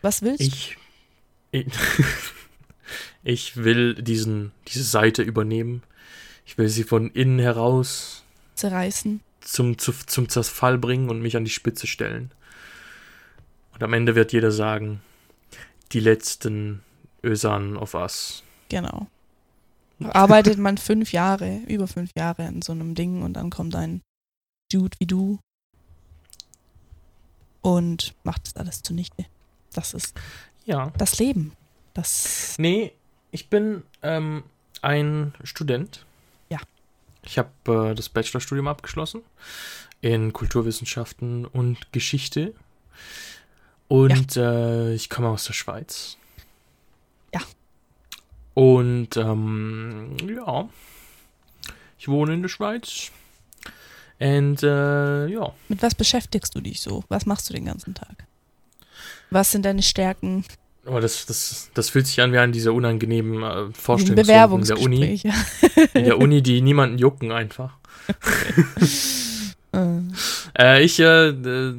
Was 0.02 0.22
willst 0.22 0.40
du? 0.40 0.46
Ich, 0.46 0.76
ich, 1.50 1.66
ich 3.24 3.56
will 3.56 3.94
diesen, 3.94 4.52
diese 4.68 4.84
Seite 4.84 5.22
übernehmen. 5.22 5.82
Ich 6.44 6.58
will 6.58 6.68
sie 6.68 6.84
von 6.84 7.10
innen 7.10 7.40
heraus 7.40 8.24
Zerreißen? 8.54 9.20
zum, 9.40 9.78
zu, 9.78 9.92
zum 9.92 10.28
Zerfall 10.28 10.78
bringen 10.78 11.10
und 11.10 11.20
mich 11.20 11.36
an 11.36 11.44
die 11.44 11.50
Spitze 11.50 11.86
stellen. 11.86 12.30
Und 13.74 13.82
am 13.82 13.92
Ende 13.92 14.14
wird 14.14 14.32
jeder 14.32 14.52
sagen, 14.52 15.00
die 15.92 16.00
letzten 16.00 16.82
Ösan 17.22 17.76
of 17.76 17.94
Us. 17.94 18.42
Genau. 18.68 19.08
Arbeitet 20.00 20.58
man 20.58 20.78
fünf 20.78 21.12
Jahre, 21.12 21.60
über 21.68 21.88
fünf 21.88 22.10
Jahre 22.16 22.46
an 22.46 22.62
so 22.62 22.72
einem 22.72 22.94
Ding 22.94 23.22
und 23.22 23.34
dann 23.34 23.50
kommt 23.50 23.74
ein 23.74 24.02
Dude 24.72 24.96
wie 24.98 25.06
du 25.06 25.38
und 27.66 28.14
macht 28.22 28.46
das 28.46 28.54
alles 28.54 28.82
zunichte. 28.82 29.26
Das 29.72 29.92
ist 29.92 30.16
Ja. 30.66 30.92
das 30.98 31.18
Leben. 31.18 31.52
Das 31.94 32.54
Nee, 32.58 32.92
ich 33.32 33.50
bin 33.50 33.82
ähm, 34.02 34.44
ein 34.82 35.34
Student. 35.42 36.06
Ja. 36.48 36.60
Ich 37.24 37.38
habe 37.38 37.90
äh, 37.90 37.94
das 37.96 38.08
Bachelorstudium 38.08 38.68
abgeschlossen 38.68 39.22
in 40.00 40.32
Kulturwissenschaften 40.32 41.44
und 41.44 41.92
Geschichte. 41.92 42.54
Und 43.88 44.36
äh, 44.36 44.92
ich 44.94 45.10
komme 45.10 45.28
aus 45.28 45.46
der 45.46 45.54
Schweiz. 45.54 46.18
Ja. 47.34 47.40
Und 48.54 49.16
ähm, 49.16 50.16
ja, 50.28 50.68
ich 51.98 52.06
wohne 52.06 52.34
in 52.34 52.42
der 52.42 52.48
Schweiz. 52.48 53.10
Und 54.18 54.62
äh, 54.62 55.26
ja, 55.26 55.52
Mit 55.68 55.82
was 55.82 55.94
beschäftigst 55.94 56.54
du 56.54 56.60
dich 56.60 56.80
so? 56.80 57.04
Was 57.08 57.26
machst 57.26 57.50
du 57.50 57.54
den 57.54 57.66
ganzen 57.66 57.94
Tag? 57.94 58.24
Was 59.30 59.52
sind 59.52 59.64
deine 59.64 59.82
Stärken? 59.82 60.44
aber 60.86 61.00
das, 61.00 61.26
das, 61.26 61.70
das 61.74 61.90
fühlt 61.90 62.06
sich 62.06 62.20
an 62.20 62.32
wie 62.32 62.38
an 62.38 62.52
dieser 62.52 62.72
unangenehmen 62.72 63.42
äh, 63.42 63.46
Ein 63.46 63.74
Vorstellungsrunden 63.74 64.64
der 64.64 64.78
Uni. 64.78 65.00
Bewerbungsgespräch. 65.00 65.24
In 65.94 66.04
der 66.04 66.18
Uni, 66.18 66.42
die 66.42 66.60
niemanden 66.60 66.98
jucken 66.98 67.32
einfach. 67.32 67.72
Äh, 69.72 69.72
Äh, 70.58 70.82
ich 70.82 70.98
äh, 71.00 71.28
äh, 71.28 71.74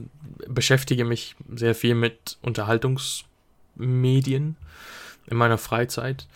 beschäftige 0.47 1.03
mich 1.03 1.35
sehr 1.55 1.73
viel 1.73 1.95
mit 1.95 2.37
Unterhaltungsmedien 2.43 4.55
in 5.25 5.37
meiner 5.37 5.57
Freizeit. 5.57 6.27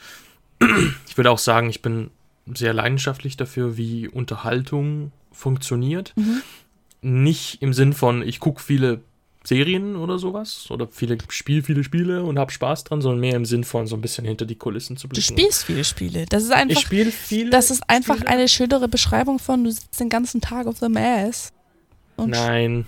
Ich 1.07 1.17
würde 1.17 1.29
auch 1.29 1.37
sagen, 1.37 1.69
ich 1.69 1.83
bin 1.83 2.09
sehr 2.51 2.73
leidenschaftlich 2.73 3.37
dafür, 3.37 3.77
wie 3.77 4.07
Unterhaltung 4.07 5.11
funktioniert. 5.31 6.13
mhm. 6.15 6.41
Nicht 7.03 7.63
im 7.63 7.73
Sinn 7.73 7.93
von, 7.93 8.21
ich 8.21 8.39
gucke 8.39 8.61
viele 8.61 9.01
Serien 9.43 9.95
oder 9.95 10.19
sowas 10.19 10.69
oder 10.69 10.87
viele 10.87 11.17
spiele 11.29 11.63
viele 11.63 11.83
Spiele 11.83 12.21
und 12.23 12.37
habe 12.37 12.51
Spaß 12.51 12.83
dran, 12.83 13.01
sondern 13.01 13.19
mehr 13.21 13.35
im 13.35 13.45
Sinn 13.45 13.63
von 13.63 13.87
so 13.87 13.95
ein 13.95 14.01
bisschen 14.01 14.23
hinter 14.23 14.45
die 14.45 14.55
Kulissen 14.55 14.97
zu 14.97 15.07
Du 15.07 15.15
blicken. 15.15 15.33
spielst 15.39 15.63
viele 15.63 15.83
Spiele. 15.83 16.25
Das 16.27 16.43
ist 16.43 16.49
ich 16.49 16.55
einfach, 16.55 16.81
spiele 16.81 17.11
viele. 17.11 17.49
das 17.49 17.71
ist 17.71 17.89
einfach 17.89 18.17
Spiele. 18.17 18.29
eine 18.29 18.47
schönere 18.47 18.87
Beschreibung 18.87 19.39
von, 19.39 19.63
du 19.63 19.71
sitzt 19.71 19.99
den 19.99 20.09
ganzen 20.09 20.41
Tag 20.41 20.67
auf 20.67 20.77
dem 20.77 20.95
Ass. 20.95 21.51
Und 22.17 22.29
Nein. 22.29 22.85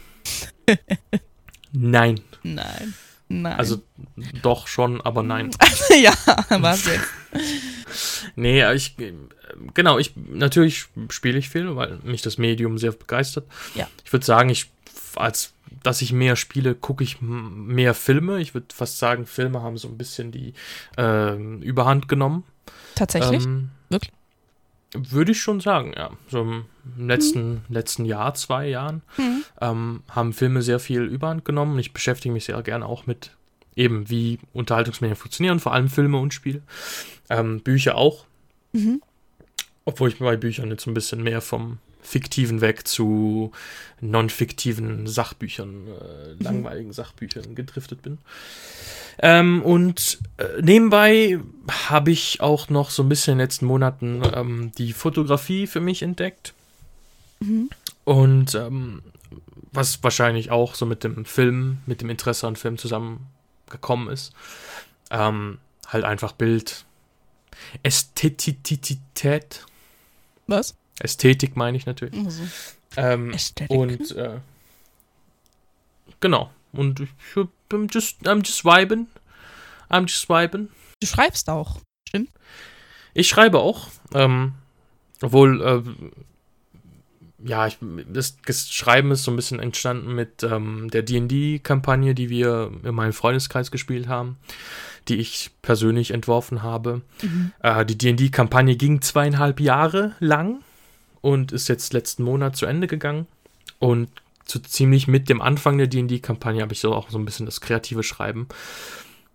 Nein. 1.71 2.19
Nein. 2.43 2.93
Nein. 3.41 3.57
Also 3.57 3.81
doch 4.41 4.67
schon, 4.67 5.01
aber 5.01 5.23
nein. 5.23 5.51
ja, 6.01 6.13
was 6.49 6.85
jetzt? 6.85 7.07
Nee, 8.35 8.71
ich 8.73 8.97
äh, 8.99 9.13
genau, 9.73 9.97
ich 9.97 10.13
natürlich 10.15 10.85
spiele 11.09 11.37
ich 11.37 11.49
viel, 11.49 11.75
weil 11.75 11.99
mich 12.03 12.21
das 12.21 12.37
Medium 12.37 12.77
sehr 12.77 12.91
begeistert. 12.91 13.45
Ja. 13.75 13.87
Ich 14.05 14.13
würde 14.13 14.25
sagen, 14.25 14.49
ich 14.49 14.71
als 15.15 15.53
dass 15.81 16.01
ich 16.01 16.13
mehr 16.13 16.35
spiele, 16.35 16.75
gucke 16.75 17.03
ich 17.03 17.17
mehr 17.21 17.93
Filme. 17.93 18.39
Ich 18.39 18.53
würde 18.53 18.67
fast 18.73 18.99
sagen, 18.99 19.25
Filme 19.25 19.61
haben 19.61 19.77
so 19.77 19.87
ein 19.87 19.97
bisschen 19.97 20.31
die 20.31 20.53
ähm, 20.97 21.61
Überhand 21.61 22.07
genommen. 22.07 22.43
Tatsächlich? 22.95 23.43
Ähm, 23.43 23.71
Wirklich? 23.89 24.13
Würde 24.93 25.31
ich 25.31 25.41
schon 25.41 25.59
sagen, 25.59 25.93
ja. 25.95 26.11
So 26.27 26.41
im 26.41 26.65
letzten, 26.97 27.49
mhm. 27.49 27.61
letzten 27.69 28.05
Jahr, 28.05 28.33
zwei 28.33 28.67
Jahren, 28.67 29.01
mhm. 29.17 29.43
ähm, 29.61 30.03
haben 30.09 30.33
Filme 30.33 30.61
sehr 30.61 30.79
viel 30.79 31.03
Überhand 31.03 31.45
genommen. 31.45 31.79
Ich 31.79 31.93
beschäftige 31.93 32.33
mich 32.33 32.45
sehr 32.45 32.61
gerne 32.61 32.85
auch 32.85 33.05
mit 33.07 33.31
eben, 33.75 34.09
wie 34.09 34.39
Unterhaltungsmedien 34.53 35.15
funktionieren, 35.15 35.59
vor 35.59 35.73
allem 35.73 35.89
Filme 35.89 36.17
und 36.17 36.33
Spiele. 36.33 36.61
Ähm, 37.29 37.61
Bücher 37.61 37.95
auch. 37.95 38.25
Mhm. 38.73 39.01
Obwohl 39.85 40.09
ich 40.09 40.19
bei 40.19 40.37
Büchern 40.37 40.69
jetzt 40.69 40.87
ein 40.87 40.93
bisschen 40.93 41.23
mehr 41.23 41.41
vom 41.41 41.79
fiktiven 42.03 42.61
weg 42.61 42.87
zu 42.87 43.51
non-fiktiven 44.01 45.07
Sachbüchern, 45.07 45.87
äh, 45.87 46.33
mhm. 46.33 46.39
langweiligen 46.39 46.93
Sachbüchern 46.93 47.55
gedriftet 47.55 48.01
bin. 48.01 48.19
Ähm, 49.19 49.61
und 49.63 50.19
äh, 50.37 50.61
nebenbei 50.61 51.39
habe 51.89 52.11
ich 52.11 52.41
auch 52.41 52.69
noch 52.69 52.89
so 52.89 53.03
ein 53.03 53.09
bisschen 53.09 53.33
in 53.33 53.37
den 53.37 53.45
letzten 53.45 53.65
Monaten 53.65 54.21
ähm, 54.33 54.71
die 54.77 54.93
Fotografie 54.93 55.67
für 55.67 55.79
mich 55.79 56.01
entdeckt. 56.01 56.53
Mhm. 57.39 57.69
Und 58.03 58.55
ähm, 58.55 59.01
was 59.71 60.03
wahrscheinlich 60.03 60.51
auch 60.51 60.75
so 60.75 60.85
mit 60.85 61.03
dem 61.03 61.25
Film, 61.25 61.79
mit 61.85 62.01
dem 62.01 62.09
Interesse 62.09 62.47
an 62.47 62.55
Film 62.55 62.77
zusammengekommen 62.77 64.09
ist. 64.09 64.33
Ähm, 65.09 65.59
halt 65.87 66.03
einfach 66.03 66.33
Bild. 66.33 66.85
Ästhetizität. 67.81 69.65
Was? 70.47 70.75
Ästhetik 70.99 71.55
meine 71.55 71.77
ich 71.77 71.85
natürlich. 71.85 72.23
Also. 72.23 72.43
Ähm, 72.97 73.31
Ästhetik. 73.31 73.77
Und 73.77 74.11
äh, 74.11 74.39
genau. 76.19 76.51
Und 76.71 76.99
ich 77.01 77.09
bin 77.69 77.87
just, 77.91 78.27
I'm 78.27 78.45
just 78.45 78.65
vibing. 78.65 79.07
I'm 79.89 80.07
just 80.07 80.29
vibing. 80.29 80.69
Du 80.99 81.07
schreibst 81.07 81.49
auch, 81.49 81.79
stimmt? 82.07 82.29
Ich 83.13 83.27
schreibe 83.27 83.59
auch. 83.59 83.89
Ähm, 84.13 84.53
obwohl, 85.21 85.61
äh, 85.61 87.47
ja, 87.47 87.67
ich, 87.67 87.77
das, 88.07 88.37
das, 88.45 88.69
Schreiben 88.69 89.11
ist 89.11 89.23
so 89.23 89.31
ein 89.31 89.35
bisschen 89.35 89.59
entstanden 89.59 90.15
mit 90.15 90.43
ähm, 90.43 90.89
der 90.89 91.03
DD-Kampagne, 91.03 92.15
die 92.15 92.29
wir 92.29 92.71
in 92.83 92.95
meinem 92.95 93.13
Freundeskreis 93.13 93.69
gespielt 93.69 94.07
haben, 94.07 94.37
die 95.07 95.17
ich 95.17 95.51
persönlich 95.61 96.11
entworfen 96.11 96.63
habe. 96.63 97.01
Mhm. 97.21 97.51
Äh, 97.61 97.85
die 97.85 97.97
DD-Kampagne 97.97 98.75
ging 98.75 99.01
zweieinhalb 99.01 99.59
Jahre 99.59 100.15
lang 100.19 100.61
und 101.23 101.51
ist 101.51 101.69
jetzt 101.69 101.93
letzten 101.93 102.21
Monat 102.21 102.55
zu 102.55 102.67
Ende 102.67 102.85
gegangen. 102.85 103.25
Und 103.79 104.09
so 104.45 104.59
ziemlich 104.59 105.07
mit 105.07 105.29
dem 105.29 105.41
Anfang 105.41 105.79
der 105.79 105.87
DD-Kampagne 105.87 106.61
habe 106.61 106.73
ich 106.73 106.81
so 106.81 106.93
auch 106.93 107.09
so 107.09 107.17
ein 107.17 107.25
bisschen 107.25 107.47
das 107.47 107.61
kreative 107.61 108.03
Schreiben 108.03 108.47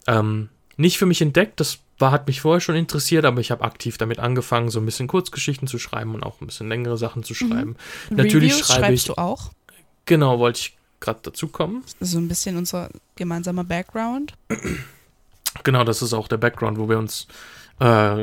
ähm, 0.09 0.48
nicht 0.77 0.98
für 0.98 1.07
mich 1.07 1.20
entdeckt. 1.20 1.61
Das 1.61 1.79
war, 1.98 2.11
hat 2.11 2.27
mich 2.27 2.40
vorher 2.40 2.61
schon 2.61 2.77
interessiert, 2.77 3.24
aber 3.24 3.40
ich 3.40 3.51
habe 3.51 3.64
aktiv 3.64 3.98
damit 3.98 4.18
angefangen, 4.18 4.70
so 4.70 4.81
ein 4.81 4.87
bisschen 4.87 5.07
Kurzgeschichten 5.07 5.68
zu 5.68 5.79
schreiben 5.79 6.14
und 6.14 6.22
auch 6.22 6.40
ein 6.40 6.46
bisschen 6.46 6.68
längere 6.68 6.96
Sachen 6.96 7.22
zu 7.22 7.33
mhm. 7.33 7.37
schreiben. 7.37 7.77
Mhm. 8.11 8.16
Natürlich 8.16 8.53
Reviews 8.53 8.66
schreibe 8.66 8.87
schreibst 8.87 9.09
ich. 9.09 9.14
du 9.14 9.18
auch? 9.18 9.51
Genau, 10.07 10.38
wollte 10.38 10.61
ich 10.61 10.77
gerade 11.01 11.20
dazu 11.22 11.48
kommen. 11.48 11.85
So 12.01 12.18
ein 12.18 12.29
bisschen 12.29 12.57
unser 12.57 12.88
gemeinsamer 13.16 13.64
Background. 13.64 14.35
Genau, 15.64 15.85
das 15.85 16.03
ist 16.03 16.12
auch 16.14 16.29
der 16.29 16.38
Background, 16.38 16.79
wo 16.79 16.88
wir 16.88 16.98
uns 16.98 17.27
äh, 17.81 18.17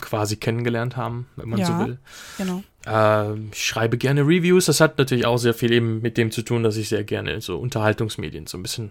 quasi 0.00 0.36
kennengelernt 0.36 0.96
haben, 0.96 1.26
wenn 1.36 1.48
man 1.48 1.58
ja, 1.58 1.66
so 1.66 1.78
will. 1.84 1.98
Genau. 2.38 2.62
Äh, 2.86 3.38
ich 3.52 3.64
schreibe 3.64 3.98
gerne 3.98 4.22
Reviews. 4.22 4.66
Das 4.66 4.80
hat 4.80 4.98
natürlich 4.98 5.26
auch 5.26 5.38
sehr 5.38 5.54
viel 5.54 5.72
eben 5.72 6.00
mit 6.00 6.16
dem 6.16 6.30
zu 6.30 6.42
tun, 6.42 6.62
dass 6.62 6.76
ich 6.76 6.88
sehr 6.88 7.04
gerne 7.04 7.40
so 7.40 7.58
Unterhaltungsmedien 7.58 8.46
so 8.46 8.58
ein 8.58 8.62
bisschen 8.62 8.90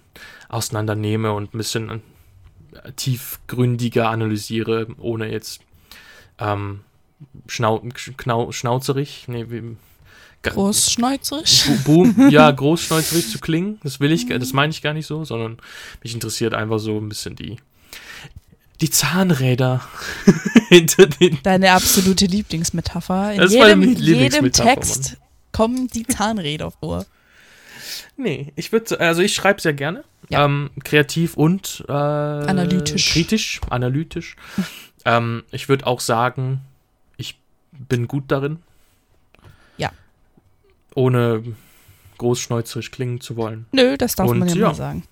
auseinandernehme 0.50 1.34
und 1.34 1.54
ein 1.54 1.58
bisschen 1.58 1.90
äh, 1.90 2.92
tiefgründiger 2.96 4.10
analysiere, 4.10 4.88
ohne 5.00 5.32
jetzt 5.32 5.62
ähm, 6.40 6.82
schnau 7.48 7.84
knau 8.18 8.52
schnauzerig, 8.52 9.26
nee, 9.28 9.46
wie, 9.50 9.76
Großschneuzerig? 10.44 11.66
Boom, 11.86 12.30
ja, 12.30 12.50
großschneuzerig 12.50 13.30
zu 13.30 13.40
klingen. 13.40 13.80
Das 13.84 14.00
will 14.00 14.12
ich, 14.12 14.28
das 14.28 14.54
meine 14.54 14.72
ich 14.72 14.82
gar 14.82 14.94
nicht 14.94 15.06
so, 15.06 15.24
sondern 15.24 15.58
mich 16.02 16.14
interessiert 16.14 16.54
einfach 16.54 16.80
so 16.80 16.98
ein 16.98 17.10
bisschen 17.10 17.36
die 17.36 17.58
die 18.82 18.90
Zahnräder 18.90 19.82
hinter 20.70 21.08
den. 21.08 21.40
Deine 21.44 21.72
absolute 21.72 22.26
Lieblingsmetapher. 22.26 23.34
In 23.34 23.42
das 23.42 23.54
jedem, 23.54 23.96
jedem 23.96 24.52
Text 24.52 25.12
Mann. 25.12 25.18
kommen 25.52 25.88
die 25.88 26.06
Zahnräder 26.06 26.72
vor. 26.72 27.06
Nee, 28.18 28.52
ich 28.56 28.72
würde, 28.72 29.00
also 29.00 29.22
ich 29.22 29.34
schreibe 29.34 29.62
sehr 29.62 29.74
gerne. 29.74 30.04
Ja. 30.30 30.46
Ähm, 30.46 30.70
kreativ 30.84 31.36
und 31.36 31.84
äh, 31.88 31.92
analytisch. 31.92 33.12
Kritisch, 33.12 33.62
analytisch. 33.70 34.36
ähm, 35.06 35.44
ich 35.52 35.70
würde 35.70 35.88
auch 35.88 36.00
sagen, 36.00 36.62
ich 37.18 37.40
bin 37.72 38.08
gut 38.08 38.26
darin. 38.28 38.60
Ja. 39.78 39.92
Ohne 40.96 41.44
großschneuzerig 42.18 42.92
klingen 42.92 43.20
zu 43.20 43.36
wollen. 43.36 43.66
Nö, 43.72 43.98
das 43.98 44.16
darf 44.16 44.30
und, 44.30 44.40
man 44.40 44.50
ja, 44.50 44.56
ja 44.56 44.68
mal 44.68 44.76
sagen. 44.76 45.04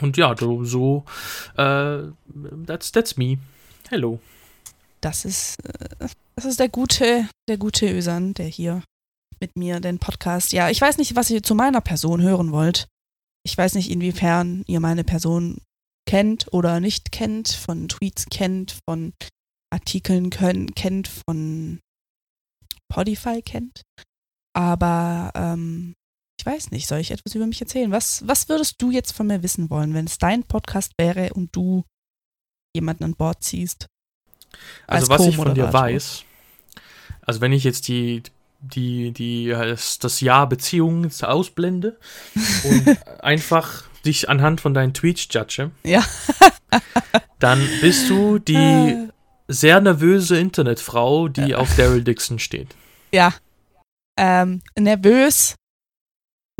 Und 0.00 0.16
ja, 0.16 0.36
so, 0.36 0.64
so 0.64 1.04
äh, 1.56 2.02
that's, 2.66 2.92
that's 2.92 3.16
me. 3.16 3.38
Hello. 3.88 4.20
Das 5.00 5.24
ist, 5.24 5.56
äh, 5.64 6.08
das 6.36 6.44
ist 6.44 6.60
der 6.60 6.68
gute, 6.68 7.28
der 7.48 7.56
gute 7.56 7.90
Ösan, 7.90 8.34
der 8.34 8.46
hier 8.46 8.82
mit 9.40 9.56
mir 9.56 9.80
den 9.80 9.98
Podcast. 9.98 10.52
Ja, 10.52 10.68
ich 10.70 10.80
weiß 10.80 10.98
nicht, 10.98 11.16
was 11.16 11.30
ihr 11.30 11.42
zu 11.42 11.54
meiner 11.54 11.80
Person 11.80 12.20
hören 12.22 12.52
wollt. 12.52 12.86
Ich 13.42 13.56
weiß 13.56 13.74
nicht, 13.74 13.90
inwiefern 13.90 14.64
ihr 14.66 14.80
meine 14.80 15.02
Person 15.02 15.58
kennt 16.06 16.52
oder 16.52 16.80
nicht 16.80 17.12
kennt, 17.12 17.48
von 17.48 17.88
Tweets 17.88 18.26
kennt, 18.30 18.76
von 18.86 19.12
Artikeln 19.72 20.30
können, 20.30 20.74
kennt, 20.74 21.08
von 21.08 21.80
Podify 22.88 23.40
kennt. 23.40 23.82
Aber 24.52 25.30
ähm, 25.34 25.94
ich 26.40 26.46
weiß 26.46 26.70
nicht, 26.70 26.86
soll 26.86 27.00
ich 27.00 27.10
etwas 27.10 27.34
über 27.34 27.46
mich 27.46 27.60
erzählen? 27.60 27.90
Was, 27.90 28.26
was 28.26 28.48
würdest 28.48 28.80
du 28.80 28.90
jetzt 28.90 29.12
von 29.12 29.26
mir 29.26 29.42
wissen 29.42 29.68
wollen, 29.68 29.92
wenn 29.92 30.06
es 30.06 30.16
dein 30.16 30.42
Podcast 30.42 30.94
wäre 30.96 31.34
und 31.34 31.54
du 31.54 31.84
jemanden 32.74 33.04
an 33.04 33.14
Bord 33.14 33.44
ziehst? 33.44 33.88
Also 34.86 35.08
was 35.10 35.26
ich 35.26 35.36
von 35.36 35.54
dir 35.54 35.70
weiß, 35.70 36.24
also 37.20 37.42
wenn 37.42 37.52
ich 37.52 37.62
jetzt 37.62 37.88
die, 37.88 38.22
die, 38.60 39.12
die, 39.12 39.48
das 39.48 40.20
Jahr 40.22 40.48
Beziehung 40.48 41.10
ausblende 41.20 41.98
und 42.64 43.22
einfach 43.22 43.82
dich 44.06 44.30
anhand 44.30 44.62
von 44.62 44.72
deinen 44.72 44.94
Tweets 44.94 45.28
judge, 45.30 45.70
ja. 45.84 46.02
dann 47.38 47.60
bist 47.82 48.08
du 48.08 48.38
die 48.38 48.54
äh. 48.54 49.08
sehr 49.46 49.78
nervöse 49.82 50.38
Internetfrau, 50.38 51.28
die 51.28 51.54
auf 51.54 51.76
Daryl 51.76 52.02
Dixon 52.02 52.38
steht. 52.38 52.74
Ja. 53.12 53.34
Ähm, 54.18 54.62
nervös 54.78 55.56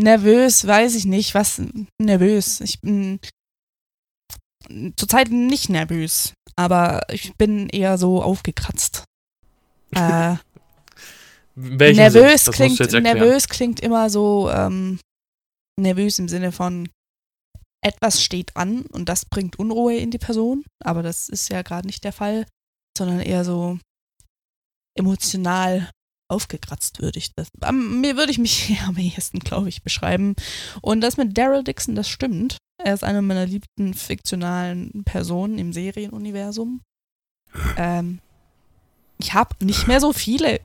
nervös, 0.03 0.67
weiß 0.67 0.95
ich 0.95 1.05
nicht, 1.05 1.35
was 1.35 1.63
nervös. 1.99 2.61
Ich 2.61 2.81
bin 2.81 3.21
zurzeit 4.97 5.31
nicht 5.31 5.69
nervös, 5.69 6.35
aber 6.57 7.03
ich 7.11 7.35
bin 7.37 7.69
eher 7.69 7.99
so 7.99 8.23
aufgekratzt. 8.23 9.05
Äh, 9.93 10.37
nervös 11.57 12.45
klingt 12.45 12.79
nervös 12.93 13.49
klingt 13.49 13.81
immer 13.81 14.09
so 14.09 14.49
ähm, 14.49 15.01
nervös 15.81 16.21
im 16.21 16.29
Sinne 16.29 16.53
von 16.53 16.89
etwas 17.85 18.23
steht 18.23 18.57
an 18.57 18.83
und 18.83 19.09
das 19.09 19.25
bringt 19.25 19.59
Unruhe 19.59 19.97
in 19.97 20.13
die 20.13 20.19
Person, 20.19 20.65
aber 20.81 21.03
das 21.03 21.29
ist 21.29 21.51
ja 21.51 21.63
gerade 21.63 21.89
nicht 21.89 22.05
der 22.05 22.13
Fall, 22.13 22.47
sondern 22.97 23.19
eher 23.19 23.45
so 23.45 23.81
emotional 24.97 25.91
aufgekratzt 26.31 27.01
würde 27.01 27.19
ich 27.19 27.35
das. 27.35 27.49
Mir 27.73 28.17
würde 28.17 28.33
ich 28.33 28.39
mich 28.39 28.79
am 28.87 28.97
ehesten, 28.97 29.41
glaube 29.41 29.69
ich, 29.69 29.83
beschreiben. 29.83 30.35
Und 30.81 31.01
das 31.01 31.17
mit 31.17 31.37
Daryl 31.37 31.65
Dixon, 31.65 31.95
das 31.95 32.09
stimmt. 32.09 32.59
Er 32.83 32.95
ist 32.95 33.05
eine 33.05 33.23
meiner 33.23 33.47
liebsten 33.47 33.95
fiktionalen 33.95 35.05
Personen 35.05 35.59
im 35.59 35.73
Serienuniversum. 35.73 36.81
Ähm, 37.77 38.21
ich 39.19 39.35
habe 39.35 39.65
nicht 39.65 39.87
mehr 39.87 40.01
so 40.01 40.13
viele 40.13 40.61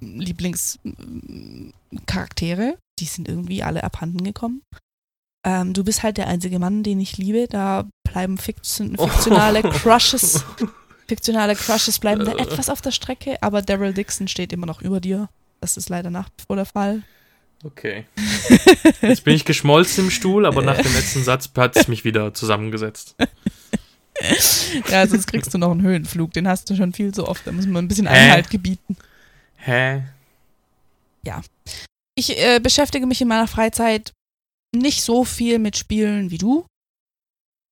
Lieblingscharaktere. 0.00 2.78
Die 2.98 3.04
sind 3.04 3.28
irgendwie 3.28 3.62
alle 3.62 3.84
abhanden 3.84 4.24
gekommen. 4.24 4.62
Ähm, 5.44 5.74
du 5.74 5.84
bist 5.84 6.02
halt 6.02 6.16
der 6.16 6.28
einzige 6.28 6.58
Mann, 6.58 6.82
den 6.82 6.98
ich 7.00 7.18
liebe. 7.18 7.46
Da 7.48 7.86
bleiben 8.08 8.38
Fiktion, 8.38 8.96
fiktionale 8.96 9.62
Crushes 9.62 10.44
fiktionale 11.12 11.54
Crushes 11.54 11.98
bleiben 11.98 12.24
da 12.24 12.32
etwas 12.32 12.70
auf 12.70 12.80
der 12.80 12.90
Strecke, 12.90 13.36
aber 13.42 13.60
Daryl 13.60 13.92
Dixon 13.92 14.28
steht 14.28 14.50
immer 14.50 14.64
noch 14.64 14.80
über 14.80 14.98
dir. 14.98 15.28
Das 15.60 15.76
ist 15.76 15.90
leider 15.90 16.08
nach 16.08 16.30
wie 16.30 16.44
vor 16.46 16.56
der 16.56 16.64
Fall. 16.64 17.02
Okay. 17.62 18.06
Jetzt 19.02 19.24
bin 19.24 19.36
ich 19.36 19.44
geschmolzen 19.44 20.04
im 20.04 20.10
Stuhl, 20.10 20.46
aber 20.46 20.62
nach 20.62 20.78
dem 20.78 20.92
letzten 20.94 21.22
Satz 21.22 21.50
hat 21.54 21.76
es 21.76 21.86
mich 21.86 22.02
wieder 22.04 22.32
zusammengesetzt. 22.32 23.14
ja, 24.90 25.06
sonst 25.06 25.26
kriegst 25.26 25.52
du 25.52 25.58
noch 25.58 25.70
einen 25.70 25.82
Höhenflug. 25.82 26.32
Den 26.32 26.48
hast 26.48 26.70
du 26.70 26.76
schon 26.76 26.94
viel 26.94 27.12
zu 27.12 27.28
oft. 27.28 27.46
Da 27.46 27.52
muss 27.52 27.66
man 27.66 27.84
ein 27.84 27.88
bisschen 27.88 28.08
Einhalt 28.08 28.48
gebieten. 28.48 28.96
Hä? 29.56 30.02
Ja. 31.24 31.42
Ich 32.14 32.38
äh, 32.38 32.58
beschäftige 32.58 33.06
mich 33.06 33.20
in 33.20 33.28
meiner 33.28 33.48
Freizeit 33.48 34.12
nicht 34.74 35.02
so 35.02 35.24
viel 35.24 35.58
mit 35.58 35.76
Spielen 35.76 36.30
wie 36.30 36.38
du. 36.38 36.64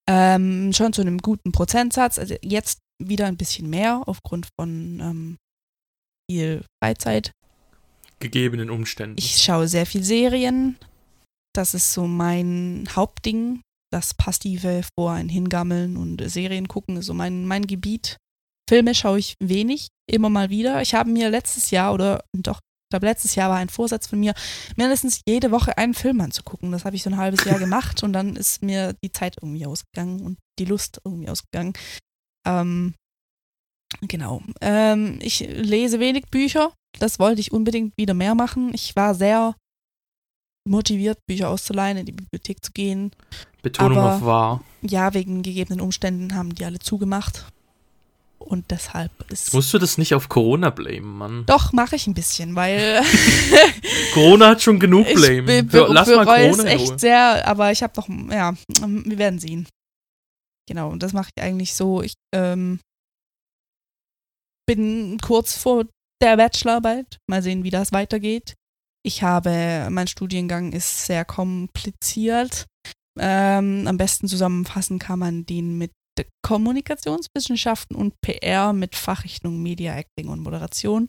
Ähm, 0.07 0.72
schon 0.74 0.92
zu 0.92 1.00
einem 1.00 1.18
guten 1.18 1.53
Prozentsatz. 1.53 2.18
Also 2.18 2.37
jetzt 2.42 2.79
wieder 3.01 3.27
ein 3.27 3.37
bisschen 3.37 3.69
mehr 3.69 4.03
aufgrund 4.07 4.49
von 4.59 5.01
ähm, 5.01 5.39
viel 6.31 6.65
Freizeit. 6.83 7.33
Gegebenen 8.21 8.71
Umständen. 8.71 9.17
Ich 9.19 9.43
schaue 9.43 9.67
sehr 9.67 9.87
viel 9.87 10.05
Serien. 10.05 10.77
Das 11.55 11.75
ist 11.75 11.93
so 11.93 12.07
mein 12.07 12.89
Hauptding. 12.95 13.63
Das 13.93 14.15
passive 14.15 14.83
vor 14.97 15.13
ein 15.13 15.29
Hingammeln 15.29 15.97
und 15.97 16.23
Serien 16.31 16.69
gucken 16.69 16.97
ist 16.97 17.07
so 17.07 17.15
mein, 17.15 17.45
mein 17.45 17.67
Gebiet. 17.67 18.19
Filme 18.69 18.95
schaue 18.95 19.19
ich 19.19 19.35
wenig, 19.41 19.89
immer 20.09 20.31
mal 20.31 20.49
wieder. 20.49 20.81
Ich 20.81 20.95
habe 20.95 21.11
mir 21.11 21.29
letztes 21.29 21.73
Jahr 21.73 21.93
oder 21.93 22.23
doch, 22.33 22.61
ich 22.61 22.91
glaube 22.93 23.07
letztes 23.07 23.35
Jahr 23.35 23.51
war 23.51 23.57
ein 23.57 23.69
Vorsatz 23.69 24.07
von 24.07 24.21
mir, 24.21 24.33
mindestens 24.77 25.23
jede 25.27 25.51
Woche 25.51 25.77
einen 25.77 25.95
Film 25.95 26.21
anzugucken. 26.21 26.71
Das 26.71 26.85
habe 26.85 26.95
ich 26.95 27.03
so 27.03 27.11
ein 27.11 27.17
halbes 27.17 27.45
Jahr 27.45 27.59
gemacht 27.59 28.05
und 28.05 28.13
dann 28.13 28.37
ist 28.37 28.63
mir 28.63 28.95
die 29.03 29.11
Zeit 29.11 29.39
irgendwie 29.43 29.67
ausgegangen 29.67 30.21
und 30.21 30.39
die 30.61 30.67
Lust 30.67 31.01
irgendwie 31.05 31.29
ausgegangen. 31.29 31.73
Ähm, 32.46 32.94
genau. 34.03 34.42
Ähm, 34.61 35.18
ich 35.22 35.40
lese 35.40 36.00
wenig 36.00 36.26
Bücher. 36.31 36.72
Das 36.98 37.18
wollte 37.18 37.40
ich 37.40 37.53
unbedingt 37.53 37.92
wieder 37.96 38.14
mehr 38.14 38.35
machen. 38.35 38.72
Ich 38.74 38.96
war 38.96 39.14
sehr 39.14 39.55
motiviert, 40.68 41.18
Bücher 41.26 41.48
auszuleihen, 41.48 41.98
in 41.98 42.07
die 42.07 42.12
Bibliothek 42.12 42.64
zu 42.64 42.72
gehen. 42.72 43.12
Betonung 43.62 43.98
aber- 43.98 44.14
auf 44.16 44.22
wahr. 44.24 44.64
Ja, 44.83 45.14
wegen 45.14 45.42
gegebenen 45.42 45.81
Umständen 45.81 46.35
haben 46.35 46.55
die 46.55 46.64
alle 46.64 46.79
zugemacht. 46.79 47.46
Und 48.38 48.70
deshalb 48.70 49.12
ist. 49.31 49.53
Musst 49.53 49.72
du 49.74 49.79
das 49.79 49.98
nicht 49.98 50.14
auf 50.14 50.31
Corona 50.31 50.70
blamen, 50.70 51.18
Mann? 51.18 51.44
Doch, 51.46 51.72
mache 51.74 51.96
ich 51.96 52.07
ein 52.07 52.14
bisschen, 52.14 52.55
weil 52.57 53.03
Corona 54.14 54.48
hat 54.48 54.62
schon 54.62 54.81
genug 54.81 55.07
ich 55.07 55.14
Blame. 55.14 55.42
be 55.42 55.62
be 55.62 55.87
Lass 55.90 56.09
mal 56.09 56.20
es 56.20 56.26
Corona 56.26 56.62
Ruhe. 56.62 56.70
echt 56.70 57.00
sehr, 57.00 57.46
aber 57.46 57.70
ich 57.70 57.83
habe 57.83 57.92
doch, 57.94 58.09
ja, 58.31 58.55
wir 58.79 59.18
werden 59.18 59.38
sehen. 59.38 59.68
Genau, 60.68 60.90
und 60.90 61.03
das 61.03 61.12
mache 61.12 61.31
ich 61.35 61.42
eigentlich 61.42 61.75
so. 61.75 62.03
Ich 62.03 62.14
ähm, 62.35 62.81
bin 64.66 65.18
kurz 65.18 65.57
vor 65.57 65.87
der 66.23 66.37
Bachelorarbeit. 66.37 67.18
Mal 67.29 67.42
sehen, 67.42 67.64
wie 67.64 67.70
das 67.70 67.92
weitergeht. 67.92 68.55
Ich 69.05 69.23
habe, 69.23 69.88
mein 69.90 70.07
Studiengang 70.07 70.73
ist 70.73 71.07
sehr 71.07 71.25
kompliziert. 71.25 72.66
Ähm, 73.18 73.87
am 73.87 73.96
besten 73.96 74.29
zusammenfassen 74.29 74.99
kann 74.99 75.18
man 75.18 75.46
den 75.46 75.79
mit 75.79 75.92
Kommunikationswissenschaften 76.42 77.96
und 77.96 78.20
PR 78.20 78.73
mit 78.73 78.94
Fachrichtung 78.94 79.62
Media, 79.62 79.96
Acting 79.96 80.29
und 80.29 80.40
Moderation. 80.40 81.09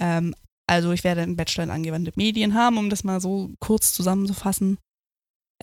Ähm, 0.00 0.34
also 0.68 0.92
ich 0.92 1.04
werde 1.04 1.22
einen 1.22 1.36
Bachelor 1.36 1.64
in 1.64 1.70
angewandte 1.70 2.12
Medien 2.16 2.54
haben, 2.54 2.78
um 2.78 2.90
das 2.90 3.04
mal 3.04 3.20
so 3.20 3.54
kurz 3.60 3.92
zusammenzufassen. 3.92 4.78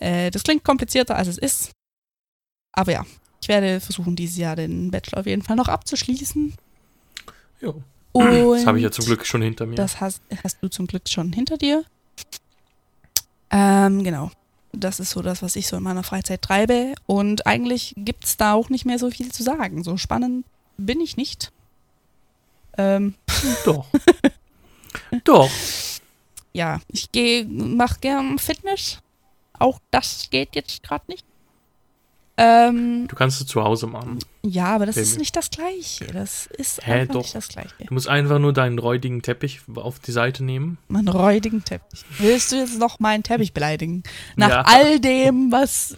Äh, 0.00 0.30
das 0.30 0.42
klingt 0.42 0.64
komplizierter, 0.64 1.16
als 1.16 1.28
es 1.28 1.38
ist. 1.38 1.72
Aber 2.76 2.92
ja, 2.92 3.04
ich 3.42 3.48
werde 3.48 3.80
versuchen, 3.80 4.14
dieses 4.14 4.36
Jahr 4.36 4.54
den 4.54 4.92
Bachelor 4.92 5.18
auf 5.20 5.26
jeden 5.26 5.42
Fall 5.42 5.56
noch 5.56 5.68
abzuschließen. 5.68 6.54
Jo. 7.60 7.82
Und 8.12 8.54
Das 8.54 8.66
habe 8.66 8.78
ich 8.78 8.84
ja 8.84 8.90
zum 8.90 9.04
Glück 9.04 9.26
schon 9.26 9.42
hinter 9.42 9.66
mir. 9.66 9.74
das 9.74 10.00
hast, 10.00 10.22
hast 10.42 10.62
du 10.62 10.68
zum 10.68 10.86
Glück 10.86 11.08
schon 11.08 11.32
hinter 11.32 11.56
dir. 11.58 11.84
Ähm, 13.50 14.04
genau. 14.04 14.30
Das 14.72 15.00
ist 15.00 15.10
so 15.10 15.22
das, 15.22 15.42
was 15.42 15.56
ich 15.56 15.66
so 15.66 15.76
in 15.76 15.82
meiner 15.82 16.02
Freizeit 16.02 16.42
treibe. 16.42 16.94
Und 17.06 17.46
eigentlich 17.46 17.94
gibt 17.96 18.24
es 18.24 18.36
da 18.36 18.52
auch 18.54 18.68
nicht 18.68 18.84
mehr 18.84 18.98
so 18.98 19.10
viel 19.10 19.32
zu 19.32 19.42
sagen. 19.42 19.82
So 19.84 19.96
spannend 19.96 20.44
bin 20.76 21.00
ich 21.00 21.16
nicht. 21.16 21.52
Ähm, 22.78 23.14
Doch. 23.64 23.86
Doch. 25.24 25.50
ja, 26.52 26.80
ich 26.88 27.12
gehe, 27.12 27.44
mach 27.46 28.00
gern 28.00 28.38
Fitness. 28.38 28.98
Auch 29.58 29.78
das 29.90 30.28
geht 30.30 30.54
jetzt 30.54 30.82
gerade 30.82 31.04
nicht. 31.08 31.24
Ähm, 32.38 33.06
Du 33.08 33.16
kannst 33.16 33.40
es 33.40 33.46
zu 33.46 33.62
Hause 33.64 33.86
machen. 33.86 34.18
ja, 34.44 34.66
aber 34.74 34.84
das 34.84 34.96
ist 34.98 35.12
Baby. 35.12 35.20
nicht 35.20 35.36
das 35.36 35.50
Gleiche. 35.50 36.06
Das 36.06 36.46
ist 36.46 36.86
Hä, 36.86 36.92
einfach 36.92 37.14
doch. 37.14 37.22
nicht 37.22 37.34
das 37.34 37.48
Gleiche. 37.48 37.72
Du 37.86 37.94
musst 37.94 38.08
einfach 38.08 38.38
nur 38.38 38.52
deinen 38.52 38.78
räudigen 38.78 39.22
Teppich 39.22 39.60
auf 39.74 39.98
die 40.00 40.12
Seite 40.12 40.44
nehmen. 40.44 40.76
Meinen 40.88 41.08
räudigen 41.08 41.64
Teppich. 41.64 42.04
Willst 42.18 42.52
du 42.52 42.56
jetzt 42.56 42.78
noch 42.78 42.98
meinen 43.00 43.22
Teppich 43.22 43.54
beleidigen? 43.54 44.02
Nach 44.36 44.50
Ja. 44.50 44.62
all 44.66 45.00
dem, 45.00 45.50
was 45.50 45.96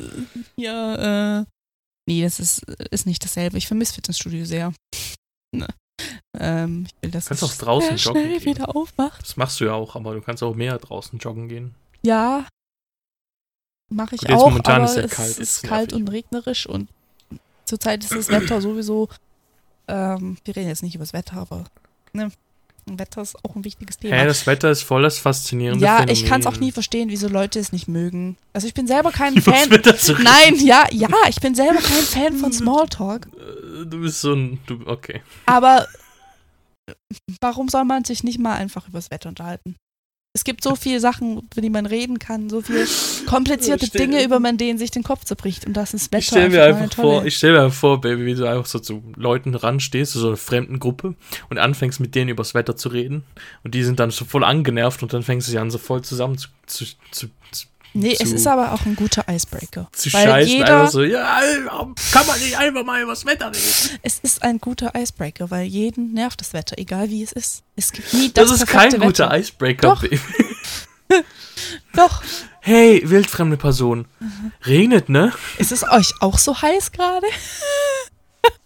hier. 0.54 1.44
Äh, 1.46 1.50
nee, 2.08 2.22
das 2.22 2.38
ist, 2.38 2.62
ist 2.90 3.06
nicht 3.06 3.24
dasselbe. 3.24 3.58
Ich 3.58 3.66
vermisse 3.66 3.94
Fitnessstudio 3.94 4.44
sehr. 4.44 4.72
Ne. 5.52 5.66
Ähm, 6.38 6.86
ich 6.86 6.94
will 7.02 7.10
das 7.10 7.26
Kannst 7.26 7.42
es 7.42 7.50
auch 7.50 7.56
draußen 7.56 7.96
sehr 7.96 8.12
joggen 8.12 8.22
schnell 8.22 8.38
gehen. 8.40 8.54
wieder 8.54 8.76
aufmacht. 8.76 9.22
Das 9.22 9.36
machst 9.36 9.58
du 9.58 9.64
ja 9.64 9.72
auch, 9.72 9.96
aber 9.96 10.14
du 10.14 10.20
kannst 10.20 10.42
auch 10.44 10.54
mehr 10.54 10.78
draußen 10.78 11.18
joggen 11.18 11.48
gehen. 11.48 11.74
Ja. 12.02 12.46
Mache 13.90 14.16
ich 14.16 14.20
Gut, 14.22 14.30
auch, 14.30 14.50
momentan 14.50 14.82
aber 14.82 14.84
ist 14.90 14.96
ja 14.96 15.02
es 15.04 15.10
kalt, 15.10 15.30
das 15.30 15.38
ist 15.38 15.52
ist 15.56 15.62
kalt 15.62 15.92
und 15.92 16.08
regnerisch 16.08 16.66
und 16.66 16.88
zurzeit 17.64 18.04
ist 18.04 18.14
das 18.14 18.28
Wetter 18.28 18.60
sowieso. 18.60 19.08
Ähm, 19.86 20.36
wir 20.44 20.56
reden 20.56 20.68
jetzt 20.68 20.82
nicht 20.82 20.94
über 20.94 21.04
das 21.04 21.14
Wetter, 21.14 21.38
aber 21.38 21.64
ne, 22.12 22.30
Wetter 22.84 23.22
ist 23.22 23.36
auch 23.44 23.54
ein 23.56 23.64
wichtiges 23.64 23.98
Thema. 23.98 24.16
Hä, 24.16 24.26
das 24.26 24.46
Wetter 24.46 24.70
ist 24.70 24.82
voll 24.82 25.02
das 25.02 25.18
faszinierende 25.18 25.84
Ja, 25.84 25.96
Phänomen. 25.98 26.14
ich 26.14 26.26
kann 26.26 26.40
es 26.40 26.46
auch 26.46 26.56
nie 26.58 26.72
verstehen, 26.72 27.08
wieso 27.10 27.28
Leute 27.28 27.58
es 27.58 27.72
nicht 27.72 27.88
mögen. 27.88 28.36
Also 28.52 28.66
ich 28.66 28.74
bin 28.74 28.86
selber 28.86 29.10
kein 29.10 29.34
Übers 29.36 29.66
Fan. 29.66 30.22
Nein, 30.22 30.56
ja, 30.56 30.86
ja, 30.90 31.08
ich 31.28 31.40
bin 31.40 31.54
selber 31.54 31.80
kein 31.80 32.02
Fan 32.02 32.36
von 32.36 32.52
Smalltalk. 32.52 33.28
Äh, 33.36 33.86
Du 33.86 34.00
bist 34.00 34.20
so 34.20 34.32
ein. 34.34 34.58
Du, 34.66 34.80
okay. 34.86 35.22
Aber 35.46 35.86
warum 37.40 37.68
soll 37.68 37.84
man 37.84 38.04
sich 38.04 38.24
nicht 38.24 38.40
mal 38.40 38.56
einfach 38.56 38.88
übers 38.88 39.10
Wetter 39.10 39.28
unterhalten? 39.28 39.76
Es 40.38 40.44
gibt 40.44 40.62
so 40.62 40.76
viele 40.76 41.00
Sachen, 41.00 41.38
über 41.38 41.60
die 41.60 41.68
man 41.68 41.84
reden 41.84 42.20
kann, 42.20 42.48
so 42.48 42.60
viele 42.60 42.86
komplizierte 43.26 43.86
Stell- 43.86 44.02
Dinge, 44.02 44.22
über 44.22 44.38
man 44.38 44.56
denen 44.56 44.78
sich 44.78 44.92
den 44.92 45.02
Kopf 45.02 45.24
zerbricht. 45.24 45.66
Und 45.66 45.72
das 45.72 45.94
ist 45.94 46.12
Wetter 46.12 46.18
Ich 46.20 46.26
stelle 46.28 46.48
mir 46.48 46.62
einfach 46.62 46.94
vor, 46.94 47.24
ich 47.24 47.36
stelle 47.36 47.60
mir 47.64 47.70
vor, 47.72 48.00
Baby, 48.00 48.24
wie 48.24 48.34
du 48.36 48.48
einfach 48.48 48.66
so 48.66 48.78
zu 48.78 49.02
Leuten 49.16 49.56
ranstehst, 49.56 50.12
zu 50.12 50.20
so 50.20 50.28
einer 50.28 50.36
fremden 50.36 50.78
Gruppe 50.78 51.16
und 51.50 51.58
anfängst 51.58 51.98
mit 51.98 52.14
denen 52.14 52.28
übers 52.30 52.54
Wetter 52.54 52.76
zu 52.76 52.88
reden 52.88 53.24
und 53.64 53.74
die 53.74 53.82
sind 53.82 53.98
dann 53.98 54.12
so 54.12 54.24
voll 54.24 54.44
angenervt 54.44 55.02
und 55.02 55.12
dann 55.12 55.24
fängst 55.24 55.48
du 55.48 55.50
sie 55.50 55.58
an, 55.58 55.72
so 55.72 55.78
voll 55.78 56.02
zusammen 56.02 56.38
zu, 56.38 56.46
zu, 56.66 56.84
zu, 57.10 57.26
zu, 57.50 57.66
Nee, 57.94 58.16
es 58.20 58.30
zu- 58.30 58.36
ist 58.36 58.46
aber 58.46 58.72
auch 58.72 58.84
ein 58.86 58.94
guter 58.96 59.24
Icebreaker. 59.28 59.88
zu 59.92 60.12
Weil 60.12 60.24
scheißen. 60.26 60.52
jeder, 60.52 60.80
einfach 60.80 60.92
so, 60.92 61.02
ja, 61.02 61.40
kann 62.12 62.26
man 62.26 62.38
nicht 62.40 62.56
einfach 62.58 62.84
mal 62.84 63.02
übers 63.02 63.24
Wetter 63.24 63.46
reden? 63.46 63.98
es 64.02 64.18
ist 64.20 64.42
ein 64.42 64.58
guter 64.58 64.92
Icebreaker, 64.94 65.50
weil 65.50 65.64
jeden 65.66 66.12
nervt 66.12 66.40
das 66.40 66.52
Wetter, 66.52 66.76
egal 66.78 67.08
wie 67.10 67.22
es 67.22 67.32
ist. 67.32 67.62
Es 67.76 67.92
gibt 67.92 68.12
nie 68.14 68.30
Das, 68.32 68.48
das, 68.50 68.60
ist 68.62 68.66
kein 68.66 68.90
perfekte 68.90 69.06
guter 69.06 69.24
Wetter. 69.30 69.38
Icebreaker, 69.38 69.88
Doch. 69.88 70.02
Baby. 70.02 70.20
Doch, 71.94 72.22
Hey, 72.60 73.00
wildfremde 73.04 73.56
Person. 73.56 74.06
Regnet, 74.66 75.08
ne? 75.08 75.32
ist 75.58 75.72
es 75.72 75.88
euch 75.88 76.12
auch 76.20 76.36
so 76.38 76.60
heiß 76.60 76.92
gerade? 76.92 77.26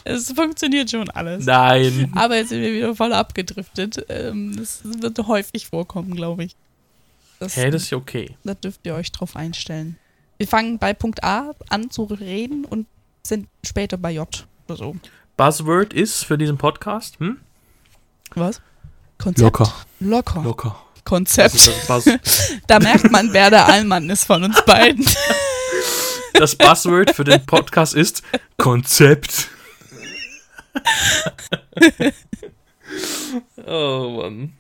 es 0.06 0.32
funktioniert 0.32 0.90
schon 0.90 1.10
alles. 1.10 1.46
Nein. 1.46 2.12
Aber 2.16 2.38
jetzt 2.38 2.50
sind 2.50 2.62
wir 2.62 2.72
wieder 2.74 2.96
voll 2.96 3.12
abgedriftet. 3.14 4.06
Ähm, 4.10 4.56
das 4.56 4.80
wird 4.84 5.18
häufig 5.28 5.68
vorkommen, 5.68 6.16
glaube 6.16 6.46
ich. 6.46 6.56
Das, 7.42 7.56
Hey, 7.56 7.72
das 7.72 7.82
ist 7.84 7.90
ja 7.90 7.98
okay. 7.98 8.38
da 8.44 8.54
dürft 8.54 8.82
ihr 8.84 8.94
euch 8.94 9.12
drauf 9.12 9.36
einstellen. 9.36 9.98
Wir 10.38 10.48
fangen 10.48 10.78
bei 10.78 10.94
Punkt 10.94 11.24
A 11.24 11.56
an 11.70 11.90
zu 11.90 12.04
reden 12.04 12.66
und 12.66 12.86
sind 13.24 13.48
später 13.66 13.98
bei 13.98 14.12
J 14.12 14.48
oder 14.68 14.78
so. 14.78 14.96
Buzzword 15.38 15.92
ist 15.92 16.24
für 16.24 16.38
diesen 16.38 16.60
Podcast, 16.60 17.20
hm? 17.20 17.40
Was? 18.36 18.62
Konzept. 19.18 19.60
Locker. 20.00 20.44
Locker. 20.44 20.86
Konzept. 21.04 21.56
Das, 21.56 21.88
Buzz 21.88 22.06
Da 22.68 22.80
merkt 22.80 23.10
man, 23.10 23.34
wer 23.34 23.50
der 23.50 23.66
Allmann 23.66 24.08
ist 24.12 24.26
von 24.26 24.44
uns 24.44 24.64
beiden. 24.64 25.04
das 26.36 26.56
Buzzword 26.56 27.10
für 27.10 27.24
den 27.24 27.44
Podcast 27.48 27.96
ist 27.96 28.22
Konzept. 28.58 29.48
oh 33.66 34.22
Mann. 34.22 34.54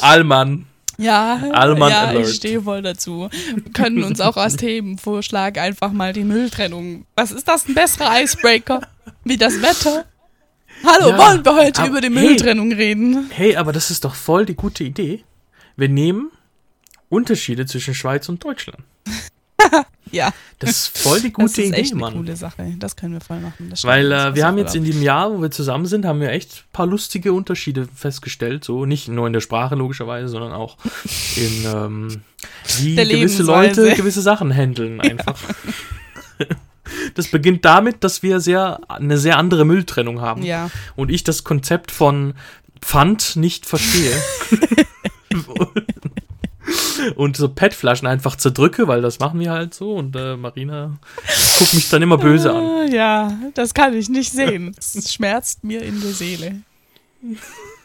Allmann. 0.00 0.66
Ja, 0.98 1.40
Allmann 1.52 1.90
ja 1.90 2.06
Alert. 2.06 2.28
ich 2.28 2.36
stehe 2.36 2.62
voll 2.62 2.82
dazu. 2.82 3.28
Wir 3.54 3.72
können 3.72 4.02
uns 4.02 4.20
auch 4.20 4.36
als 4.36 4.56
Themenvorschlag 4.56 5.58
einfach 5.58 5.92
mal 5.92 6.12
die 6.12 6.24
Mülltrennung. 6.24 7.06
Was 7.16 7.32
ist 7.32 7.46
das 7.48 7.68
ein 7.68 7.74
besserer 7.74 8.22
Icebreaker? 8.22 8.80
Wie 9.24 9.36
das 9.36 9.60
Wetter? 9.60 10.04
Hallo, 10.84 11.10
Ja, 11.10 11.18
wollen 11.18 11.44
wir 11.44 11.54
heute 11.56 11.80
aber 11.82 11.90
über 11.90 12.00
die 12.00 12.14
hey. 12.14 12.24
Mülltrennung 12.26 12.72
reden? 12.72 13.30
Hey, 13.30 13.56
aber 13.56 13.72
das 13.72 13.90
ist 13.90 14.04
doch 14.04 14.14
voll 14.14 14.46
die 14.46 14.54
gute 14.56 14.84
Idee. 14.84 15.24
Wir 15.76 15.88
nehmen 15.88 16.30
Unterschiede 17.08 17.66
zwischen 17.66 17.94
Schweiz 17.94 18.28
und 18.28 18.42
Deutschland. 18.44 18.82
Ja, 20.12 20.32
Das 20.60 20.70
ist 20.70 20.98
voll 20.98 21.20
die 21.20 21.32
das 21.32 21.32
gute 21.32 21.62
ist 21.62 21.68
Idee, 21.68 21.76
echt 21.80 21.90
eine 21.92 22.00
Mann. 22.00 22.14
coole 22.14 22.36
Sache. 22.36 22.74
Das 22.78 22.94
können 22.94 23.14
wir 23.14 23.20
voll 23.20 23.40
machen. 23.40 23.68
Das 23.70 23.84
Weil. 23.84 24.10
Das 24.10 24.32
äh, 24.32 24.34
wir 24.36 24.46
haben 24.46 24.56
jetzt 24.56 24.76
in 24.76 24.84
dem 24.84 25.02
Jahr, 25.02 25.32
wo 25.32 25.42
wir 25.42 25.50
zusammen 25.50 25.86
sind, 25.86 26.04
haben 26.06 26.20
wir 26.20 26.30
echt 26.30 26.58
ein 26.58 26.72
paar 26.72 26.86
lustige 26.86 27.32
Unterschiede 27.32 27.88
festgestellt. 27.92 28.62
So 28.64 28.86
nicht 28.86 29.08
nur 29.08 29.26
in 29.26 29.32
der 29.32 29.40
Sprache 29.40 29.74
logischerweise, 29.74 30.28
sondern 30.28 30.52
auch 30.52 30.76
in 31.36 31.64
ähm, 31.66 32.20
wie 32.78 32.94
Der 32.94 33.04
gewisse. 33.04 33.42
Leute 33.42 33.94
gewisse 33.94 34.22
Sachen 34.22 34.54
handeln 34.54 35.00
einfach. 35.00 35.36
Das 37.16 37.26
beginnt 37.28 37.64
damit, 37.64 38.04
dass 38.04 38.22
wir 38.22 38.38
sehr 38.40 38.78
eine 38.88 39.18
sehr 39.18 39.38
andere 39.38 39.64
Mülltrennung 39.64 40.20
haben 40.20 40.44
Ja, 40.44 40.70
und 40.94 41.10
ich 41.10 41.24
das 41.24 41.42
Konzept 41.42 41.90
von 41.90 42.34
Pfand 42.80 43.34
nicht 43.34 43.66
verstehe. 43.66 44.14
und 47.16 47.36
so 47.36 47.48
PET-Flaschen 47.48 48.06
einfach 48.08 48.36
zerdrücke, 48.36 48.88
weil 48.88 49.02
das 49.02 49.18
machen 49.18 49.38
wir 49.40 49.50
halt 49.50 49.74
so 49.74 49.94
und 49.94 50.16
äh, 50.16 50.36
Marina 50.36 50.98
guckt 51.58 51.74
mich 51.74 51.88
dann 51.88 52.02
immer 52.02 52.18
böse 52.18 52.52
an. 52.52 52.64
Ah, 52.64 52.84
Ja, 52.86 53.38
das 53.54 53.72
kann 53.74 53.94
ich 53.94 54.08
nicht 54.08 54.32
sehen. 54.32 54.74
Es 54.78 55.12
schmerzt 55.12 55.64
mir 55.64 55.82
in 55.82 56.00
der 56.00 56.12
Seele. 56.12 56.62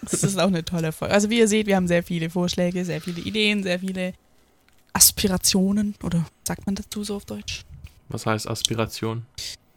Das 0.04 0.24
ist 0.24 0.38
auch 0.40 0.48
eine 0.48 0.64
tolle 0.66 0.92
Folge. 0.92 1.14
Also 1.14 1.30
wie 1.30 1.40
ihr 1.40 1.48
seht, 1.48 1.68
wir 1.68 1.76
haben 1.76 1.88
sehr 1.88 2.04
viele 2.04 2.30
Vorschläge, 2.30 2.84
sehr 2.86 3.02
viele 3.02 3.22
Ideen, 3.22 3.64
sehr 3.64 3.80
viele 3.80 4.14
Aspirationen. 4.94 5.96
Oder 6.04 6.26
sagt 6.48 6.66
man 6.66 6.76
dazu 6.76 7.04
so 7.04 7.16
auf 7.16 7.26
Deutsch? 7.26 7.64
Was 8.10 8.26
heißt 8.26 8.48
Aspiration? 8.48 9.26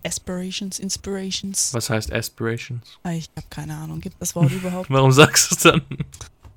Aspirations, 0.05 0.79
Inspirations. 0.79 1.73
Was 1.73 1.89
heißt 1.89 2.13
Aspirations? 2.13 2.83
Ah, 3.05 3.13
Ich 3.13 3.31
habe 3.37 3.47
keine 3.49 3.75
Ahnung. 3.75 4.01
Gibt 4.01 4.17
das 4.21 4.35
Wort 4.35 4.51
überhaupt? 4.51 4.87
Warum 4.91 5.13
sagst 5.13 5.51
du 5.51 5.55
es 5.55 5.63
dann? 5.63 5.83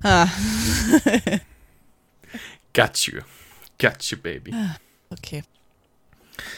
Ah. 0.02 0.26
Got 2.74 3.06
you. 3.06 3.20
Got 3.78 4.10
you, 4.10 4.18
baby. 4.18 4.54
okay. 5.10 5.42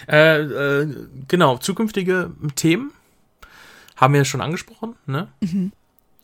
Äh, 0.09 0.41
äh, 0.41 0.95
genau, 1.29 1.59
zukünftige 1.59 2.33
Themen 2.55 2.93
haben 3.97 4.15
wir 4.15 4.21
ja 4.21 4.25
schon 4.25 4.41
angesprochen, 4.41 4.97
ne? 5.07 5.29
Mhm. 5.41 5.73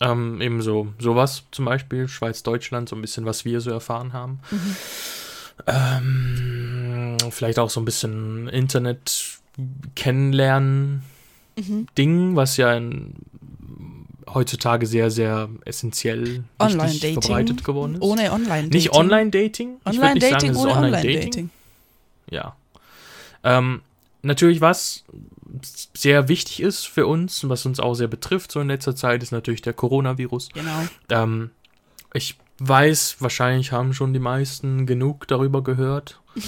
Ähm, 0.01 0.41
eben 0.43 0.61
so 0.61 0.93
sowas 0.99 1.45
zum 1.53 1.64
Beispiel, 1.64 2.07
Schweiz, 2.09 2.43
Deutschland, 2.43 2.89
so 2.89 2.97
ein 2.97 3.01
bisschen, 3.01 3.24
was 3.24 3.45
wir 3.47 3.61
so 3.61 3.70
erfahren 3.70 4.12
haben. 4.12 4.41
Mhm. 4.51 4.76
Ähm, 5.66 7.16
vielleicht 7.30 7.59
auch 7.59 7.70
so 7.70 7.80
ein 7.80 7.87
bisschen 7.87 8.49
Internet 8.49 9.39
kennenlernen 9.95 11.03
Mhm. 11.57 11.87
Ding, 11.97 12.37
was 12.37 12.57
ja 12.59 12.74
in, 12.74 13.14
heutzutage 14.32 14.86
sehr, 14.86 15.10
sehr 15.10 15.48
essentiell 15.64 16.44
Online-Dating. 16.58 17.20
verbreitet 17.22 17.64
geworden 17.64 17.94
ist. 17.94 18.02
Ohne 18.02 18.32
Online-Dating. 18.32 18.70
nicht 18.70 18.92
Online-Dating. 18.92 19.76
Online-Dating 19.84 20.56
ohne 20.56 20.72
Online-Dating. 20.72 21.10
Online-Dating. 21.10 21.50
Ja. 22.30 22.56
Ähm, 23.44 23.82
natürlich, 24.22 24.60
was 24.60 25.04
sehr 25.94 26.28
wichtig 26.28 26.60
ist 26.60 26.86
für 26.86 27.06
uns 27.06 27.42
und 27.44 27.50
was 27.50 27.64
uns 27.66 27.80
auch 27.80 27.94
sehr 27.94 28.08
betrifft, 28.08 28.50
so 28.52 28.60
in 28.60 28.68
letzter 28.68 28.96
Zeit, 28.96 29.22
ist 29.22 29.30
natürlich 29.32 29.62
der 29.62 29.72
Coronavirus. 29.72 30.48
Genau. 30.52 30.82
Ähm, 31.10 31.50
ich 32.12 32.36
weiß, 32.58 33.16
wahrscheinlich 33.20 33.72
haben 33.72 33.92
schon 33.94 34.12
die 34.12 34.18
meisten 34.18 34.86
genug 34.86 35.28
darüber 35.28 35.62
gehört. 35.62 36.20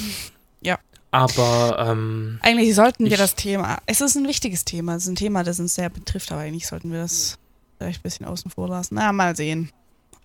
Ja. 0.61 0.77
Aber 1.13 1.77
ähm, 1.89 2.41
Eigentlich 2.43 2.75
sollten 2.75 3.05
wir 3.05 3.13
Ich- 3.13 3.19
das 3.19 3.37
Thema, 3.37 3.79
es 3.87 4.01
ist 4.01 4.17
ein 4.17 4.27
wichtiges 4.27 4.65
Thema, 4.65 4.97
es 4.97 5.05
ist 5.05 5.09
ein 5.11 5.15
Thema, 5.15 5.45
das 5.45 5.61
uns 5.61 5.77
sehr 5.77 5.89
betrifft, 5.89 6.33
aber 6.33 6.41
eigentlich 6.41 6.67
sollten 6.67 6.91
wir 6.91 6.99
das 7.03 7.39
vielleicht 7.79 8.01
ein 8.01 8.03
bisschen 8.03 8.27
außen 8.27 8.51
vor 8.51 8.69
lassen. 8.69 8.97
Na, 8.97 9.13
mal 9.13 9.37
sehen. 9.37 9.71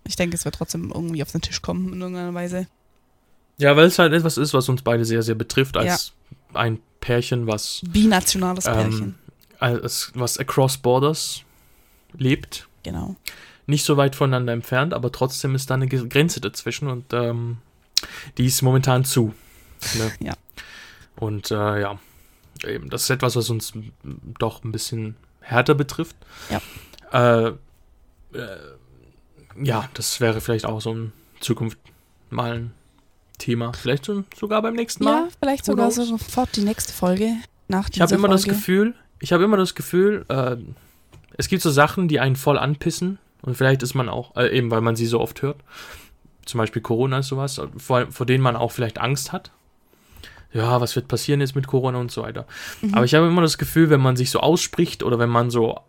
Ich 0.05 0.15
denke, 0.15 0.35
es 0.35 0.43
wird 0.43 0.55
trotzdem 0.55 0.91
irgendwie 0.93 1.21
auf 1.21 1.31
den 1.31 1.41
Tisch 1.41 1.61
kommen 1.61 1.93
in 1.93 2.01
irgendeiner 2.01 2.33
Weise. 2.33 2.67
ja, 3.57 3.75
weil 3.77 3.85
es 3.85 3.99
halt 3.99 4.11
etwas 4.13 4.37
ist, 4.37 4.53
was 4.53 4.67
uns 4.67 4.81
beide 4.81 5.05
sehr, 5.05 5.23
sehr 5.23 5.35
betrifft, 5.35 5.77
als 5.77 6.13
ein 6.53 6.79
Pärchen, 6.99 7.47
was, 7.47 7.81
Binationales 7.87 8.65
ähm, 8.65 8.73
Pärchen. 8.73 9.15
als, 9.59 10.11
was 10.15 10.37
across 10.37 10.77
borders 10.77 11.43
lebt. 12.17 12.67
Genau. 12.83 13.15
Nicht 13.65 13.85
so 13.85 13.95
weit 13.95 14.15
voneinander 14.15 14.51
entfernt, 14.51 14.93
aber 14.93 15.11
trotzdem 15.11 15.55
ist 15.55 15.69
da 15.69 15.75
eine 15.75 15.87
Grenze 15.87 16.41
dazwischen 16.41 16.89
und 16.89 17.13
ähm, 17.13 17.57
die 18.37 18.45
ist 18.45 18.61
momentan 18.61 19.05
zu. 19.05 19.33
Ne? 19.97 20.11
Ja. 20.19 20.33
Und 21.15 21.51
äh, 21.51 21.81
ja, 21.81 21.99
eben, 22.65 22.89
das 22.89 23.03
ist 23.03 23.09
etwas, 23.09 23.35
was 23.35 23.49
uns 23.49 23.73
doch 24.39 24.63
ein 24.63 24.71
bisschen 24.71 25.15
härter 25.41 25.75
betrifft. 25.75 26.15
Ja. 26.49 26.61
Äh, 27.14 27.47
äh, 27.47 27.53
ja, 29.61 29.88
das 29.93 30.20
wäre 30.20 30.41
vielleicht 30.41 30.66
auch 30.66 30.82
so 30.82 30.91
in 30.91 31.11
Zukunft 31.39 31.78
mal 32.30 32.53
ein 32.53 32.74
Thema. 33.38 33.74
Vielleicht 33.74 34.05
so, 34.05 34.24
sogar 34.36 34.61
beim 34.61 34.74
nächsten 34.74 35.03
Mal. 35.03 35.26
Ja, 35.26 35.28
vielleicht 35.39 35.66
sogar 35.66 35.91
knows? 35.91 36.07
sofort 36.07 36.55
die 36.55 36.64
nächste 36.64 36.93
Folge 36.93 37.36
nach 37.68 37.89
Ich 37.91 38.01
habe 38.01 38.16
immer 38.16 38.28
das 38.28 38.43
Folge. 38.43 38.57
Gefühl, 38.57 38.95
ich 39.20 39.32
habe 39.32 39.43
immer 39.43 39.57
das 39.57 39.76
Gefühl, 39.76 40.26
äh, 40.30 40.57
es 41.38 41.47
gibt 41.47 41.61
so 41.61 41.72
Sachen, 41.72 42.07
die 42.07 42.20
einen 42.20 42.36
voll 42.36 42.57
anpissen 42.57 43.20
und 43.41 43.55
vielleicht 43.55 43.84
ist 43.84 43.93
man 43.93 44.09
auch, 44.09 44.36
äh, 44.36 44.55
eben 44.55 44.72
weil 44.72 44.82
man 44.82 44.95
sie 44.95 45.05
so 45.05 45.20
oft 45.20 45.41
hört, 45.41 45.57
zum 46.45 46.57
Beispiel 46.57 46.82
Corona 46.82 47.20
ist 47.20 47.28
sowas, 47.28 47.61
vor, 47.78 48.11
vor 48.11 48.26
denen 48.26 48.43
man 48.43 48.55
auch 48.55 48.72
vielleicht 48.72 48.99
Angst 48.99 49.32
hat. 49.32 49.51
Ja, 50.51 50.80
was 50.82 50.95
wird 50.95 51.07
passieren 51.07 51.41
jetzt 51.41 51.55
mit 51.55 51.66
Corona 51.66 51.97
und 51.97 52.11
so 52.11 52.22
weiter. 52.22 52.45
Mhm. 52.82 52.93
Aber 52.93 53.05
ich 53.05 53.16
habe 53.16 53.26
immer 53.26 53.41
das 53.41 53.57
Gefühl, 53.57 53.89
wenn 53.89 54.01
man 54.01 54.16
sich 54.16 54.30
so 54.30 54.39
ausspricht 54.39 55.01
oder 55.01 55.18
wenn 55.18 55.30
man 55.30 55.49
so 55.49 55.80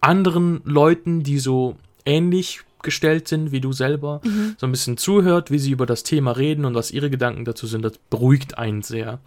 anderen 0.00 0.60
Leuten, 0.64 1.22
die 1.22 1.38
so 1.38 1.76
ähnlich 2.04 2.60
gestellt 2.82 3.28
sind 3.28 3.52
wie 3.52 3.60
du 3.60 3.72
selber, 3.72 4.20
Mhm. 4.24 4.56
so 4.58 4.66
ein 4.66 4.72
bisschen 4.72 4.96
zuhört, 4.96 5.50
wie 5.50 5.58
sie 5.58 5.70
über 5.70 5.84
das 5.84 6.02
Thema 6.02 6.32
reden 6.32 6.64
und 6.64 6.74
was 6.74 6.90
ihre 6.90 7.10
Gedanken 7.10 7.44
dazu 7.44 7.66
sind, 7.66 7.82
das 7.82 7.92
beruhigt 8.08 8.56
einen 8.56 8.82
sehr. 8.82 9.18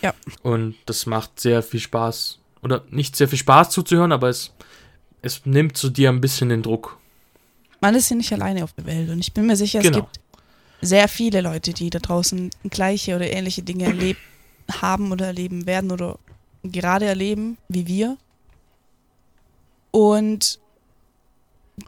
Ja. 0.00 0.14
Und 0.42 0.76
das 0.86 1.04
macht 1.04 1.38
sehr 1.38 1.62
viel 1.62 1.80
Spaß. 1.80 2.38
Oder 2.62 2.84
nicht 2.90 3.16
sehr 3.16 3.28
viel 3.28 3.38
Spaß 3.38 3.68
zuzuhören, 3.70 4.12
aber 4.12 4.28
es, 4.30 4.52
es 5.20 5.44
nimmt 5.44 5.76
zu 5.76 5.90
dir 5.90 6.08
ein 6.08 6.20
bisschen 6.22 6.48
den 6.48 6.62
Druck. 6.62 6.98
Man 7.82 7.94
ist 7.94 8.08
ja 8.08 8.16
nicht 8.16 8.32
alleine 8.32 8.64
auf 8.64 8.72
der 8.72 8.86
Welt 8.86 9.10
und 9.10 9.18
ich 9.18 9.32
bin 9.34 9.46
mir 9.46 9.56
sicher, 9.56 9.80
Genau. 9.80 9.98
es 9.98 10.04
gibt 10.04 10.20
sehr 10.80 11.08
viele 11.08 11.40
Leute, 11.42 11.72
die 11.74 11.90
da 11.90 11.98
draußen 11.98 12.50
gleiche 12.70 13.14
oder 13.16 13.30
ähnliche 13.30 13.62
Dinge 13.62 13.84
erlebt 13.84 14.20
haben 14.80 15.12
oder 15.12 15.26
erleben 15.26 15.66
werden 15.66 15.90
oder 15.90 16.18
gerade 16.62 17.04
erleben, 17.04 17.58
wie 17.68 17.86
wir. 17.86 18.16
Und 19.92 20.58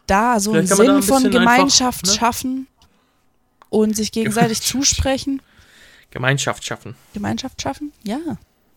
da 0.07 0.39
so 0.39 0.53
einen 0.53 0.67
Vielleicht 0.67 0.81
Sinn 0.81 0.91
ein 0.97 1.03
von 1.03 1.23
bisschen 1.25 1.41
einfach, 1.41 1.57
Gemeinschaft 1.57 2.07
ne? 2.07 2.13
schaffen 2.13 2.67
und 3.71 3.97
sich 3.97 4.13
gegenseitig 4.13 4.61
Gemeinschaft. 4.61 4.89
zusprechen. 4.89 5.43
Gemeinschaft 6.11 6.65
schaffen. 6.65 6.95
Gemeinschaft 7.13 7.61
schaffen? 7.61 7.93
Ja, 8.05 8.21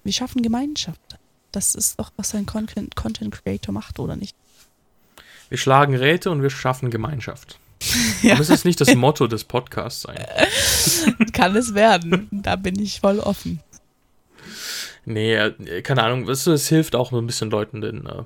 wir 0.04 0.14
schaffen 0.14 0.42
Gemeinschaft. 0.42 1.00
Das 1.52 1.76
ist 1.76 2.00
doch, 2.00 2.12
was 2.18 2.34
ein 2.34 2.46
Content, 2.46 2.96
Content 2.96 3.32
Creator 3.44 3.74
macht, 3.74 4.00
oder 4.00 4.16
nicht? 4.16 4.36
Wir 5.50 5.58
schlagen 5.58 5.96
Räte 5.96 6.32
und 6.32 6.42
wir 6.42 6.50
schaffen 6.50 6.90
Gemeinschaft. 6.90 7.60
Ja. 8.24 8.34
Aber 8.34 8.42
es 8.42 8.50
ist 8.50 8.66
nicht 8.66 8.82
das 8.82 8.96
Motto 8.96 9.28
des 9.28 9.44
Podcasts 9.44 10.02
sein. 10.02 10.26
Kann 11.34 11.56
es 11.56 11.76
werden. 11.76 12.28
Da 12.32 12.56
bin 12.56 12.80
ich 12.80 13.00
voll 13.02 13.20
offen. 13.20 13.60
Nee, 15.06 15.36
äh, 15.36 15.82
keine 15.84 16.02
Ahnung. 16.02 16.26
du, 16.26 16.32
Es 16.32 16.68
hilft 16.68 16.96
auch 16.96 17.12
ein 17.12 17.28
bisschen 17.28 17.52
Leuten, 17.52 17.82
den, 17.82 18.08
äh, 18.08 18.24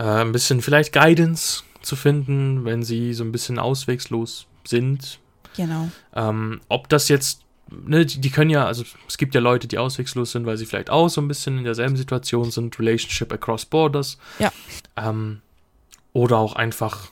äh, 0.00 0.20
ein 0.22 0.32
bisschen 0.32 0.62
vielleicht 0.62 0.92
Guidance 0.94 1.62
zu 1.82 1.94
finden, 1.94 2.64
wenn 2.64 2.82
sie 2.82 3.12
so 3.12 3.22
ein 3.22 3.32
bisschen 3.32 3.58
auswegslos 3.58 4.46
sind. 4.66 5.18
Genau. 5.56 5.90
Ähm, 6.14 6.60
ob 6.68 6.88
das 6.88 7.08
jetzt, 7.08 7.42
ne, 7.70 8.06
die, 8.06 8.20
die 8.20 8.30
können 8.30 8.50
ja, 8.50 8.66
also 8.66 8.84
es 9.06 9.18
gibt 9.18 9.34
ja 9.34 9.40
Leute, 9.40 9.68
die 9.68 9.78
auswegslos 9.78 10.32
sind, 10.32 10.46
weil 10.46 10.56
sie 10.56 10.64
vielleicht 10.64 10.88
auch 10.88 11.08
so 11.08 11.20
ein 11.20 11.28
bisschen 11.28 11.58
in 11.58 11.64
derselben 11.64 11.96
Situation 11.96 12.50
sind, 12.50 12.78
Relationship 12.78 13.30
across 13.32 13.66
borders. 13.66 14.16
Ja. 14.38 14.50
Ähm, 14.96 15.42
oder 16.12 16.38
auch 16.38 16.54
einfach 16.54 17.10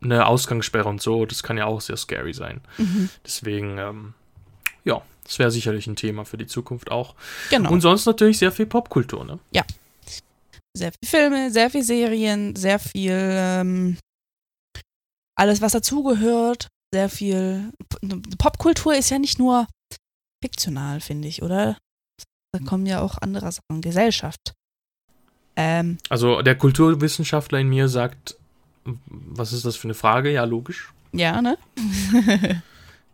eine 0.00 0.26
Ausgangssperre 0.26 0.88
und 0.88 1.02
so, 1.02 1.26
das 1.26 1.42
kann 1.42 1.58
ja 1.58 1.66
auch 1.66 1.80
sehr 1.80 1.96
scary 1.96 2.32
sein. 2.32 2.60
Mhm. 2.76 3.08
Deswegen, 3.24 3.78
ähm, 3.78 4.14
ja, 4.84 5.02
das 5.24 5.40
wäre 5.40 5.50
sicherlich 5.50 5.88
ein 5.88 5.96
Thema 5.96 6.24
für 6.24 6.38
die 6.38 6.46
Zukunft 6.46 6.92
auch. 6.92 7.16
Genau. 7.50 7.72
Und 7.72 7.80
sonst 7.80 8.06
natürlich 8.06 8.38
sehr 8.38 8.52
viel 8.52 8.66
Popkultur, 8.66 9.24
ne? 9.24 9.40
Sehr 10.78 10.92
viel 10.92 11.08
Filme, 11.08 11.50
sehr 11.50 11.70
viel 11.70 11.82
Serien, 11.82 12.56
sehr 12.56 12.78
viel 12.78 13.12
ähm, 13.12 13.98
alles, 15.38 15.60
was 15.60 15.72
dazugehört, 15.72 16.68
sehr 16.92 17.08
viel. 17.08 17.72
Popkultur 18.38 18.94
ist 18.94 19.10
ja 19.10 19.18
nicht 19.18 19.38
nur 19.38 19.66
fiktional, 20.42 21.00
finde 21.00 21.28
ich, 21.28 21.42
oder? 21.42 21.76
Da 22.52 22.60
kommen 22.64 22.86
ja 22.86 23.00
auch 23.00 23.18
andere 23.20 23.52
Sachen, 23.52 23.82
Gesellschaft. 23.82 24.54
Ähm, 25.56 25.98
Also 26.08 26.42
der 26.42 26.56
Kulturwissenschaftler 26.56 27.58
in 27.58 27.68
mir 27.68 27.88
sagt, 27.88 28.36
was 28.84 29.52
ist 29.52 29.64
das 29.64 29.76
für 29.76 29.84
eine 29.84 29.94
Frage? 29.94 30.32
Ja, 30.32 30.44
logisch. 30.44 30.92
ja, 31.12 31.42
ne? 31.42 31.58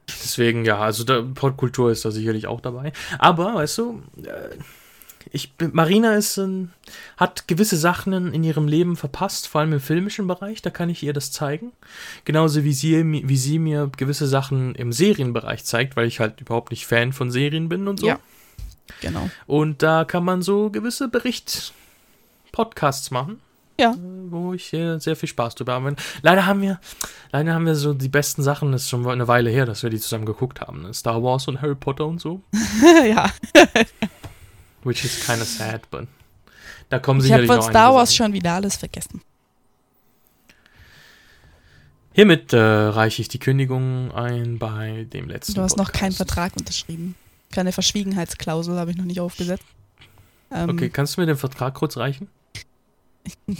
Deswegen, 0.08 0.64
ja, 0.66 0.78
also 0.78 1.04
Popkultur 1.34 1.90
ist 1.90 2.04
da 2.04 2.10
sicherlich 2.10 2.46
auch 2.46 2.60
dabei. 2.60 2.92
Aber, 3.18 3.54
weißt 3.54 3.78
du, 3.78 4.02
äh, 4.22 4.56
ich, 5.32 5.54
bin- 5.54 5.70
Marina 5.74 6.14
ist, 6.14 6.40
hat 7.16 7.48
gewisse 7.48 7.76
Sachen 7.76 8.12
in, 8.32 8.44
ihrem 8.44 8.68
Leben 8.68 8.96
verpasst, 8.96 9.48
vor 9.48 9.60
allem 9.60 9.72
im 9.72 9.80
filmischen 9.80 10.26
Bereich, 10.26 10.62
da 10.62 10.70
kann 10.70 10.88
ich 10.90 11.02
ihr 11.02 11.12
das 11.12 11.32
zeigen. 11.32 11.72
Genauso 12.24 12.64
wie 12.64 12.72
sie, 12.72 13.02
wie 13.28 13.36
sie 13.36 13.58
mir 13.58 13.90
gewisse 13.96 14.26
Sachen 14.26 14.74
im 14.74 14.92
Serienbereich 14.92 15.64
zeigt, 15.64 15.96
weil 15.96 16.06
ich 16.06 16.20
halt 16.20 16.40
überhaupt 16.40 16.70
nicht 16.70 16.86
Fan 16.86 17.12
von 17.12 17.30
Serien 17.30 17.68
bin 17.68 17.88
und 17.88 18.00
so. 18.00 18.06
Ja. 18.06 18.18
Genau. 19.00 19.28
Und 19.46 19.82
da 19.82 20.04
kann 20.04 20.24
man 20.24 20.42
so 20.42 20.70
gewisse 20.70 21.08
Bericht-Podcasts 21.08 23.10
machen. 23.10 23.40
Ja. 23.80 23.92
äh, 23.92 23.96
Wo 24.30 24.54
ich 24.54 24.66
sehr 24.68 25.16
viel 25.16 25.28
Spaß 25.28 25.56
drüber 25.56 25.72
habe. 25.72 25.96
Leider 26.22 26.46
haben 26.46 26.62
wir, 26.62 26.78
leider 27.32 27.54
haben 27.54 27.66
wir 27.66 27.74
so 27.74 27.92
die 27.92 28.08
besten 28.08 28.42
Sachen, 28.42 28.70
das 28.72 28.82
ist 28.82 28.90
schon 28.90 29.06
eine 29.08 29.26
Weile 29.26 29.50
her, 29.50 29.66
dass 29.66 29.82
wir 29.82 29.90
die 29.90 29.98
zusammen 29.98 30.26
geguckt 30.26 30.60
haben. 30.60 30.82
ne? 30.82 30.94
Star 30.94 31.22
Wars 31.22 31.48
und 31.48 31.60
Harry 31.60 31.74
Potter 31.74 32.06
und 32.06 32.20
so. 32.20 32.40
ja. 33.08 33.30
Which 34.84 35.04
is 35.04 35.24
kind 35.26 35.40
of 35.42 35.48
sad, 35.48 35.90
but. 35.90 36.06
Da 36.90 36.98
kommen 36.98 37.20
Ich 37.20 37.32
habe 37.32 37.42
sicherlich 37.42 37.46
von 37.48 37.56
noch 37.56 37.70
Star 37.70 37.84
einige 37.86 37.96
Wars 37.98 38.10
Sachen. 38.10 38.16
schon 38.16 38.32
wieder 38.34 38.52
alles 38.52 38.76
vergessen. 38.76 39.22
Hiermit 42.12 42.52
äh, 42.52 42.58
reiche 42.58 43.22
ich 43.22 43.28
die 43.28 43.38
Kündigung 43.40 44.12
ein 44.12 44.58
bei 44.58 45.06
dem 45.12 45.28
letzten 45.28 45.54
Du 45.54 45.62
hast 45.62 45.76
noch 45.76 45.90
keinen 45.90 46.10
Podcast. 46.12 46.16
Vertrag 46.18 46.56
unterschrieben. 46.56 47.16
Keine 47.50 47.72
Verschwiegenheitsklausel 47.72 48.76
habe 48.78 48.90
ich 48.92 48.96
noch 48.96 49.04
nicht 49.04 49.20
aufgesetzt. 49.20 49.64
Ähm, 50.52 50.70
Okay, 50.70 50.90
kannst 50.90 51.16
du 51.16 51.20
mir 51.22 51.26
den 51.26 51.36
Vertrag 51.36 51.74
kurz 51.74 51.96
reichen? 51.96 52.28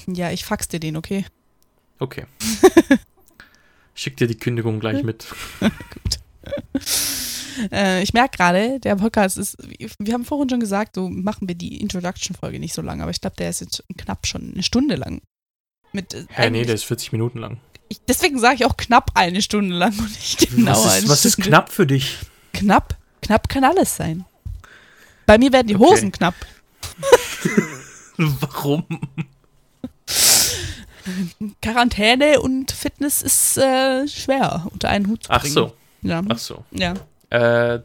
Ja, 0.07 0.31
ich 0.31 0.45
fax 0.45 0.69
dir 0.69 0.79
den, 0.79 0.97
okay? 0.97 1.25
Okay. 1.99 2.27
Schick 3.95 4.17
dir 4.19 4.27
die 4.27 4.37
Kündigung 4.37 4.79
gleich 4.79 5.03
mit. 5.05 5.27
Äh, 7.73 8.03
ich 8.03 8.13
merke 8.13 8.37
gerade, 8.37 8.81
der 8.81 8.97
Podcast 8.97 9.39
ist, 9.39 9.57
wir 9.99 10.15
haben 10.15 10.25
vorhin 10.25 10.49
schon 10.51 10.61
gesagt, 10.61 10.95
so 10.97 11.09
machen 11.09 11.49
wir 11.49 11.55
die 11.55 11.81
Introduction-Folge 11.81 12.59
nicht 12.59 12.75
so 12.75 12.83
lang, 12.83 13.01
aber 13.01 13.11
ich 13.11 13.21
glaube, 13.21 13.37
der 13.37 13.51
ist 13.51 13.61
jetzt 13.61 13.85
knapp 13.97 14.27
schon 14.27 14.53
eine 14.55 14.63
Stunde 14.63 14.97
lang. 14.97 15.21
Mit, 15.93 16.15
äh, 16.15 16.25
Hä, 16.29 16.51
nee, 16.51 16.65
der 16.65 16.75
ist 16.75 16.85
40 16.85 17.13
Minuten 17.13 17.39
lang. 17.39 17.59
ich, 17.89 18.01
deswegen 18.09 18.39
sage 18.39 18.57
ich 18.57 18.65
auch 18.65 18.77
knapp 18.77 19.11
eine 19.15 19.43
Stunde 19.43 19.75
lang 19.77 19.97
und 19.99 20.11
nicht 20.11 20.51
genau 20.51 20.73
was 20.73 20.87
eine 20.93 20.99
ist, 21.05 21.09
was 21.09 21.25
ist 21.25 21.33
Stunde. 21.35 21.49
knapp 21.51 21.71
für 21.73 21.87
dich? 21.87 22.19
Knapp? 22.53 22.97
Knapp 23.23 23.49
kann 23.49 23.65
alles 23.65 23.97
sein. 23.97 24.25
Bei 25.27 25.39
mir 25.39 25.53
werden 25.53 25.69
die 25.69 25.77
Okay. 25.77 25.85
Hosen 25.85 26.13
knapp. 26.13 26.35
Warum? 28.17 28.85
Quarantäne 31.63 32.41
und 32.41 32.73
Fitness 32.73 33.23
ist 33.23 33.59
äh, 33.59 34.07
schwer 34.09 34.67
unter 34.73 34.89
einen 34.89 35.07
Hut 35.09 35.25
zu 35.25 35.31
Ach 35.31 35.41
bringen. 35.41 35.55
so, 35.55 35.73
Ja. 36.03 36.23
ach 36.29 36.39
so. 36.39 36.65
ja. 36.71 36.95
Äh, 37.31 37.81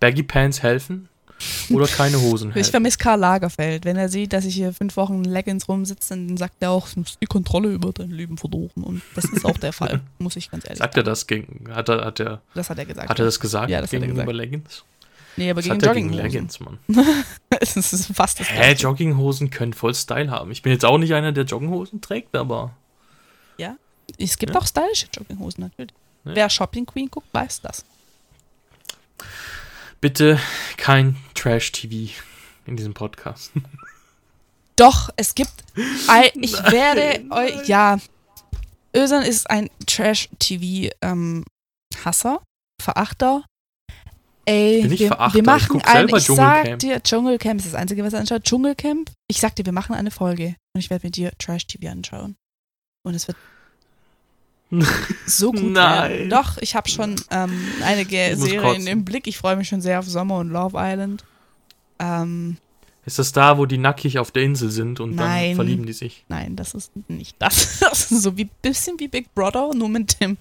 Baggy 0.00 0.22
Pants 0.22 0.62
helfen 0.62 1.08
oder 1.70 1.86
keine 1.86 2.20
Hosen 2.20 2.50
Ich 2.50 2.54
helfen? 2.56 2.70
vermisse 2.72 2.98
Karl 2.98 3.18
Lagerfeld. 3.20 3.84
Wenn 3.84 3.96
er 3.96 4.08
sieht, 4.08 4.32
dass 4.32 4.44
ich 4.44 4.54
hier 4.54 4.72
fünf 4.72 4.96
Wochen 4.96 5.24
in 5.24 5.24
Leggings 5.24 5.68
rumsitze, 5.68 6.10
dann 6.14 6.36
sagt 6.36 6.56
er 6.60 6.70
auch, 6.70 6.88
du 6.88 7.00
musst 7.00 7.18
die 7.20 7.26
Kontrolle 7.26 7.68
über 7.72 7.92
dein 7.92 8.10
Leben 8.10 8.36
verloren. 8.38 8.70
Und 8.82 9.02
das 9.14 9.24
ist 9.24 9.44
auch 9.44 9.58
der 9.58 9.72
Fall, 9.72 10.00
muss 10.18 10.36
ich 10.36 10.50
ganz 10.50 10.64
ehrlich 10.64 10.78
Sagt 10.78 10.94
er 10.96 11.00
sagen. 11.00 11.06
das 11.06 11.26
gegen, 11.26 11.64
hat 11.74 11.88
er, 11.88 12.04
hat 12.04 12.20
er, 12.20 12.42
Das 12.54 12.70
hat 12.70 12.78
er 12.78 12.84
gesagt. 12.86 13.08
hat 13.08 13.18
er 13.18 13.24
das 13.24 13.40
gesagt 13.40 13.70
Ja, 13.70 13.80
das 13.80 13.92
er 13.92 14.00
gegenüber 14.00 14.22
gesagt. 14.24 14.36
Leggings? 14.36 14.84
nee, 15.36 15.50
aber 15.50 15.58
Was 15.58 15.64
gegen 15.64 15.80
er 15.80 15.94
gegen 15.94 16.12
Jogginghosen. 16.12 16.22
Leggings, 16.24 16.60
Mann? 16.60 16.78
Es 17.60 17.76
ist 17.76 18.06
fast 18.14 18.40
das 18.40 18.48
Hä. 18.50 18.74
Jogginghosen 18.74 19.50
können 19.50 19.72
voll 19.72 19.94
Style 19.94 20.30
haben. 20.30 20.50
Ich 20.50 20.62
bin 20.62 20.72
jetzt 20.72 20.84
auch 20.84 20.98
nicht 20.98 21.12
einer, 21.14 21.32
der 21.32 21.44
Jogginghosen 21.44 22.00
trägt, 22.00 22.34
aber 22.36 22.74
Es 24.18 24.36
gibt 24.36 24.52
Ja. 24.52 24.60
auch 24.60 24.66
stylische 24.66 25.06
Jogginghosen, 25.16 25.64
natürlich. 25.64 25.92
Ja. 26.24 26.34
Wer 26.34 26.50
Shopping 26.50 26.86
Queen 26.86 27.10
guckt, 27.10 27.28
weiß 27.32 27.60
das. 27.62 27.84
bitte 30.00 30.38
kein 30.76 31.16
Trash-TV 31.34 32.12
in 32.66 32.76
diesem 32.76 32.94
Podcast. 32.94 33.52
Doch, 34.76 35.10
es 35.16 35.34
gibt. 35.34 35.52
ein- 36.08 36.30
Ich 36.42 36.54
werde 36.70 37.24
euch. 37.30 37.66
Ja. 37.68 37.98
Ösan 38.94 39.22
ist 39.22 39.48
ein 39.50 39.70
Trash-TV-Hasser, 39.86 42.42
Verachter. 42.80 43.44
Ey, 44.44 44.84
ich 44.86 45.00
wir, 45.00 45.08
Verachter? 45.08 45.34
wir 45.34 45.40
Ich 45.42 45.46
machen 45.46 45.80
eine. 45.82 45.92
selber 45.92 46.16
Ich 46.18 46.24
sag 46.26 46.36
Dschungelcamp. 46.64 46.78
dir, 46.80 47.02
Dschungelcamp 47.02 47.60
ist 47.60 47.66
das 47.68 47.74
Einzige, 47.74 48.04
was 48.04 48.12
er 48.12 48.20
anschaut. 48.20 48.42
Dschungelcamp. 48.42 49.10
Ich 49.28 49.40
sag 49.40 49.54
dir, 49.54 49.64
wir 49.64 49.72
machen 49.72 49.94
eine 49.94 50.10
Folge 50.10 50.56
und 50.74 50.80
ich 50.80 50.90
werde 50.90 51.06
mit 51.06 51.16
dir 51.16 51.32
Trash-TV 51.38 51.88
anschauen. 51.90 52.36
Und 53.04 53.14
es 53.14 53.28
wird 53.28 53.36
so 55.26 55.52
gut 55.52 55.72
Nein. 55.72 56.10
werden. 56.10 56.30
Doch, 56.30 56.58
ich 56.58 56.74
habe 56.74 56.88
schon 56.88 57.16
ähm, 57.30 57.52
einige 57.84 58.36
Serien 58.36 58.86
im 58.86 59.04
Blick. 59.04 59.26
Ich 59.26 59.36
freue 59.36 59.56
mich 59.56 59.68
schon 59.68 59.80
sehr 59.80 59.98
auf 59.98 60.06
Sommer 60.06 60.38
und 60.38 60.50
Love 60.50 60.76
Island. 60.78 61.24
Ähm, 61.98 62.56
Ist 63.04 63.18
das 63.18 63.32
da, 63.32 63.58
wo 63.58 63.66
die 63.66 63.76
nackig 63.76 64.18
auf 64.18 64.30
der 64.30 64.44
Insel 64.44 64.70
sind 64.70 64.98
und 64.98 65.14
Nein. 65.14 65.50
dann 65.50 65.56
verlieben 65.56 65.84
die 65.84 65.92
sich? 65.92 66.24
Nein, 66.28 66.56
das 66.56 66.74
ist 66.74 66.90
nicht 67.08 67.36
das. 67.38 67.80
Das 67.80 68.10
ist 68.10 68.22
so 68.22 68.36
wie 68.38 68.48
bisschen 68.62 68.98
wie 68.98 69.08
Big 69.08 69.34
Brother, 69.34 69.70
nur 69.74 69.88
mit 69.90 70.20
dem 70.20 70.38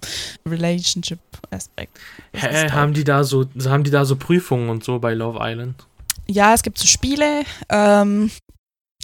Relationship-Aspekt. 0.48 2.00
Hä, 2.34 2.70
haben 2.70 2.94
die 2.94 3.04
da 3.04 3.24
so, 3.26 3.46
haben 3.66 3.84
die 3.84 3.92
da 3.92 4.06
so 4.06 4.16
Prüfungen 4.16 4.70
und 4.70 4.84
so 4.84 5.00
bei 5.00 5.14
Love 5.14 5.40
Island? 5.42 5.86
Ja, 6.28 6.54
es 6.54 6.64
gibt 6.64 6.78
so 6.78 6.88
Spiele, 6.88 7.44
ähm, 7.68 8.32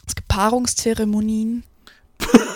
es 0.08 0.16
gibt 0.16 0.30
Paarungszeremonien. 0.30 1.64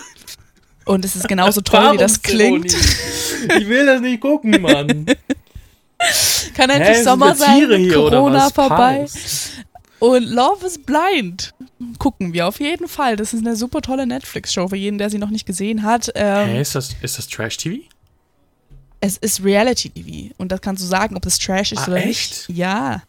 Und 0.85 1.05
es 1.05 1.15
ist 1.15 1.27
genauso 1.27 1.61
toll, 1.61 1.93
wie 1.93 1.97
das 1.97 2.21
klingt. 2.21 2.73
Ich 2.73 3.67
will 3.67 3.85
das 3.85 4.01
nicht 4.01 4.19
gucken, 4.21 4.59
Mann. 4.61 5.05
Kann 6.55 6.69
Hä, 6.69 6.77
endlich 6.77 6.95
sind 6.97 7.05
Sommer 7.05 7.35
sein, 7.35 7.67
hier 7.77 7.93
Corona 7.93 8.49
vorbei. 8.49 9.05
Und 9.99 10.23
Love 10.23 10.65
is 10.65 10.79
Blind. 10.79 11.53
Gucken 11.99 12.33
wir 12.33 12.47
auf 12.47 12.59
jeden 12.59 12.87
Fall. 12.87 13.15
Das 13.15 13.33
ist 13.33 13.45
eine 13.45 13.55
super 13.55 13.81
tolle 13.81 14.07
Netflix-Show 14.07 14.67
für 14.69 14.75
jeden, 14.75 14.97
der 14.97 15.09
sie 15.11 15.19
noch 15.19 15.29
nicht 15.29 15.45
gesehen 15.45 15.83
hat. 15.83 16.09
Ähm, 16.15 16.47
Hä, 16.49 16.61
ist 16.61 16.73
das, 16.73 16.95
ist 17.01 17.17
das 17.19 17.27
Trash-TV? 17.27 17.83
Es 18.99 19.17
ist 19.17 19.43
Reality-TV. 19.43 20.33
Und 20.37 20.51
das 20.51 20.61
kannst 20.61 20.81
du 20.83 20.87
sagen, 20.87 21.15
ob 21.15 21.25
es 21.25 21.37
Trash 21.37 21.71
ist 21.71 21.79
Ah, 21.83 21.87
oder 21.87 21.97
echt? 21.97 22.47
nicht. 22.49 22.57
Ja. 22.57 23.03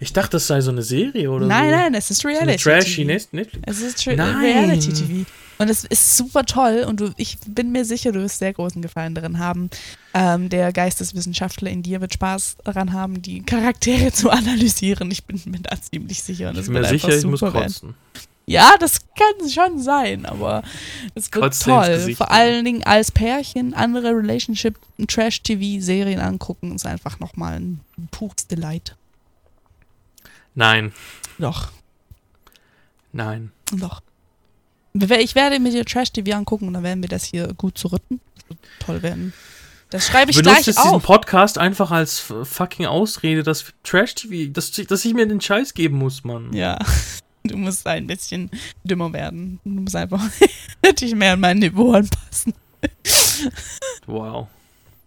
Ich 0.00 0.12
dachte, 0.12 0.32
das 0.32 0.46
sei 0.46 0.60
so 0.60 0.70
eine 0.70 0.82
Serie 0.82 1.30
oder 1.30 1.46
nein, 1.46 1.70
so. 1.70 1.76
nein, 1.76 1.94
es 1.94 2.10
ist 2.10 2.20
So 2.22 2.28
Reality. 2.28 2.62
trashy 2.62 3.04
Net- 3.04 3.28
Netflix. 3.32 3.64
Es 3.66 3.80
ist 3.80 4.04
Tra 4.04 4.14
Nein. 4.14 4.36
Reality 4.36 4.92
TV. 4.92 5.24
Und 5.58 5.68
es 5.68 5.84
ist 5.84 6.16
super 6.16 6.44
toll 6.44 6.84
und 6.86 7.00
du, 7.00 7.12
ich 7.16 7.38
bin 7.46 7.70
mir 7.70 7.84
sicher, 7.84 8.12
du 8.12 8.20
wirst 8.20 8.38
sehr 8.38 8.52
großen 8.52 8.82
Gefallen 8.82 9.14
darin 9.14 9.38
haben. 9.38 9.70
Ähm, 10.12 10.48
der 10.48 10.72
Geisteswissenschaftler 10.72 11.70
in 11.70 11.82
dir 11.82 12.00
wird 12.00 12.14
Spaß 12.14 12.56
daran 12.64 12.92
haben, 12.92 13.22
die 13.22 13.42
Charaktere 13.42 14.12
zu 14.12 14.30
analysieren. 14.30 15.10
Ich 15.10 15.24
bin 15.24 15.40
mir 15.46 15.60
da 15.60 15.80
ziemlich 15.80 16.22
sicher. 16.22 16.50
Und 16.50 16.58
Ich 16.58 16.64
bin 16.64 16.74
mir 16.74 16.84
sicher, 16.84 17.16
ich 17.16 17.24
muss 17.24 17.40
kotzen. 17.40 17.94
Ja, 18.46 18.74
das 18.78 19.00
kann 19.16 19.48
schon 19.48 19.80
sein, 19.80 20.26
aber 20.26 20.62
es 21.14 21.32
wird 21.32 21.44
Kotzt 21.44 21.62
toll. 21.62 22.14
Vor 22.14 22.30
allen 22.30 22.64
Dingen 22.64 22.84
als 22.84 23.10
Pärchen 23.10 23.72
andere 23.72 24.10
Relationship 24.10 24.78
Trash-TV-Serien 25.06 26.20
angucken, 26.20 26.74
ist 26.74 26.84
einfach 26.84 27.20
nochmal 27.20 27.54
ein 27.54 27.80
pures 28.10 28.46
Delight. 28.46 28.96
Nein, 30.54 30.92
Doch. 31.38 31.70
nein. 33.12 33.50
Doch. 33.72 34.02
Ich 34.96 35.34
werde 35.34 35.58
mir 35.58 35.72
die 35.72 35.84
Trash-TV 35.84 36.36
angucken 36.36 36.68
und 36.68 36.74
dann 36.74 36.84
werden 36.84 37.02
wir 37.02 37.08
das 37.08 37.24
hier 37.24 37.52
gut 37.54 37.76
zurücken. 37.76 38.20
Das 38.36 38.48
wird 38.48 38.58
toll 38.78 39.02
werden. 39.02 39.32
Das 39.90 40.06
schreibe 40.06 40.30
ich 40.30 40.36
Benutzt 40.36 40.54
gleich 40.54 40.66
jetzt 40.66 40.78
diesen 40.78 40.96
auf. 40.96 41.02
Podcast 41.02 41.58
einfach 41.58 41.90
als 41.90 42.18
fucking 42.20 42.86
Ausrede, 42.86 43.42
dass 43.42 43.72
Trash-TV, 43.82 44.52
dass, 44.52 44.70
dass 44.70 45.04
ich 45.04 45.14
mir 45.14 45.26
den 45.26 45.40
Scheiß 45.40 45.74
geben 45.74 45.98
muss, 45.98 46.24
Mann. 46.24 46.52
Ja. 46.52 46.78
Du 47.46 47.58
musst 47.58 47.86
ein 47.86 48.06
bisschen 48.06 48.50
dümmer 48.84 49.12
werden. 49.12 49.60
Du 49.64 49.82
musst 49.82 49.94
einfach 49.94 50.22
dich 50.98 51.14
mehr 51.14 51.34
an 51.34 51.40
mein 51.40 51.58
Niveau 51.58 51.92
anpassen. 51.92 52.54
Wow. 54.06 54.48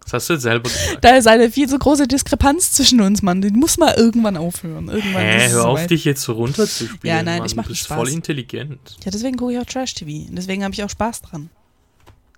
Das 0.10 0.14
hast 0.14 0.30
du 0.30 0.38
selber 0.40 0.70
gesagt. 0.70 1.04
Da 1.04 1.18
ist 1.18 1.28
eine 1.28 1.52
viel 1.52 1.68
zu 1.68 1.78
große 1.78 2.08
Diskrepanz 2.08 2.72
zwischen 2.72 3.02
uns, 3.02 3.22
Mann. 3.22 3.42
Die 3.42 3.50
muss 3.50 3.78
mal 3.78 3.94
irgendwann 3.96 4.38
aufhören. 4.38 4.88
Irgendwann 4.88 5.22
Hä, 5.22 5.50
hör 5.50 5.66
auf, 5.66 5.78
soweit. 5.80 5.90
dich 5.92 6.06
jetzt 6.06 6.22
so 6.22 6.32
runterzuspielen. 6.32 7.00
Ja, 7.04 7.22
nein, 7.24 7.40
Mann. 7.40 7.46
ich 7.46 7.56
mach 7.58 7.64
Du 7.66 7.70
bist 7.72 7.84
Spaß. 7.84 7.98
voll 7.98 8.10
intelligent. 8.10 8.96
Ja, 9.04 9.12
deswegen 9.12 9.36
gucke 9.36 9.52
ich 9.54 9.60
auch 9.60 9.66
Trash-TV. 9.66 10.30
Und 10.30 10.36
deswegen 10.38 10.64
habe 10.64 10.74
ich 10.74 10.82
auch 10.82 10.90
Spaß 10.90 11.24
dran. 11.24 11.50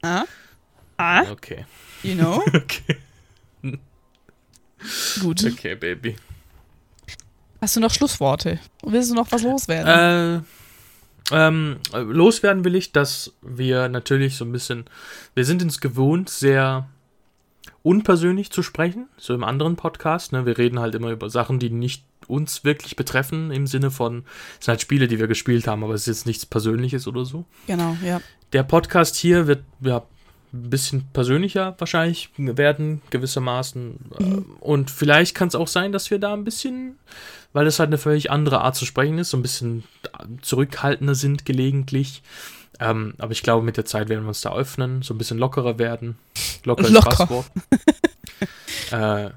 Ah? 0.01 0.23
Ah? 0.97 1.21
Okay. 1.31 1.65
You 2.01 2.15
know? 2.15 2.43
Okay, 2.53 2.97
Gut. 5.21 5.43
okay, 5.45 5.75
Baby. 5.75 6.15
Hast 7.61 7.75
du 7.75 7.81
noch 7.81 7.93
Schlussworte? 7.93 8.59
Willst 8.83 9.11
du 9.11 9.15
noch 9.15 9.29
was 9.31 9.43
loswerden? 9.43 10.43
Äh, 11.31 11.35
ähm, 11.35 11.77
äh, 11.93 11.99
loswerden 11.99 12.63
will 12.63 12.75
ich, 12.75 12.93
dass 12.93 13.33
wir 13.41 13.89
natürlich 13.89 14.37
so 14.37 14.45
ein 14.45 14.51
bisschen, 14.53 14.85
wir 15.35 15.43
sind 15.43 15.61
uns 15.61 15.81
gewohnt, 15.81 16.29
sehr 16.29 16.87
unpersönlich 17.83 18.51
zu 18.51 18.63
sprechen, 18.63 19.07
so 19.17 19.33
im 19.33 19.43
anderen 19.43 19.75
Podcast. 19.75 20.31
Ne? 20.31 20.45
Wir 20.45 20.57
reden 20.57 20.79
halt 20.79 20.95
immer 20.95 21.11
über 21.11 21.29
Sachen, 21.29 21.59
die 21.59 21.69
nicht 21.69 22.03
uns 22.27 22.63
wirklich 22.63 22.95
betreffen, 22.95 23.51
im 23.51 23.67
Sinne 23.67 23.91
von, 23.91 24.23
es 24.59 24.65
sind 24.65 24.73
halt 24.73 24.81
Spiele, 24.81 25.07
die 25.07 25.19
wir 25.19 25.27
gespielt 25.27 25.67
haben, 25.67 25.83
aber 25.83 25.93
es 25.93 26.01
ist 26.01 26.07
jetzt 26.07 26.25
nichts 26.27 26.45
Persönliches 26.45 27.07
oder 27.07 27.25
so. 27.25 27.45
genau, 27.67 27.97
ja. 28.03 28.21
Der 28.53 28.63
Podcast 28.63 29.15
hier 29.15 29.47
wird 29.47 29.63
ja 29.81 30.03
ein 30.53 30.69
bisschen 30.69 31.07
persönlicher 31.13 31.75
wahrscheinlich 31.77 32.31
werden, 32.37 33.01
gewissermaßen. 33.11 33.99
Mhm. 34.19 34.45
Und 34.59 34.89
vielleicht 34.89 35.35
kann 35.35 35.47
es 35.47 35.55
auch 35.55 35.67
sein, 35.67 35.91
dass 35.91 36.09
wir 36.09 36.19
da 36.19 36.33
ein 36.33 36.43
bisschen, 36.43 36.97
weil 37.53 37.65
das 37.65 37.79
halt 37.79 37.89
eine 37.89 37.99
völlig 37.99 38.31
andere 38.31 38.61
Art 38.61 38.75
zu 38.75 38.85
sprechen 38.85 39.19
ist, 39.19 39.29
so 39.29 39.37
ein 39.37 39.43
bisschen 39.43 39.83
zurückhaltender 40.41 41.15
sind 41.15 41.45
gelegentlich. 41.45 42.23
Ähm, 42.79 43.13
aber 43.17 43.31
ich 43.31 43.43
glaube, 43.43 43.65
mit 43.65 43.77
der 43.77 43.85
Zeit 43.85 44.09
werden 44.09 44.23
wir 44.23 44.29
uns 44.29 44.41
da 44.41 44.53
öffnen, 44.53 45.01
so 45.01 45.13
ein 45.13 45.17
bisschen 45.17 45.37
lockerer 45.37 45.79
werden. 45.79 46.17
Locker 46.63 46.83
ist 46.85 46.91
Locker. 46.91 47.09
Passwort. 47.09 47.45
äh, 48.91 49.25
äh, 49.25 49.31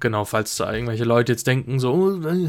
genau, 0.00 0.24
falls 0.24 0.56
da 0.56 0.72
irgendwelche 0.72 1.04
Leute 1.04 1.32
jetzt 1.32 1.46
denken, 1.46 1.78
so, 1.78 1.92
oh, 1.92 2.26
äh, 2.26 2.48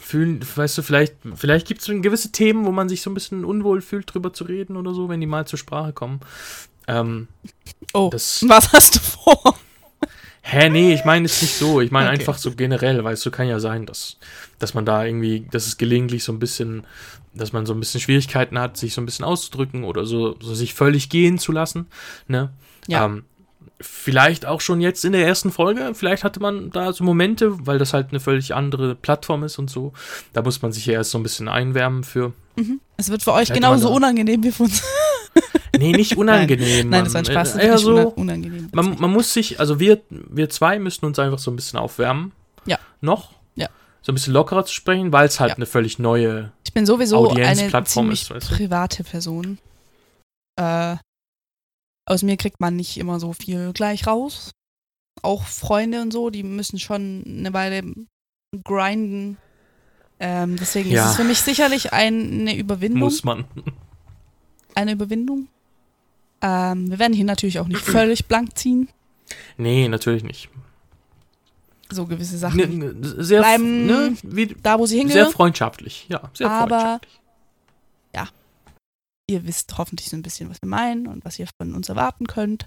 fühlen, 0.00 0.40
weißt 0.54 0.78
du, 0.78 0.82
vielleicht, 0.82 1.14
vielleicht 1.34 1.66
gibt 1.66 1.80
es 1.80 1.86
gewisse 1.86 2.30
Themen, 2.30 2.66
wo 2.66 2.70
man 2.70 2.88
sich 2.88 3.02
so 3.02 3.10
ein 3.10 3.14
bisschen 3.14 3.44
unwohl 3.44 3.80
fühlt, 3.80 4.12
drüber 4.12 4.32
zu 4.32 4.44
reden 4.44 4.76
oder 4.76 4.94
so, 4.94 5.08
wenn 5.08 5.20
die 5.20 5.26
mal 5.26 5.46
zur 5.46 5.58
Sprache 5.58 5.92
kommen. 5.92 6.20
Ähm, 6.86 7.28
Oh, 7.92 8.10
das, 8.10 8.44
was 8.48 8.72
hast 8.72 8.96
du 8.96 9.00
vor? 9.00 9.56
hä, 10.42 10.68
nee, 10.68 10.92
ich 10.92 11.04
meine 11.04 11.26
es 11.26 11.40
nicht 11.40 11.54
so. 11.54 11.80
Ich 11.80 11.90
meine 11.90 12.10
Okay. 12.10 12.18
einfach 12.18 12.36
so 12.38 12.52
generell, 12.52 13.02
weißt 13.02 13.24
du, 13.24 13.30
kann 13.30 13.48
ja 13.48 13.60
sein, 13.60 13.86
dass, 13.86 14.18
dass 14.58 14.74
man 14.74 14.84
da 14.84 15.04
irgendwie, 15.04 15.46
dass 15.50 15.66
es 15.66 15.78
gelegentlich 15.78 16.22
so 16.24 16.32
ein 16.32 16.38
bisschen, 16.38 16.86
dass 17.34 17.52
man 17.52 17.66
so 17.66 17.74
ein 17.74 17.80
bisschen 17.80 18.00
Schwierigkeiten 18.00 18.58
hat, 18.58 18.76
sich 18.76 18.94
so 18.94 19.00
ein 19.00 19.06
bisschen 19.06 19.24
auszudrücken 19.24 19.84
oder 19.84 20.04
so, 20.06 20.36
so 20.40 20.54
sich 20.54 20.74
völlig 20.74 21.08
gehen 21.08 21.38
zu 21.38 21.52
lassen, 21.52 21.86
ne? 22.28 22.50
Ja. 22.86 23.04
Ähm, 23.06 23.24
vielleicht 23.80 24.46
auch 24.46 24.60
schon 24.60 24.80
jetzt 24.80 25.04
in 25.04 25.12
der 25.12 25.26
ersten 25.26 25.50
Folge, 25.50 25.92
vielleicht 25.94 26.24
hatte 26.24 26.40
man 26.40 26.70
da 26.70 26.92
so 26.92 27.04
Momente, 27.04 27.66
weil 27.66 27.78
das 27.78 27.92
halt 27.92 28.10
eine 28.10 28.20
völlig 28.20 28.54
andere 28.54 28.94
Plattform 28.94 29.42
ist 29.44 29.58
und 29.58 29.68
so. 29.68 29.92
Da 30.32 30.42
muss 30.42 30.62
man 30.62 30.72
sich 30.72 30.86
ja 30.86 30.94
erst 30.94 31.10
so 31.10 31.18
ein 31.18 31.22
bisschen 31.22 31.48
einwärmen 31.48 32.04
für. 32.04 32.32
Mhm. 32.56 32.80
Es 32.96 33.10
wird 33.10 33.22
für 33.22 33.32
euch 33.32 33.52
genauso 33.52 33.90
unangenehm 33.92 34.42
wie 34.42 34.52
für 34.52 34.64
uns. 34.64 34.82
Nee, 35.76 35.90
nicht 35.90 36.16
unangenehm. 36.16 36.88
Nein, 36.88 37.02
das 37.02 37.14
war 37.14 37.22
ein 37.22 37.24
Spaß. 37.24 37.54
Das 37.54 37.62
Eher 37.62 37.74
ist 37.74 37.80
so, 37.80 37.96
unangenehm. 38.10 38.68
man, 38.72 38.96
man 39.00 39.10
muss 39.10 39.32
sich, 39.34 39.58
also 39.58 39.80
wir, 39.80 40.00
wir 40.08 40.48
zwei 40.48 40.78
müssen 40.78 41.04
uns 41.04 41.18
einfach 41.18 41.40
so 41.40 41.50
ein 41.50 41.56
bisschen 41.56 41.80
aufwärmen. 41.80 42.30
Ja. 42.64 42.78
Noch. 43.00 43.32
Ja. 43.56 43.68
So 44.00 44.12
ein 44.12 44.14
bisschen 44.14 44.32
lockerer 44.34 44.64
zu 44.64 44.72
sprechen, 44.72 45.12
weil 45.12 45.26
es 45.26 45.40
halt 45.40 45.50
Ja. 45.50 45.56
eine 45.56 45.66
völlig 45.66 45.98
neue. 45.98 46.52
Ich 46.74 46.80
bin 46.80 46.86
sowieso 46.86 47.30
eine 47.30 47.84
ziemlich 47.84 48.28
ist, 48.32 48.48
private 48.50 49.04
Person. 49.04 49.58
Äh, 50.56 50.96
aus 52.04 52.24
mir 52.24 52.36
kriegt 52.36 52.58
man 52.58 52.74
nicht 52.74 52.96
immer 52.96 53.20
so 53.20 53.32
viel 53.32 53.72
gleich 53.72 54.08
raus. 54.08 54.50
Auch 55.22 55.44
Freunde 55.44 56.02
und 56.02 56.12
so, 56.12 56.30
die 56.30 56.42
müssen 56.42 56.80
schon 56.80 57.22
eine 57.28 57.52
Weile 57.52 57.84
grinden. 58.64 59.36
Ähm, 60.18 60.56
deswegen 60.56 60.90
Ja. 60.90 61.04
ist 61.04 61.10
es 61.12 61.16
für 61.16 61.22
mich 61.22 61.42
sicherlich 61.42 61.92
ein, 61.92 62.40
eine 62.40 62.56
Überwindung. 62.56 62.98
Muss 62.98 63.22
man. 63.22 63.44
Eine 64.74 64.90
Überwindung. 64.94 65.46
Ähm, 66.42 66.90
wir 66.90 66.98
werden 66.98 67.12
hier 67.12 67.24
natürlich 67.24 67.60
auch 67.60 67.68
nicht 67.68 67.82
völlig 67.82 68.26
blank 68.26 68.58
ziehen. 68.58 68.88
Nee, 69.58 69.86
natürlich 69.86 70.24
nicht. 70.24 70.48
So 71.94 72.06
gewisse 72.06 72.36
Sachen. 72.38 72.58
Ne, 72.58 72.92
ne, 72.92 73.24
sehr, 73.24 73.40
Bleiben 73.40 73.86
ne, 73.86 74.16
wie, 74.22 74.46
da, 74.46 74.78
wo 74.78 74.86
sie 74.86 74.96
sehr 74.96 75.00
hingehören. 75.06 75.32
freundschaftlich. 75.32 76.06
Ja, 76.08 76.30
sehr 76.34 76.50
Aber- 76.50 76.68
freundschaftlich. 76.80 77.20
Ihr 79.26 79.46
wisst 79.46 79.78
hoffentlich 79.78 80.10
so 80.10 80.16
ein 80.18 80.22
bisschen, 80.22 80.50
was 80.50 80.58
wir 80.60 80.68
meinen 80.68 81.06
und 81.06 81.24
was 81.24 81.38
ihr 81.38 81.48
von 81.58 81.74
uns 81.74 81.88
erwarten 81.88 82.26
könnt. 82.26 82.66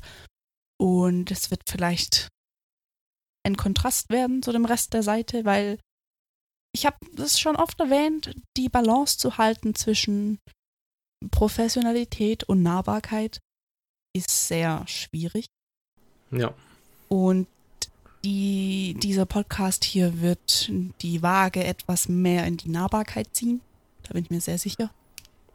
Und 0.82 1.30
es 1.30 1.52
wird 1.52 1.62
vielleicht 1.70 2.30
ein 3.46 3.56
Kontrast 3.58 4.10
werden 4.10 4.42
zu 4.42 4.52
dem 4.52 4.66
Rest 4.66 4.94
der 4.96 5.04
Seite, 5.04 5.46
weil 5.46 5.80
ich 6.74 6.88
habe 6.88 6.98
das 7.14 7.40
schon 7.40 7.56
oft 7.58 7.80
erwähnt, 7.80 8.34
die 8.58 8.70
Balance 8.70 9.20
zu 9.20 9.38
halten 9.38 9.76
zwischen 9.76 10.40
Professionalität 11.30 12.44
und 12.46 12.64
Nahbarkeit 12.64 13.40
ist 14.16 14.48
sehr 14.48 14.84
schwierig. 14.88 15.46
Ja. 16.32 16.56
Und 17.08 17.48
die, 18.24 18.96
dieser 19.02 19.26
Podcast 19.26 19.84
hier 19.84 20.22
wird 20.22 20.72
die 21.02 21.22
Waage 21.22 21.64
etwas 21.64 22.10
mehr 22.10 22.46
in 22.46 22.58
die 22.58 22.70
Nahbarkeit 22.70 23.28
ziehen. 23.34 23.62
Da 24.04 24.14
bin 24.14 24.24
ich 24.24 24.30
mir 24.30 24.42
sehr 24.42 24.58
sicher. 24.58 24.90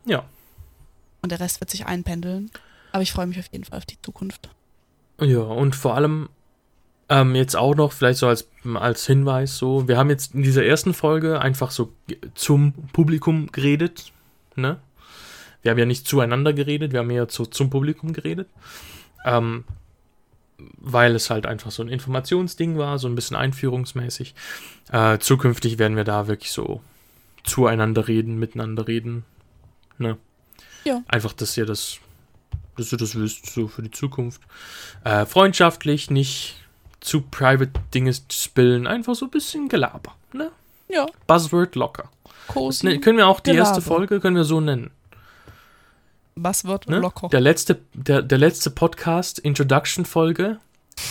Ja. 0.04 0.24
Und 1.22 1.32
der 1.32 1.40
Rest 1.40 1.60
wird 1.60 1.70
sich 1.70 1.86
einpendeln. 1.86 2.50
Aber 2.92 3.02
ich 3.02 3.12
freue 3.12 3.26
mich 3.26 3.38
auf 3.38 3.48
jeden 3.50 3.64
Fall 3.64 3.78
auf 3.78 3.86
die 3.86 4.00
Zukunft. 4.02 4.50
Ja, 5.20 5.40
und 5.40 5.76
vor 5.76 5.94
allem 5.94 6.28
ähm, 7.08 7.34
jetzt 7.34 7.56
auch 7.56 7.74
noch, 7.74 7.92
vielleicht 7.92 8.18
so 8.18 8.26
als, 8.26 8.48
als 8.74 9.06
Hinweis, 9.06 9.56
so, 9.56 9.86
wir 9.88 9.98
haben 9.98 10.10
jetzt 10.10 10.34
in 10.34 10.42
dieser 10.42 10.64
ersten 10.64 10.94
Folge 10.94 11.40
einfach 11.40 11.70
so 11.70 11.92
zum 12.34 12.72
Publikum 12.92 13.52
geredet, 13.52 14.12
ne? 14.56 14.78
Wir 15.62 15.70
haben 15.70 15.78
ja 15.78 15.86
nicht 15.86 16.08
zueinander 16.08 16.52
geredet, 16.52 16.92
wir 16.92 17.00
haben 17.00 17.10
eher 17.10 17.28
zu, 17.28 17.46
zum 17.46 17.70
Publikum 17.70 18.12
geredet. 18.12 18.48
Ähm, 19.24 19.64
weil 20.78 21.14
es 21.14 21.30
halt 21.30 21.46
einfach 21.46 21.70
so 21.70 21.82
ein 21.82 21.88
Informationsding 21.88 22.78
war, 22.78 22.98
so 22.98 23.08
ein 23.08 23.14
bisschen 23.14 23.36
einführungsmäßig. 23.36 24.34
Äh, 24.90 25.18
zukünftig 25.18 25.78
werden 25.78 25.96
wir 25.96 26.04
da 26.04 26.28
wirklich 26.28 26.52
so 26.52 26.80
zueinander 27.44 28.08
reden, 28.08 28.38
miteinander 28.38 28.86
reden. 28.86 29.24
Ne? 29.98 30.16
Ja. 30.84 31.02
Einfach, 31.08 31.32
dass 31.32 31.56
ihr 31.56 31.66
das, 31.66 31.98
dass 32.76 32.92
ihr 32.92 32.98
das 32.98 33.18
wisst, 33.18 33.46
so 33.46 33.68
für 33.68 33.82
die 33.82 33.90
Zukunft. 33.90 34.40
Äh, 35.04 35.26
freundschaftlich, 35.26 36.10
nicht 36.10 36.56
zu 37.00 37.22
private 37.22 37.72
Dinge 37.94 38.14
spillen, 38.30 38.86
einfach 38.86 39.14
so 39.14 39.26
ein 39.26 39.30
bisschen 39.30 39.68
Gelaber. 39.68 40.14
Ne? 40.32 40.50
Ja, 40.88 41.06
Buzzword 41.26 41.74
locker. 41.74 42.10
Cozy. 42.48 42.86
ne, 42.86 43.00
können 43.00 43.18
wir 43.18 43.26
auch 43.26 43.40
die 43.40 43.50
erste 43.50 43.80
Gelaber. 43.80 43.96
Folge 43.96 44.20
können 44.20 44.36
wir 44.36 44.44
so 44.44 44.60
nennen. 44.60 44.90
Buzzword 46.34 46.88
Ne? 46.88 46.98
locker. 46.98 47.28
Der 47.28 47.40
letzte, 47.40 47.80
der, 47.94 48.22
der 48.22 48.38
letzte 48.38 48.70
Podcast, 48.70 49.38
Introduction 49.38 50.04
Folge, 50.04 50.58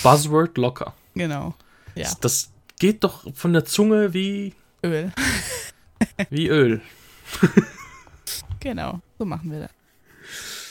Buzzword 0.03 0.57
locker. 0.57 0.93
Genau. 1.15 1.53
Ja. 1.95 2.03
Das, 2.03 2.19
das 2.19 2.51
geht 2.80 3.03
doch 3.03 3.26
von 3.36 3.53
der 3.53 3.65
Zunge 3.65 4.13
wie, 4.13 4.53
Öl. 4.84 5.11
wie 6.30 6.47
Öl. 6.47 6.82
Genau. 8.59 8.99
So 9.17 9.26
machen 9.26 9.51
wir 9.51 9.61
das. 9.61 9.72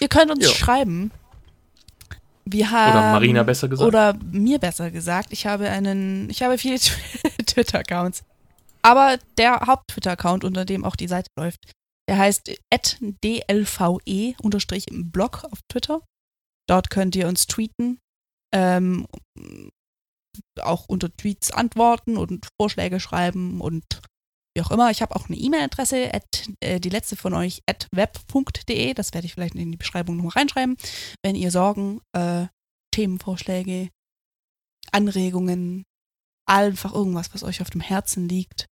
Ihr 0.00 0.08
könnt 0.08 0.30
uns 0.30 0.44
Ja. 0.44 0.50
schreiben. 0.54 1.10
Wir 2.44 2.70
haben. 2.70 2.92
Oder 2.92 3.12
Marina 3.12 3.42
besser 3.42 3.68
gesagt. 3.68 3.86
Oder 3.88 4.14
mir 4.30 4.58
besser 4.58 4.90
gesagt. 4.90 5.32
Ich 5.32 5.46
habe 5.46 5.68
einen. 5.68 6.30
Ich 6.30 6.42
habe 6.42 6.56
viele 6.56 6.78
Twitter-Accounts. 7.46 8.22
Aber 8.82 9.18
der 9.38 9.60
Haupt-Twitter-Account, 9.66 10.44
unter 10.44 10.64
dem 10.64 10.84
auch 10.84 10.94
die 10.96 11.08
Seite 11.08 11.28
läuft, 11.36 11.58
der 12.10 12.18
heißt 12.18 12.50
dlve-blog 13.24 13.94
auf 15.44 15.60
Twitter. 15.70 16.02
Dort 16.68 16.90
könnt 16.90 17.14
ihr 17.14 17.28
uns 17.28 17.46
tweeten. 17.46 18.00
Ähm, 18.52 19.06
auch 20.60 20.86
unter 20.88 21.14
Tweets 21.16 21.52
antworten 21.52 22.16
und 22.16 22.48
Vorschläge 22.60 22.98
schreiben 22.98 23.60
und 23.60 23.84
wie 24.56 24.62
auch 24.62 24.72
immer. 24.72 24.90
Ich 24.90 25.02
habe 25.02 25.14
auch 25.14 25.28
eine 25.28 25.36
E-Mail-Adresse, 25.36 26.10
äh, 26.60 26.80
die 26.80 26.88
letzte 26.88 27.14
von 27.14 27.32
euch, 27.32 27.62
at 27.66 27.86
web.de. 27.94 28.94
Das 28.94 29.14
werde 29.14 29.26
ich 29.26 29.34
vielleicht 29.34 29.54
in 29.54 29.70
die 29.70 29.78
Beschreibung 29.78 30.16
nochmal 30.16 30.32
reinschreiben. 30.32 30.76
Wenn 31.24 31.36
ihr 31.36 31.52
Sorgen, 31.52 32.00
äh, 32.12 32.48
Themenvorschläge, 32.92 33.88
Anregungen, 34.90 35.84
einfach 36.48 36.92
irgendwas, 36.92 37.32
was 37.32 37.44
euch 37.44 37.62
auf 37.62 37.70
dem 37.70 37.80
Herzen 37.80 38.28
liegt. 38.28 38.66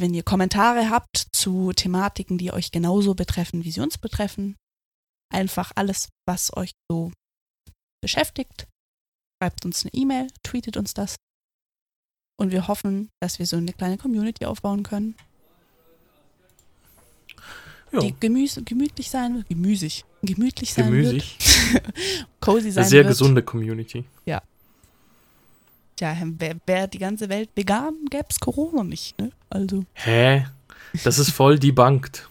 Wenn 0.00 0.14
ihr 0.14 0.22
Kommentare 0.22 0.88
habt 0.88 1.26
zu 1.32 1.74
Thematiken, 1.74 2.38
die 2.38 2.52
euch 2.54 2.70
genauso 2.72 3.14
betreffen, 3.14 3.64
wie 3.64 3.70
sie 3.70 3.80
uns 3.82 3.98
betreffen, 3.98 4.56
einfach 5.30 5.72
alles, 5.74 6.08
was 6.26 6.56
euch 6.56 6.72
so 6.90 7.12
beschäftigt, 8.02 8.66
schreibt 9.38 9.66
uns 9.66 9.84
eine 9.84 9.92
E-Mail, 9.92 10.28
tweetet 10.42 10.78
uns 10.78 10.94
das. 10.94 11.16
Und 12.38 12.50
wir 12.50 12.66
hoffen, 12.66 13.10
dass 13.20 13.38
wir 13.38 13.44
so 13.46 13.58
eine 13.58 13.74
kleine 13.74 13.98
Community 13.98 14.46
aufbauen 14.46 14.84
können, 14.84 15.16
ja, 17.92 18.00
die 18.00 18.14
gemüse, 18.18 18.62
gemütlich 18.62 19.10
sein 19.10 19.34
wird, 19.34 19.48
gemüsig, 19.50 20.06
gemütlich 20.22 20.72
sein 20.72 20.86
gemüsig. 20.86 21.36
wird, 21.72 21.84
cozy 22.40 22.70
sein 22.70 22.84
Eine 22.84 22.88
sehr 22.88 23.04
wird. 23.04 23.08
gesunde 23.08 23.42
Community. 23.42 24.06
Tja, 26.00 26.16
wäre 26.38 26.56
wär 26.64 26.86
die 26.86 26.96
ganze 26.96 27.28
Welt 27.28 27.50
vegan, 27.54 27.92
gäbe 28.08 28.24
es 28.30 28.40
Corona 28.40 28.84
nicht, 28.84 29.20
ne? 29.20 29.32
Also, 29.50 29.84
Hä? 29.92 30.46
Das 31.04 31.18
ist 31.18 31.30
voll 31.30 31.58
debunked. 31.58 32.26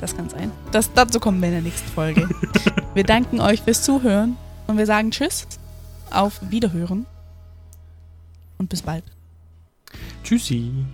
das 0.00 0.16
kann 0.16 0.28
sein. 0.28 0.50
Das, 0.72 0.92
dazu 0.92 1.20
kommen 1.20 1.40
wir 1.40 1.50
in 1.50 1.54
der 1.54 1.62
nächsten 1.62 1.88
Folge. 1.88 2.28
wir 2.94 3.04
danken 3.04 3.40
euch 3.40 3.62
fürs 3.62 3.84
Zuhören 3.84 4.36
und 4.66 4.76
wir 4.76 4.86
sagen 4.86 5.12
Tschüss, 5.12 5.46
auf 6.10 6.40
Wiederhören 6.50 7.06
und 8.58 8.68
bis 8.68 8.82
bald. 8.82 9.04
Tschüssi. 10.24 10.84